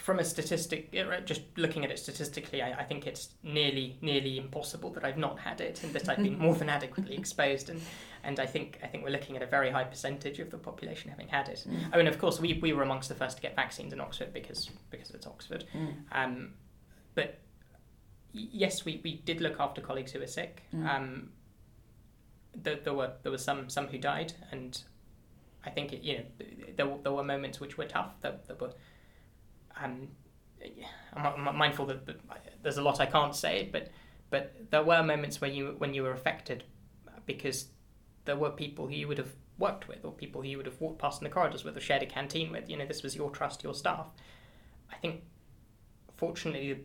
from 0.00 0.18
a 0.18 0.24
statistic, 0.24 0.92
just 1.26 1.42
looking 1.56 1.84
at 1.84 1.90
it 1.90 1.98
statistically, 1.98 2.62
I, 2.62 2.72
I, 2.80 2.84
think 2.84 3.06
it's 3.06 3.30
nearly 3.42 3.98
nearly 4.00 4.38
impossible 4.38 4.90
that 4.90 5.04
I've 5.04 5.18
not 5.18 5.38
had 5.38 5.60
it 5.60 5.82
and 5.82 5.92
that 5.92 6.08
I've 6.08 6.22
been 6.22 6.38
more 6.38 6.54
than 6.54 6.70
adequately 6.70 7.16
exposed. 7.18 7.68
And 7.68 7.80
and 8.24 8.40
I 8.40 8.46
think 8.46 8.78
I 8.82 8.86
think 8.86 9.04
we're 9.04 9.10
looking 9.10 9.36
at 9.36 9.42
a 9.42 9.46
very 9.46 9.70
high 9.70 9.84
percentage 9.84 10.38
of 10.38 10.50
the 10.50 10.56
population 10.56 11.10
having 11.10 11.28
had 11.28 11.48
it. 11.48 11.64
Mm. 11.68 11.90
I 11.92 11.96
mean, 11.98 12.06
of 12.06 12.18
course, 12.18 12.40
we, 12.40 12.58
we 12.62 12.72
were 12.72 12.82
amongst 12.82 13.08
the 13.08 13.14
first 13.14 13.36
to 13.36 13.42
get 13.42 13.54
vaccines 13.54 13.92
in 13.92 14.00
Oxford 14.00 14.32
because 14.32 14.70
because 14.90 15.10
it's 15.10 15.26
Oxford. 15.26 15.64
Mm. 15.74 15.94
Um, 16.12 16.52
but 17.14 17.38
yes, 18.32 18.84
we, 18.84 19.00
we 19.04 19.16
did 19.24 19.40
look 19.40 19.60
after 19.60 19.82
colleagues 19.82 20.12
who 20.12 20.20
were 20.20 20.26
sick. 20.26 20.62
Mm. 20.74 20.88
Um, 20.88 21.28
there, 22.54 22.76
there 22.76 22.94
were 22.94 23.12
there 23.22 23.32
were 23.32 23.38
some 23.38 23.68
some 23.68 23.86
who 23.86 23.98
died, 23.98 24.32
and 24.50 24.82
I 25.64 25.70
think 25.70 25.92
it, 25.92 26.02
you 26.02 26.18
know 26.18 26.24
there 26.76 26.88
there 27.02 27.12
were 27.12 27.24
moments 27.24 27.60
which 27.60 27.76
were 27.76 27.84
tough. 27.84 28.14
There 28.22 28.34
were 28.58 28.72
um, 29.82 30.08
I'm, 31.14 31.56
mindful 31.56 31.86
that, 31.86 32.06
that, 32.06 32.20
there's 32.62 32.78
a 32.78 32.82
lot 32.82 33.00
I 33.00 33.06
can't 33.06 33.34
say, 33.34 33.68
but 33.70 33.90
but 34.30 34.54
there 34.70 34.82
were 34.82 35.02
moments 35.02 35.40
where 35.40 35.50
you 35.50 35.74
when 35.78 35.94
you 35.94 36.02
were 36.02 36.12
affected 36.12 36.64
because 37.26 37.66
there 38.24 38.36
were 38.36 38.50
people 38.50 38.86
who 38.86 38.94
you 38.94 39.08
would 39.08 39.18
have 39.18 39.32
worked 39.58 39.88
with 39.88 40.04
or 40.04 40.12
people 40.12 40.42
who 40.42 40.48
you 40.48 40.56
would 40.56 40.66
have 40.66 40.80
walked 40.80 40.98
past 40.98 41.20
in 41.20 41.24
the 41.24 41.30
corridors 41.30 41.64
with 41.64 41.76
or 41.76 41.80
shared 41.80 42.02
a 42.02 42.06
canteen 42.06 42.50
with. 42.50 42.68
You 42.68 42.76
know, 42.76 42.86
this 42.86 43.02
was 43.02 43.14
your 43.14 43.30
trust, 43.30 43.62
your 43.62 43.74
staff. 43.74 44.06
I 44.90 44.96
think, 44.96 45.22
fortunately, 46.16 46.80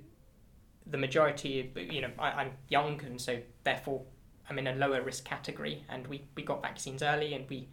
the 0.86 0.98
majority, 0.98 1.72
you 1.76 2.02
know, 2.02 2.12
I, 2.20 2.32
I'm 2.32 2.52
young 2.68 3.02
and 3.06 3.20
so 3.20 3.40
therefore 3.64 4.04
I'm 4.50 4.60
in 4.60 4.68
a 4.68 4.76
lower 4.76 5.02
risk 5.02 5.26
category, 5.26 5.84
and 5.90 6.06
we, 6.08 6.26
we 6.36 6.44
got 6.44 6.62
vaccines 6.62 7.02
early 7.02 7.34
and 7.34 7.50
we 7.50 7.68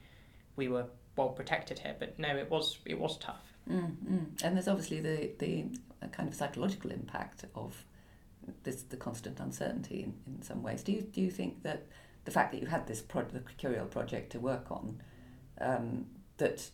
we 0.56 0.68
were 0.68 0.86
well 1.16 1.30
protected 1.30 1.78
here. 1.78 1.96
But 1.98 2.18
no, 2.18 2.36
it 2.36 2.50
was 2.50 2.78
it 2.86 2.98
was 2.98 3.18
tough. 3.18 3.51
Mm, 3.70 3.96
mm. 3.96 4.42
And 4.42 4.56
there's 4.56 4.68
obviously 4.68 5.00
the 5.00 5.30
the 5.38 5.66
kind 6.10 6.28
of 6.28 6.34
psychological 6.34 6.90
impact 6.90 7.44
of 7.54 7.84
this 8.64 8.82
the 8.82 8.96
constant 8.96 9.38
uncertainty 9.40 10.02
in, 10.02 10.14
in 10.26 10.42
some 10.42 10.62
ways. 10.62 10.82
Do 10.82 10.92
you 10.92 11.02
do 11.02 11.20
you 11.20 11.30
think 11.30 11.62
that 11.62 11.86
the 12.24 12.30
fact 12.30 12.52
that 12.52 12.60
you 12.60 12.66
had 12.66 12.86
this 12.86 13.00
pro- 13.00 13.24
the 13.24 13.42
Curial 13.56 13.86
project 13.86 14.32
to 14.32 14.40
work 14.40 14.70
on 14.70 15.00
um, 15.60 16.06
that 16.38 16.70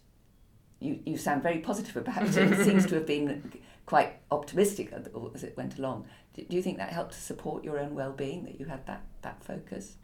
you 0.81 1.01
you 1.05 1.17
sound 1.17 1.43
very 1.43 1.59
positive 1.59 1.97
about 1.97 2.23
it. 2.23 2.37
it 2.37 2.65
seems 2.65 2.87
to 2.87 2.95
have 2.97 3.07
been 3.07 3.53
quite 3.87 4.15
optimistic 4.31 4.93
as 4.93 5.43
it 5.45 5.57
went 5.57 5.79
along. 5.79 6.07
Do, 6.35 6.43
do 6.45 6.57
you 6.57 6.63
think 6.63 6.79
that 6.79 6.93
helped 6.93 7.13
to 7.13 7.21
support 7.21 7.65
your 7.65 7.79
own 7.79 7.95
well 7.95 8.13
being 8.13 8.45
that 8.45 8.59
you 8.61 8.67
had 8.67 8.87
that 8.87 9.03
that 9.23 9.43
focus? 9.45 9.97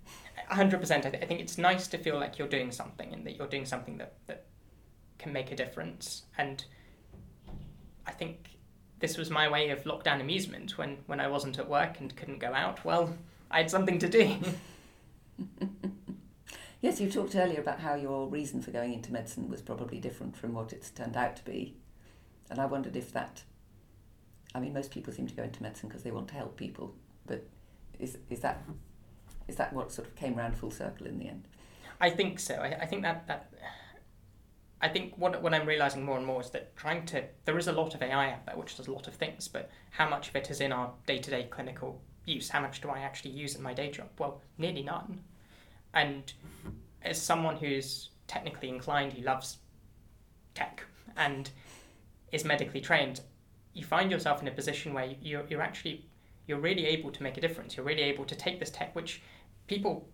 hundred 0.48 0.80
percent. 0.80 1.06
I, 1.06 1.10
th- 1.10 1.22
I 1.22 1.26
think 1.26 1.40
it's 1.40 1.58
nice 1.58 1.86
to 1.88 1.98
feel 1.98 2.16
like 2.18 2.38
you're 2.38 2.48
doing 2.48 2.70
something 2.70 3.12
and 3.12 3.26
that 3.26 3.36
you're 3.36 3.46
doing 3.46 3.66
something 3.66 3.98
that, 3.98 4.14
that 4.26 4.46
can 5.18 5.32
make 5.32 5.52
a 5.52 5.56
difference. 5.56 6.24
And 6.36 6.64
I 8.06 8.12
think 8.12 8.50
this 9.00 9.16
was 9.16 9.30
my 9.30 9.48
way 9.48 9.70
of 9.70 9.84
lockdown 9.84 10.20
amusement 10.20 10.78
when, 10.78 10.98
when 11.06 11.20
I 11.20 11.28
wasn't 11.28 11.58
at 11.58 11.68
work 11.68 12.00
and 12.00 12.14
couldn't 12.16 12.38
go 12.38 12.52
out. 12.52 12.84
Well, 12.84 13.16
I 13.50 13.58
had 13.58 13.70
something 13.70 13.98
to 13.98 14.08
do. 14.08 14.36
yes, 16.80 17.00
you 17.00 17.10
talked 17.10 17.34
earlier 17.34 17.60
about 17.60 17.80
how 17.80 17.94
your 17.94 18.28
reason 18.28 18.62
for 18.62 18.70
going 18.70 18.92
into 18.94 19.12
medicine 19.12 19.48
was 19.48 19.62
probably 19.62 19.98
different 19.98 20.36
from 20.36 20.54
what 20.54 20.72
it's 20.72 20.90
turned 20.90 21.16
out 21.16 21.36
to 21.36 21.44
be. 21.44 21.76
And 22.50 22.60
I 22.60 22.66
wondered 22.66 22.96
if 22.96 23.12
that, 23.12 23.42
I 24.54 24.60
mean, 24.60 24.72
most 24.72 24.90
people 24.90 25.12
seem 25.12 25.26
to 25.26 25.34
go 25.34 25.42
into 25.42 25.62
medicine 25.62 25.88
because 25.88 26.02
they 26.02 26.10
want 26.10 26.28
to 26.28 26.34
help 26.34 26.56
people, 26.56 26.94
but 27.26 27.46
is, 27.98 28.18
is 28.30 28.40
that 28.40 28.62
is 29.48 29.56
that 29.56 29.72
what 29.72 29.92
sort 29.92 30.08
of 30.08 30.16
came 30.16 30.38
around 30.38 30.56
full 30.56 30.70
circle 30.70 31.06
in 31.06 31.18
the 31.18 31.28
end? 31.28 31.46
I 32.00 32.10
think 32.10 32.40
so. 32.40 32.54
I, 32.54 32.78
I 32.80 32.86
think 32.86 33.02
that, 33.02 33.26
that 33.26 33.52
I 34.84 34.88
think 34.88 35.14
what, 35.16 35.40
what 35.40 35.54
I'm 35.54 35.66
realizing 35.66 36.04
more 36.04 36.18
and 36.18 36.26
more 36.26 36.42
is 36.42 36.50
that 36.50 36.76
trying 36.76 37.06
to 37.06 37.24
there 37.46 37.56
is 37.56 37.68
a 37.68 37.72
lot 37.72 37.94
of 37.94 38.02
AI 38.02 38.32
out 38.32 38.44
there 38.44 38.54
which 38.54 38.76
does 38.76 38.86
a 38.86 38.92
lot 38.92 39.08
of 39.08 39.14
things, 39.14 39.48
but 39.48 39.70
how 39.90 40.06
much 40.06 40.28
of 40.28 40.36
it 40.36 40.50
is 40.50 40.60
in 40.60 40.72
our 40.72 40.92
day 41.06 41.16
to 41.16 41.30
day 41.30 41.48
clinical 41.50 42.02
use? 42.26 42.50
How 42.50 42.60
much 42.60 42.82
do 42.82 42.90
I 42.90 42.98
actually 42.98 43.30
use 43.30 43.54
in 43.54 43.62
my 43.62 43.72
day 43.72 43.90
job? 43.90 44.08
Well, 44.18 44.42
nearly 44.58 44.82
none. 44.82 45.20
And 45.94 46.30
as 47.00 47.18
someone 47.18 47.56
who's 47.56 48.10
technically 48.26 48.68
inclined, 48.68 49.14
who 49.14 49.22
loves 49.22 49.56
tech 50.52 50.84
and 51.16 51.48
is 52.30 52.44
medically 52.44 52.82
trained, 52.82 53.22
you 53.72 53.84
find 53.84 54.10
yourself 54.10 54.42
in 54.42 54.48
a 54.48 54.50
position 54.50 54.92
where 54.92 55.14
you're, 55.22 55.46
you're 55.48 55.62
actually 55.62 56.04
you're 56.46 56.60
really 56.60 56.84
able 56.84 57.10
to 57.10 57.22
make 57.22 57.38
a 57.38 57.40
difference. 57.40 57.74
You're 57.74 57.86
really 57.86 58.02
able 58.02 58.26
to 58.26 58.34
take 58.34 58.60
this 58.60 58.68
tech, 58.68 58.94
which 58.94 59.22
people 59.66 60.06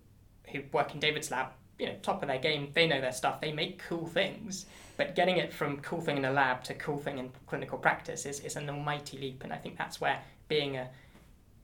who 0.53 0.61
work 0.73 0.95
in 0.95 1.01
David's 1.01 1.33
lab, 1.33 1.49
you 1.81 1.87
know, 1.87 1.95
top 2.03 2.23
of 2.23 2.29
their 2.29 2.39
game, 2.39 2.71
they 2.75 2.87
know 2.87 3.01
their 3.01 3.13
stuff, 3.13 3.41
they 3.41 3.53
make 3.53 3.83
cool 3.89 4.07
things. 4.07 4.67
But 4.97 5.15
getting 5.15 5.39
it 5.39 5.53
from 5.53 5.81
cool 5.81 6.03
thing 6.03 6.19
in 6.19 6.27
a 6.27 6.31
lab 6.31 6.63
to 6.65 6.75
cool 6.75 6.99
thing 6.99 7.19
in 7.19 7.31
clinical 7.47 7.79
practice 7.79 8.27
is, 8.27 8.41
is 8.41 8.57
an 8.57 8.69
almighty 8.69 9.17
leap. 9.17 9.43
And 9.43 9.53
I 9.53 9.57
think 9.57 9.79
that's 9.79 10.01
where 10.01 10.21
being 10.47 10.77
a 10.77 10.91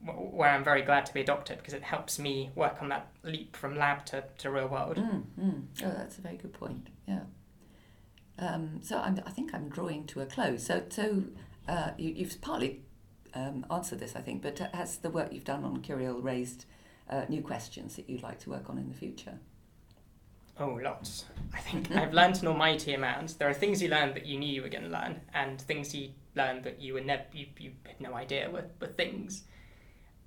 where 0.05 0.49
I'm 0.49 0.63
very 0.63 0.83
glad 0.83 1.05
to 1.07 1.13
be 1.13 1.21
a 1.21 1.25
doctor 1.25 1.55
because 1.55 1.73
it 1.73 1.81
helps 1.81 2.19
me 2.19 2.51
work 2.55 2.81
on 2.81 2.89
that 2.89 3.07
leap 3.23 3.55
from 3.55 3.75
lab 3.75 4.05
to, 4.07 4.23
to 4.37 4.51
real 4.51 4.67
world. 4.67 4.97
Mm, 4.97 5.23
mm. 5.39 5.63
Oh, 5.83 5.93
that's 5.97 6.19
a 6.19 6.21
very 6.21 6.37
good 6.37 6.53
point. 6.53 6.87
Yeah. 7.07 7.21
Um, 8.37 8.79
so 8.83 8.99
I'm, 8.99 9.19
I 9.25 9.31
think 9.31 9.55
I'm 9.55 9.69
drawing 9.69 10.05
to 10.07 10.21
a 10.21 10.25
close. 10.27 10.63
So, 10.63 10.83
so 10.89 11.23
uh, 11.67 11.91
you, 11.97 12.11
you've 12.11 12.39
partly 12.41 12.81
um, 13.33 13.65
answered 13.71 13.99
this, 13.99 14.15
I 14.15 14.21
think, 14.21 14.43
but 14.43 14.59
has 14.73 14.97
the 14.97 15.09
work 15.09 15.33
you've 15.33 15.43
done 15.43 15.63
on 15.63 15.81
Curial 15.81 16.21
raised 16.21 16.65
uh, 17.09 17.25
new 17.27 17.41
questions 17.41 17.95
that 17.95 18.07
you'd 18.07 18.23
like 18.23 18.39
to 18.41 18.51
work 18.51 18.69
on 18.69 18.77
in 18.77 18.89
the 18.89 18.95
future? 18.95 19.39
Oh, 20.59 20.79
lots. 20.83 21.25
I 21.53 21.59
think 21.59 21.91
I've 21.95 22.13
learned 22.13 22.37
an 22.41 22.47
almighty 22.47 22.93
amount. 22.93 23.37
There 23.39 23.49
are 23.49 23.53
things 23.53 23.81
you 23.81 23.89
learn 23.89 24.13
that 24.13 24.25
you 24.25 24.39
knew 24.39 24.49
you 24.49 24.61
were 24.61 24.69
going 24.69 24.83
to 24.83 24.89
learn, 24.89 25.21
and 25.33 25.59
things 25.61 25.93
you 25.93 26.09
learned 26.35 26.63
that 26.63 26.81
you 26.81 26.93
were 26.93 27.01
never 27.01 27.23
you, 27.33 27.47
you 27.59 27.71
had 27.85 27.99
no 27.99 28.13
idea 28.13 28.49
were, 28.49 28.65
were 28.79 28.87
things. 28.87 29.43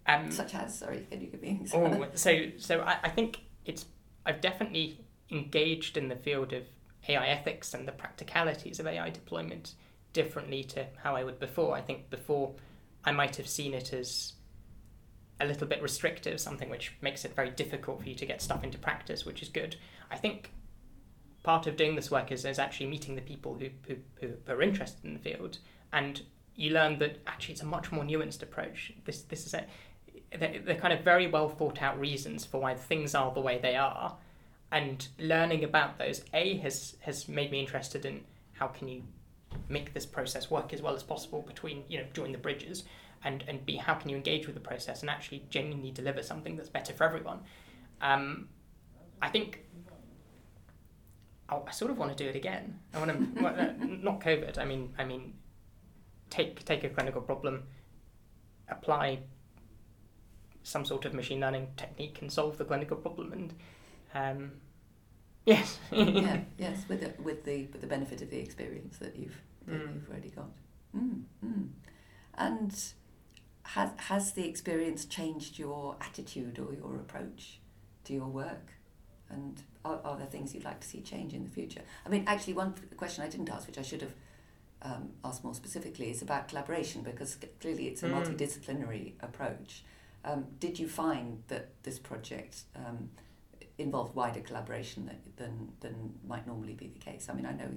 Um, 0.07 0.31
Such 0.31 0.55
as, 0.55 0.79
sorry, 0.79 1.07
can 1.11 1.21
you 1.21 1.29
give 1.29 1.43
me 1.43 1.61
Oh, 1.75 2.07
so 2.15 2.47
so 2.59 2.81
I, 2.81 2.99
I 3.05 3.09
think 3.11 3.41
it's 3.65 3.87
I've 4.27 4.41
definitely 4.41 5.01
engaged 5.31 5.97
in 5.97 6.09
the 6.09 6.17
field 6.17 6.53
of 6.53 6.65
AI 7.09 7.27
ethics 7.27 7.75
and 7.75 7.87
the 7.87 7.93
practicalities 7.93 8.81
of 8.81 8.87
AI 8.87 9.11
deployment 9.11 9.75
differently 10.13 10.65
to 10.65 10.87
how 11.03 11.15
I 11.15 11.25
would 11.25 11.39
before. 11.39 11.77
I 11.77 11.81
think 11.81 12.11
before 12.11 12.53
I 13.05 13.13
might 13.13 13.37
have 13.37 13.49
seen 13.49 13.75
it 13.75 13.93
as 13.93 14.33
a 15.41 15.47
little 15.47 15.67
bit 15.67 15.83
restrictive, 15.83 16.41
something 16.41 16.69
which 16.69 16.93
makes 17.01 17.25
it 17.25 17.35
very 17.35 17.51
difficult 17.51 18.03
for 18.03 18.09
you 18.09 18.15
to 18.15 18.27
get 18.27 18.43
stuff 18.43 18.63
into 18.63 18.79
practice, 18.79 19.25
which 19.25 19.43
is 19.43 19.49
good. 19.49 19.77
I 20.11 20.17
think 20.17 20.53
part 21.43 21.67
of 21.67 21.77
doing 21.77 21.95
this 21.95 22.11
work 22.11 22.31
is, 22.31 22.45
is 22.45 22.59
actually 22.59 22.87
meeting 22.87 23.15
the 23.15 23.23
people 23.23 23.55
who, 23.55 23.69
who, 23.87 23.97
who 24.21 24.35
are 24.53 24.63
interested 24.63 25.05
in 25.05 25.15
the 25.15 25.21
field, 25.21 25.59
and 25.93 26.23
you 26.55 26.73
learn 26.73 26.99
that 26.99 27.19
actually 27.27 27.53
it's 27.53 27.63
a 27.63 27.67
much 27.67 27.91
more 27.91 28.05
nuanced 28.05 28.43
approach. 28.43 28.93
This 29.05 29.23
this 29.23 29.47
is 29.47 29.55
a 29.55 29.65
they're, 30.39 30.61
they're 30.65 30.77
kind 30.77 30.93
of 30.93 31.01
very 31.03 31.27
well 31.27 31.49
thought 31.49 31.83
out 31.83 31.99
reasons 31.99 32.45
for 32.45 32.61
why 32.61 32.75
things 32.75 33.15
are 33.15 33.33
the 33.33 33.41
way 33.41 33.59
they 33.59 33.77
are, 33.77 34.17
and 34.71 35.09
learning 35.19 35.65
about 35.65 35.99
those 35.99 36.23
a 36.35 36.59
has 36.59 36.97
has 37.01 37.29
made 37.29 37.51
me 37.51 37.61
interested 37.61 38.05
in 38.05 38.21
how 38.53 38.69
can 38.69 38.89
you 38.89 39.03
make 39.69 39.95
this 39.95 40.07
process 40.07 40.51
work 40.51 40.73
as 40.73 40.83
well 40.83 40.95
as 40.95 41.03
possible 41.03 41.43
between 41.43 41.83
you 41.89 41.99
know 41.99 42.05
join 42.13 42.33
the 42.33 42.39
bridges 42.39 42.85
and 43.25 43.45
and 43.49 43.65
b 43.67 43.77
how 43.77 43.95
can 43.95 44.09
you 44.09 44.17
engage 44.17 44.47
with 44.47 44.55
the 44.55 44.61
process 44.61 45.01
and 45.01 45.11
actually 45.11 45.45
genuinely 45.51 45.91
deliver 45.91 46.23
something 46.23 46.57
that's 46.57 46.69
better 46.69 46.93
for 46.93 47.05
everyone 47.05 47.41
um, 48.01 48.49
i 49.21 49.29
think 49.29 49.65
I 51.51 51.73
sort 51.73 51.91
of 51.91 51.99
want 51.99 52.17
to 52.17 52.25
do 52.25 52.29
it 52.29 52.37
again. 52.37 52.79
I 52.95 52.99
want 52.99 53.37
to 53.37 53.47
uh, 53.47 53.73
not 53.81 54.21
COVID. 54.21 54.59
I 54.59 54.65
mean, 54.65 54.95
I 54.99 55.05
mean, 55.05 55.35
take 56.29 56.65
take 56.65 56.85
a 56.85 56.89
clinical 56.89 57.21
problem, 57.21 57.65
apply 58.69 59.21
some 60.63 60.85
sort 60.85 61.05
of 61.05 61.15
machine 61.15 61.41
learning 61.41 61.69
technique, 61.77 62.19
and 62.21 62.31
solve 62.31 62.59
the 62.59 62.65
clinical 62.65 62.97
problem. 62.97 63.33
And 63.33 63.55
um, 64.15 64.53
Yes. 65.47 65.79
yeah. 65.91 66.41
Yes. 66.59 66.85
With 66.89 67.01
the 67.01 67.23
with 67.23 67.45
the 67.45 67.67
with 67.73 67.81
the 67.81 67.87
benefit 67.87 68.23
of 68.23 68.31
the 68.31 68.39
experience 68.39 68.99
that 68.99 69.17
you've 69.17 69.41
that 69.67 69.75
mm. 69.75 69.95
you've 69.95 70.09
already 70.09 70.31
got. 70.31 70.51
Mm, 70.97 71.23
mm. 71.45 71.69
And 72.35 72.93
has 73.75 73.91
has 73.97 74.33
the 74.33 74.47
experience 74.49 75.05
changed 75.05 75.59
your 75.59 75.97
attitude 76.01 76.59
or 76.59 76.75
your 76.75 76.97
approach 76.97 77.61
to 78.05 78.13
your 78.13 78.27
work? 78.27 78.73
And 79.29 79.63
are, 79.85 80.01
are 80.05 80.17
there 80.17 80.27
things 80.27 80.55
you'd 80.55 80.65
like 80.65 80.81
to 80.81 80.89
see 80.89 81.01
change 81.01 81.33
in 81.35 81.45
the 81.45 81.51
future? 81.51 81.83
I 82.05 82.09
mean, 82.09 82.25
actually, 82.27 82.55
one 82.55 82.75
question 82.97 83.23
I 83.23 83.29
didn't 83.29 83.49
ask, 83.49 83.67
which 83.67 83.79
I 83.79 83.83
should 83.83 84.03
have 84.03 84.15
um, 84.83 85.11
asked 85.25 85.45
more 85.45 85.55
specifically, 85.55 86.11
is 86.11 86.21
about 86.21 86.49
collaboration 86.49 87.03
because 87.03 87.37
clearly 87.61 87.87
it's 87.87 88.03
a 88.03 88.09
mm. 88.09 88.15
multidisciplinary 88.15 89.13
approach. 89.21 89.85
Um, 90.25 90.47
did 90.59 90.79
you 90.79 90.89
find 90.89 91.43
that 91.49 91.69
this 91.85 91.99
project 91.99 92.63
um, 92.75 93.11
involved 93.79 94.15
wider 94.17 94.41
collaboration 94.41 95.11
than, 95.37 95.73
than 95.81 96.15
might 96.27 96.47
normally 96.47 96.75
be 96.75 96.89
the 96.89 96.99
case? 96.99 97.29
I 97.31 97.35
mean, 97.35 97.47
I 97.47 97.53
know 97.53 97.71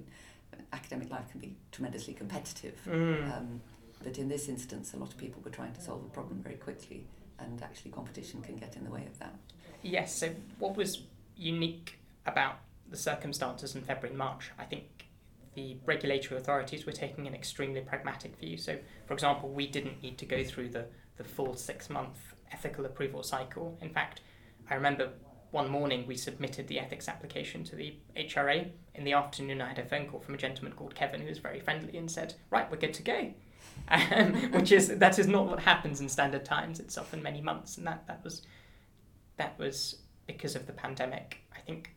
academic 0.72 1.10
life 1.10 1.30
can 1.32 1.40
be 1.40 1.56
tremendously 1.72 2.14
competitive, 2.14 2.80
mm. 2.88 3.38
um, 3.38 3.62
but 4.04 4.18
in 4.18 4.28
this 4.28 4.48
instance, 4.50 4.94
a 4.94 4.98
lot 4.98 5.12
of 5.12 5.18
people 5.18 5.42
were 5.44 5.52
trying 5.52 5.74
to 5.74 5.82
solve 5.82 6.04
a 6.04 6.10
problem 6.10 6.42
very 6.42 6.56
quickly, 6.56 7.08
and 7.40 7.62
actually, 7.62 7.92
competition 7.92 8.42
can 8.42 8.56
get 8.58 8.76
in 8.76 8.84
the 8.84 8.92
way 8.92 9.06
of 9.06 9.18
that. 9.20 9.34
Yes, 9.82 10.16
so 10.16 10.30
what 10.60 10.76
was 10.76 11.04
unique 11.36 12.00
about 12.26 12.60
the 12.90 12.98
circumstances 12.98 13.76
in 13.76 13.82
February 13.82 14.10
and 14.10 14.18
March, 14.18 14.52
I 14.58 14.66
think 14.66 15.08
the 15.56 15.78
regulatory 15.86 16.40
authorities 16.40 16.86
were 16.86 16.92
taking 16.92 17.28
an 17.28 17.36
extremely 17.36 17.82
pragmatic 17.82 18.38
view. 18.40 18.58
So, 18.58 18.78
for 19.08 19.14
example, 19.14 19.50
we 19.50 19.68
didn't 19.68 20.02
need 20.02 20.18
to 20.20 20.26
go 20.26 20.44
through 20.44 20.70
the, 20.70 20.86
the 21.18 21.24
full 21.24 21.56
six 21.56 21.90
month 21.90 22.18
ethical 22.52 22.86
approval 22.86 23.24
cycle. 23.24 23.78
In 23.82 23.90
fact, 23.90 24.22
I 24.70 24.76
remember 24.76 25.10
one 25.52 25.70
morning 25.70 26.06
we 26.08 26.16
submitted 26.16 26.68
the 26.68 26.80
ethics 26.80 27.08
application 27.08 27.64
to 27.66 27.76
the 27.76 27.96
HRA. 28.18 28.70
In 28.96 29.04
the 29.04 29.14
afternoon, 29.14 29.62
I 29.62 29.70
had 29.70 29.80
a 29.80 29.86
phone 29.86 30.08
call 30.08 30.20
from 30.20 30.34
a 30.34 30.38
gentleman 30.38 30.74
called 30.74 30.96
Kevin 30.96 31.22
who 31.22 31.28
was 31.28 31.40
very 31.40 31.60
friendly 31.60 31.98
and 31.98 32.10
said, 32.10 32.36
"Right, 32.50 32.70
we're 32.72 32.78
good 32.78 32.94
to 32.96 33.04
go," 33.04 33.34
um, 33.90 34.34
which 34.52 34.72
is 34.72 34.88
that 34.88 35.20
is 35.20 35.28
not 35.28 35.48
what 35.48 35.60
happens 35.60 36.02
in 36.02 36.10
standard 36.10 36.46
times. 36.46 36.80
It's 36.80 36.98
often 36.98 37.22
many 37.22 37.42
months, 37.42 37.78
and 37.78 37.88
that 37.88 38.08
that 38.08 38.24
was 38.24 38.44
that 39.38 39.58
was 39.60 39.98
because 40.28 40.56
of 40.56 40.68
the 40.68 40.74
pandemic. 40.74 41.40
I 41.56 41.60
think 41.60 41.96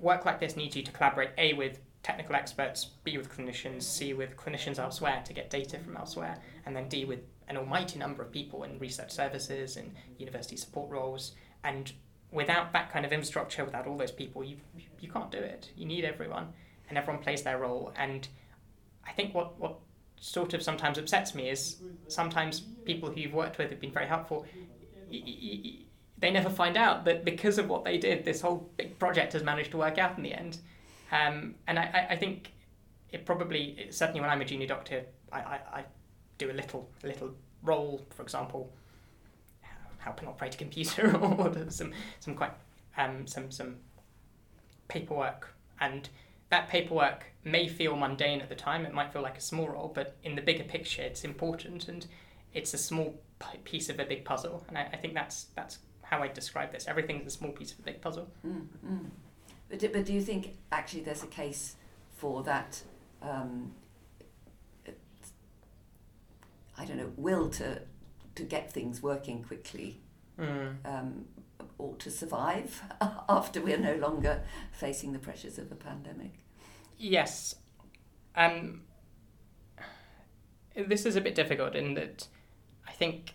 work 0.00 0.24
like 0.24 0.40
this 0.40 0.56
needs 0.56 0.76
you 0.76 0.82
to 0.82 0.92
collaborate 0.92 1.30
a 1.38 1.52
with 1.54 1.78
technical 2.02 2.34
experts, 2.34 2.86
b 3.04 3.18
with 3.18 3.30
clinicians, 3.34 3.82
c 3.82 4.14
with 4.14 4.36
clinicians 4.36 4.78
elsewhere 4.78 5.22
to 5.24 5.32
get 5.32 5.50
data 5.50 5.78
from 5.78 5.96
elsewhere, 5.96 6.38
and 6.64 6.74
then 6.74 6.88
d 6.88 7.04
with 7.04 7.20
an 7.48 7.56
almighty 7.56 7.98
number 7.98 8.22
of 8.22 8.30
people 8.30 8.62
in 8.62 8.78
research 8.78 9.10
services 9.10 9.76
and 9.76 9.92
university 10.18 10.56
support 10.56 10.88
roles 10.88 11.32
and 11.64 11.92
without 12.32 12.72
that 12.72 12.92
kind 12.92 13.04
of 13.04 13.12
infrastructure, 13.12 13.64
without 13.64 13.86
all 13.86 13.96
those 13.96 14.12
people, 14.12 14.44
you 14.44 14.56
you 15.00 15.10
can't 15.10 15.30
do 15.30 15.38
it. 15.38 15.70
You 15.76 15.86
need 15.86 16.04
everyone, 16.04 16.52
and 16.88 16.98
everyone 16.98 17.22
plays 17.22 17.42
their 17.42 17.58
role. 17.58 17.92
And 17.96 18.26
I 19.06 19.12
think 19.12 19.34
what 19.34 19.58
what 19.58 19.76
sort 20.20 20.54
of 20.54 20.62
sometimes 20.62 20.98
upsets 20.98 21.34
me 21.34 21.48
is 21.48 21.76
sometimes 22.08 22.60
people 22.84 23.10
who 23.10 23.20
you've 23.20 23.34
worked 23.34 23.58
with 23.58 23.70
have 23.70 23.80
been 23.80 23.90
very 23.90 24.06
helpful. 24.06 24.46
they 25.10 26.30
never 26.30 26.50
find 26.50 26.76
out 26.76 27.04
that 27.06 27.24
because 27.24 27.58
of 27.58 27.68
what 27.68 27.84
they 27.84 27.98
did, 27.98 28.24
this 28.24 28.40
whole 28.40 28.70
big 28.76 28.98
project 28.98 29.32
has 29.32 29.42
managed 29.42 29.70
to 29.72 29.78
work 29.78 29.98
out 29.98 30.16
in 30.16 30.22
the 30.22 30.34
end. 30.34 30.58
Um, 31.10 31.54
and 31.66 31.78
I, 31.78 32.06
I 32.10 32.16
think 32.16 32.52
it 33.10 33.24
probably 33.26 33.88
certainly 33.90 34.20
when 34.20 34.30
I'm 34.30 34.40
a 34.40 34.44
junior 34.44 34.66
doctor, 34.66 35.04
I, 35.32 35.38
I, 35.38 35.60
I 35.72 35.84
do 36.38 36.50
a 36.50 36.52
little 36.52 36.88
a 37.02 37.06
little 37.06 37.34
role, 37.62 38.06
for 38.10 38.22
example, 38.22 38.72
helping 39.98 40.28
operate 40.28 40.54
a 40.54 40.58
computer 40.58 41.16
or 41.20 41.52
some 41.70 41.92
some 42.20 42.34
quite 42.34 42.52
um, 42.96 43.26
some 43.26 43.50
some 43.50 43.76
paperwork 44.88 45.48
and 45.80 46.08
that 46.50 46.68
paperwork 46.68 47.24
may 47.44 47.68
feel 47.68 47.96
mundane 47.96 48.40
at 48.40 48.48
the 48.48 48.54
time 48.54 48.84
it 48.84 48.92
might 48.92 49.12
feel 49.12 49.22
like 49.22 49.38
a 49.38 49.40
small 49.40 49.68
role 49.68 49.90
but 49.94 50.16
in 50.22 50.34
the 50.34 50.42
bigger 50.42 50.64
picture 50.64 51.02
it's 51.02 51.24
important 51.24 51.88
and 51.88 52.06
it's 52.52 52.74
a 52.74 52.78
small 52.78 53.18
piece 53.64 53.88
of 53.88 53.98
a 53.98 54.04
big 54.04 54.24
puzzle 54.24 54.64
and 54.68 54.76
I, 54.76 54.88
I 54.92 54.96
think 54.96 55.14
that's 55.14 55.46
that's 55.54 55.78
how 56.02 56.22
I 56.22 56.28
describe 56.28 56.72
this 56.72 56.86
everything's 56.86 57.26
a 57.26 57.30
small 57.30 57.52
piece 57.52 57.72
of 57.72 57.78
a 57.78 57.82
big 57.82 58.00
puzzle 58.00 58.30
mm, 58.46 58.66
mm. 58.86 59.10
But, 59.68 59.78
do, 59.78 59.88
but 59.88 60.04
do 60.04 60.12
you 60.12 60.20
think 60.20 60.56
actually 60.72 61.02
there's 61.02 61.22
a 61.22 61.28
case 61.28 61.76
for 62.16 62.42
that 62.42 62.82
um, 63.22 63.72
I 66.76 66.84
don't 66.84 66.96
know 66.96 67.12
will 67.16 67.48
to 67.50 67.82
to 68.34 68.42
get 68.42 68.72
things 68.72 69.02
working 69.02 69.42
quickly 69.42 70.00
mm. 70.38 70.74
um, 70.84 71.26
or 71.78 71.94
to 71.96 72.10
survive 72.10 72.82
after 73.28 73.60
we're 73.60 73.78
no 73.78 73.94
longer 73.96 74.42
facing 74.72 75.12
the 75.12 75.18
pressures 75.18 75.58
of 75.58 75.70
a 75.70 75.74
pandemic. 75.74 76.32
Yes. 77.00 77.54
Um, 78.36 78.82
this 80.76 81.06
is 81.06 81.16
a 81.16 81.20
bit 81.22 81.34
difficult 81.34 81.74
in 81.74 81.94
that 81.94 82.28
I 82.86 82.92
think, 82.92 83.32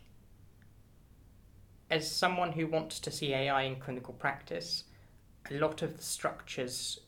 as 1.89 2.09
someone 2.09 2.51
who 2.51 2.67
wants 2.67 2.99
to 2.99 3.09
see 3.09 3.33
AI 3.33 3.63
in 3.63 3.77
clinical 3.77 4.13
practice, 4.13 4.83
a 5.49 5.55
lot 5.55 5.81
of 5.81 5.97
the 5.97 6.03
structures 6.03 6.99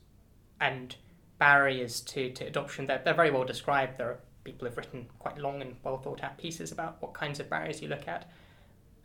and 0.60 0.95
barriers 1.38 2.01
to, 2.01 2.32
to 2.32 2.45
adoption, 2.45 2.88
they're, 2.88 3.01
they're 3.05 3.14
very 3.14 3.30
well 3.30 3.45
described. 3.45 3.99
There 3.99 4.10
are 4.10 4.20
people 4.43 4.68
who've 4.68 4.78
written 4.78 5.08
quite 5.20 5.38
long 5.38 5.62
and 5.62 5.76
well 5.84 5.99
thought 5.99 6.24
out 6.24 6.39
pieces 6.39 6.72
about 6.72 6.99
what 7.03 7.14
kinds 7.14 7.39
of 7.39 7.51
barriers 7.51 7.84
you 7.84 7.88
look 7.88 8.08
at. 8.08 8.32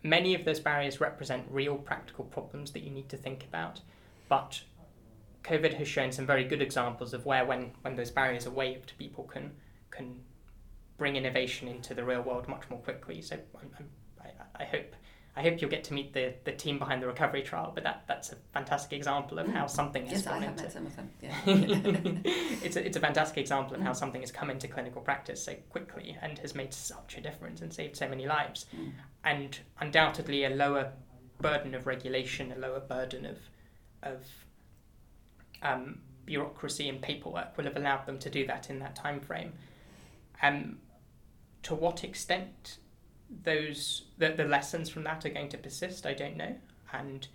Many 0.02 0.34
of 0.34 0.46
those 0.46 0.58
barriers 0.58 1.02
represent 1.02 1.44
real 1.50 1.76
practical 1.76 2.24
problems 2.24 2.70
that 2.70 2.82
you 2.82 2.90
need 2.90 3.10
to 3.10 3.18
think 3.18 3.44
about, 3.44 3.82
but 4.30 4.62
COVID 5.44 5.74
has 5.74 5.88
shown 5.88 6.12
some 6.12 6.26
very 6.26 6.44
good 6.44 6.62
examples 6.62 7.14
of 7.14 7.26
where, 7.26 7.44
when, 7.44 7.72
when 7.82 7.96
those 7.96 8.10
barriers 8.10 8.46
are 8.46 8.50
waived, 8.50 8.92
people 8.98 9.24
can 9.24 9.52
can 9.90 10.20
bring 10.96 11.16
innovation 11.16 11.68
into 11.68 11.94
the 11.94 12.04
real 12.04 12.22
world 12.22 12.48
much 12.48 12.62
more 12.70 12.78
quickly. 12.78 13.20
So 13.20 13.36
I'm, 13.60 13.70
I'm, 13.78 13.88
I, 14.22 14.62
I 14.62 14.64
hope 14.64 14.94
I 15.34 15.42
hope 15.42 15.60
you'll 15.60 15.70
get 15.70 15.84
to 15.84 15.94
meet 15.94 16.12
the, 16.12 16.34
the 16.44 16.52
team 16.52 16.78
behind 16.78 17.02
the 17.02 17.06
recovery 17.06 17.40
trial, 17.40 17.72
but 17.74 17.84
that, 17.84 18.04
that's 18.06 18.32
a 18.32 18.36
fantastic 18.52 18.92
example 18.92 19.38
of 19.38 19.48
how 19.48 19.66
something 19.66 20.04
has 20.06 20.24
yes, 20.24 20.26
I 20.26 20.44
into. 20.44 20.62
Met 20.62 20.72
some 20.72 20.86
of 20.86 20.94
them. 20.94 21.10
Yeah. 21.22 21.34
it's, 21.46 22.76
a, 22.76 22.84
it's 22.84 22.98
a 22.98 23.00
fantastic 23.00 23.38
example 23.38 23.74
of 23.74 23.80
how 23.80 23.94
something 23.94 24.20
has 24.20 24.30
come 24.30 24.50
into 24.50 24.68
clinical 24.68 25.00
practice 25.00 25.42
so 25.42 25.54
quickly 25.70 26.18
and 26.20 26.38
has 26.40 26.54
made 26.54 26.74
such 26.74 27.16
a 27.16 27.22
difference 27.22 27.62
and 27.62 27.72
saved 27.72 27.96
so 27.96 28.06
many 28.08 28.26
lives. 28.26 28.66
Mm. 28.76 28.92
And 29.24 29.58
undoubtedly, 29.80 30.44
a 30.44 30.50
lower 30.50 30.92
burden 31.40 31.74
of 31.74 31.86
regulation, 31.86 32.52
a 32.52 32.58
lower 32.58 32.80
burden 32.80 33.24
of, 33.24 33.38
of 34.02 34.26
um, 35.62 35.98
bureaucracy 36.24 36.88
and 36.88 37.00
paperwork 37.00 37.56
will 37.56 37.64
have 37.64 37.76
allowed 37.76 38.06
them 38.06 38.18
to 38.18 38.30
do 38.30 38.46
that 38.46 38.70
in 38.70 38.78
that 38.80 38.96
time 38.96 39.20
frame. 39.20 39.52
Um, 40.42 40.78
to 41.62 41.74
what 41.74 42.04
extent 42.04 42.78
those 43.44 44.04
the, 44.18 44.30
the 44.30 44.44
lessons 44.44 44.90
from 44.90 45.04
that 45.04 45.24
are 45.24 45.30
going 45.30 45.48
to 45.50 45.58
persist, 45.58 46.06
I 46.06 46.14
don't 46.14 46.36
know. 46.36 46.56
And 46.92 47.26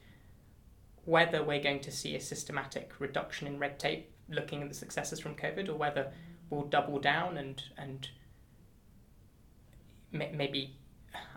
whether 1.05 1.41
we're 1.41 1.61
going 1.61 1.80
to 1.80 1.91
see 1.91 2.15
a 2.15 2.19
systematic 2.19 2.91
reduction 2.99 3.47
in 3.47 3.57
red 3.57 3.80
tape 3.80 4.11
looking 4.30 4.61
at 4.61 4.67
the 4.67 4.75
successes 4.75 5.19
from 5.19 5.36
COVID 5.36 5.69
or 5.69 5.75
whether 5.75 6.11
we'll 6.49 6.63
double 6.63 6.99
down 6.99 7.38
and 7.38 7.63
and 7.78 8.09
maybe 10.11 10.75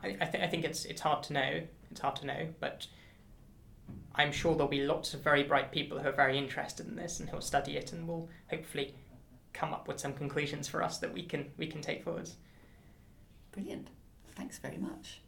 I, 0.03 0.17
I, 0.21 0.25
I 0.25 0.47
think 0.49 0.65
it's 0.65 0.85
it's 0.85 1.01
hard 1.01 1.23
to 1.25 1.33
know 1.33 1.63
it's 1.91 2.01
hard 2.01 2.17
to 2.17 2.27
know 2.27 2.49
but 2.59 2.89
I'm 4.21 4.33
sure 4.33 4.53
there'll 4.55 4.69
be 4.69 4.85
lots 4.85 5.15
of 5.15 5.23
very 5.23 5.43
bright 5.43 5.73
people 5.73 5.99
who 5.99 6.09
are 6.09 6.13
very 6.13 6.37
interested 6.37 6.87
in 6.87 6.95
this 6.95 7.21
and 7.21 7.29
who'll 7.31 7.41
study 7.41 7.79
it 7.79 7.95
and 7.95 8.07
will 8.07 8.29
hopefully 8.51 8.95
come 9.55 9.73
up 9.73 9.89
with 9.89 9.99
some 9.99 10.13
conclusions 10.13 10.69
for 10.69 10.83
us 10.83 10.99
that 10.99 11.13
we 11.13 11.23
can 11.23 11.51
we 11.57 11.67
can 11.67 11.81
take 11.81 12.05
forwards. 12.05 12.37
Brilliant. 13.53 13.89
Thanks 14.37 14.59
very 14.59 14.77
much. 14.77 15.23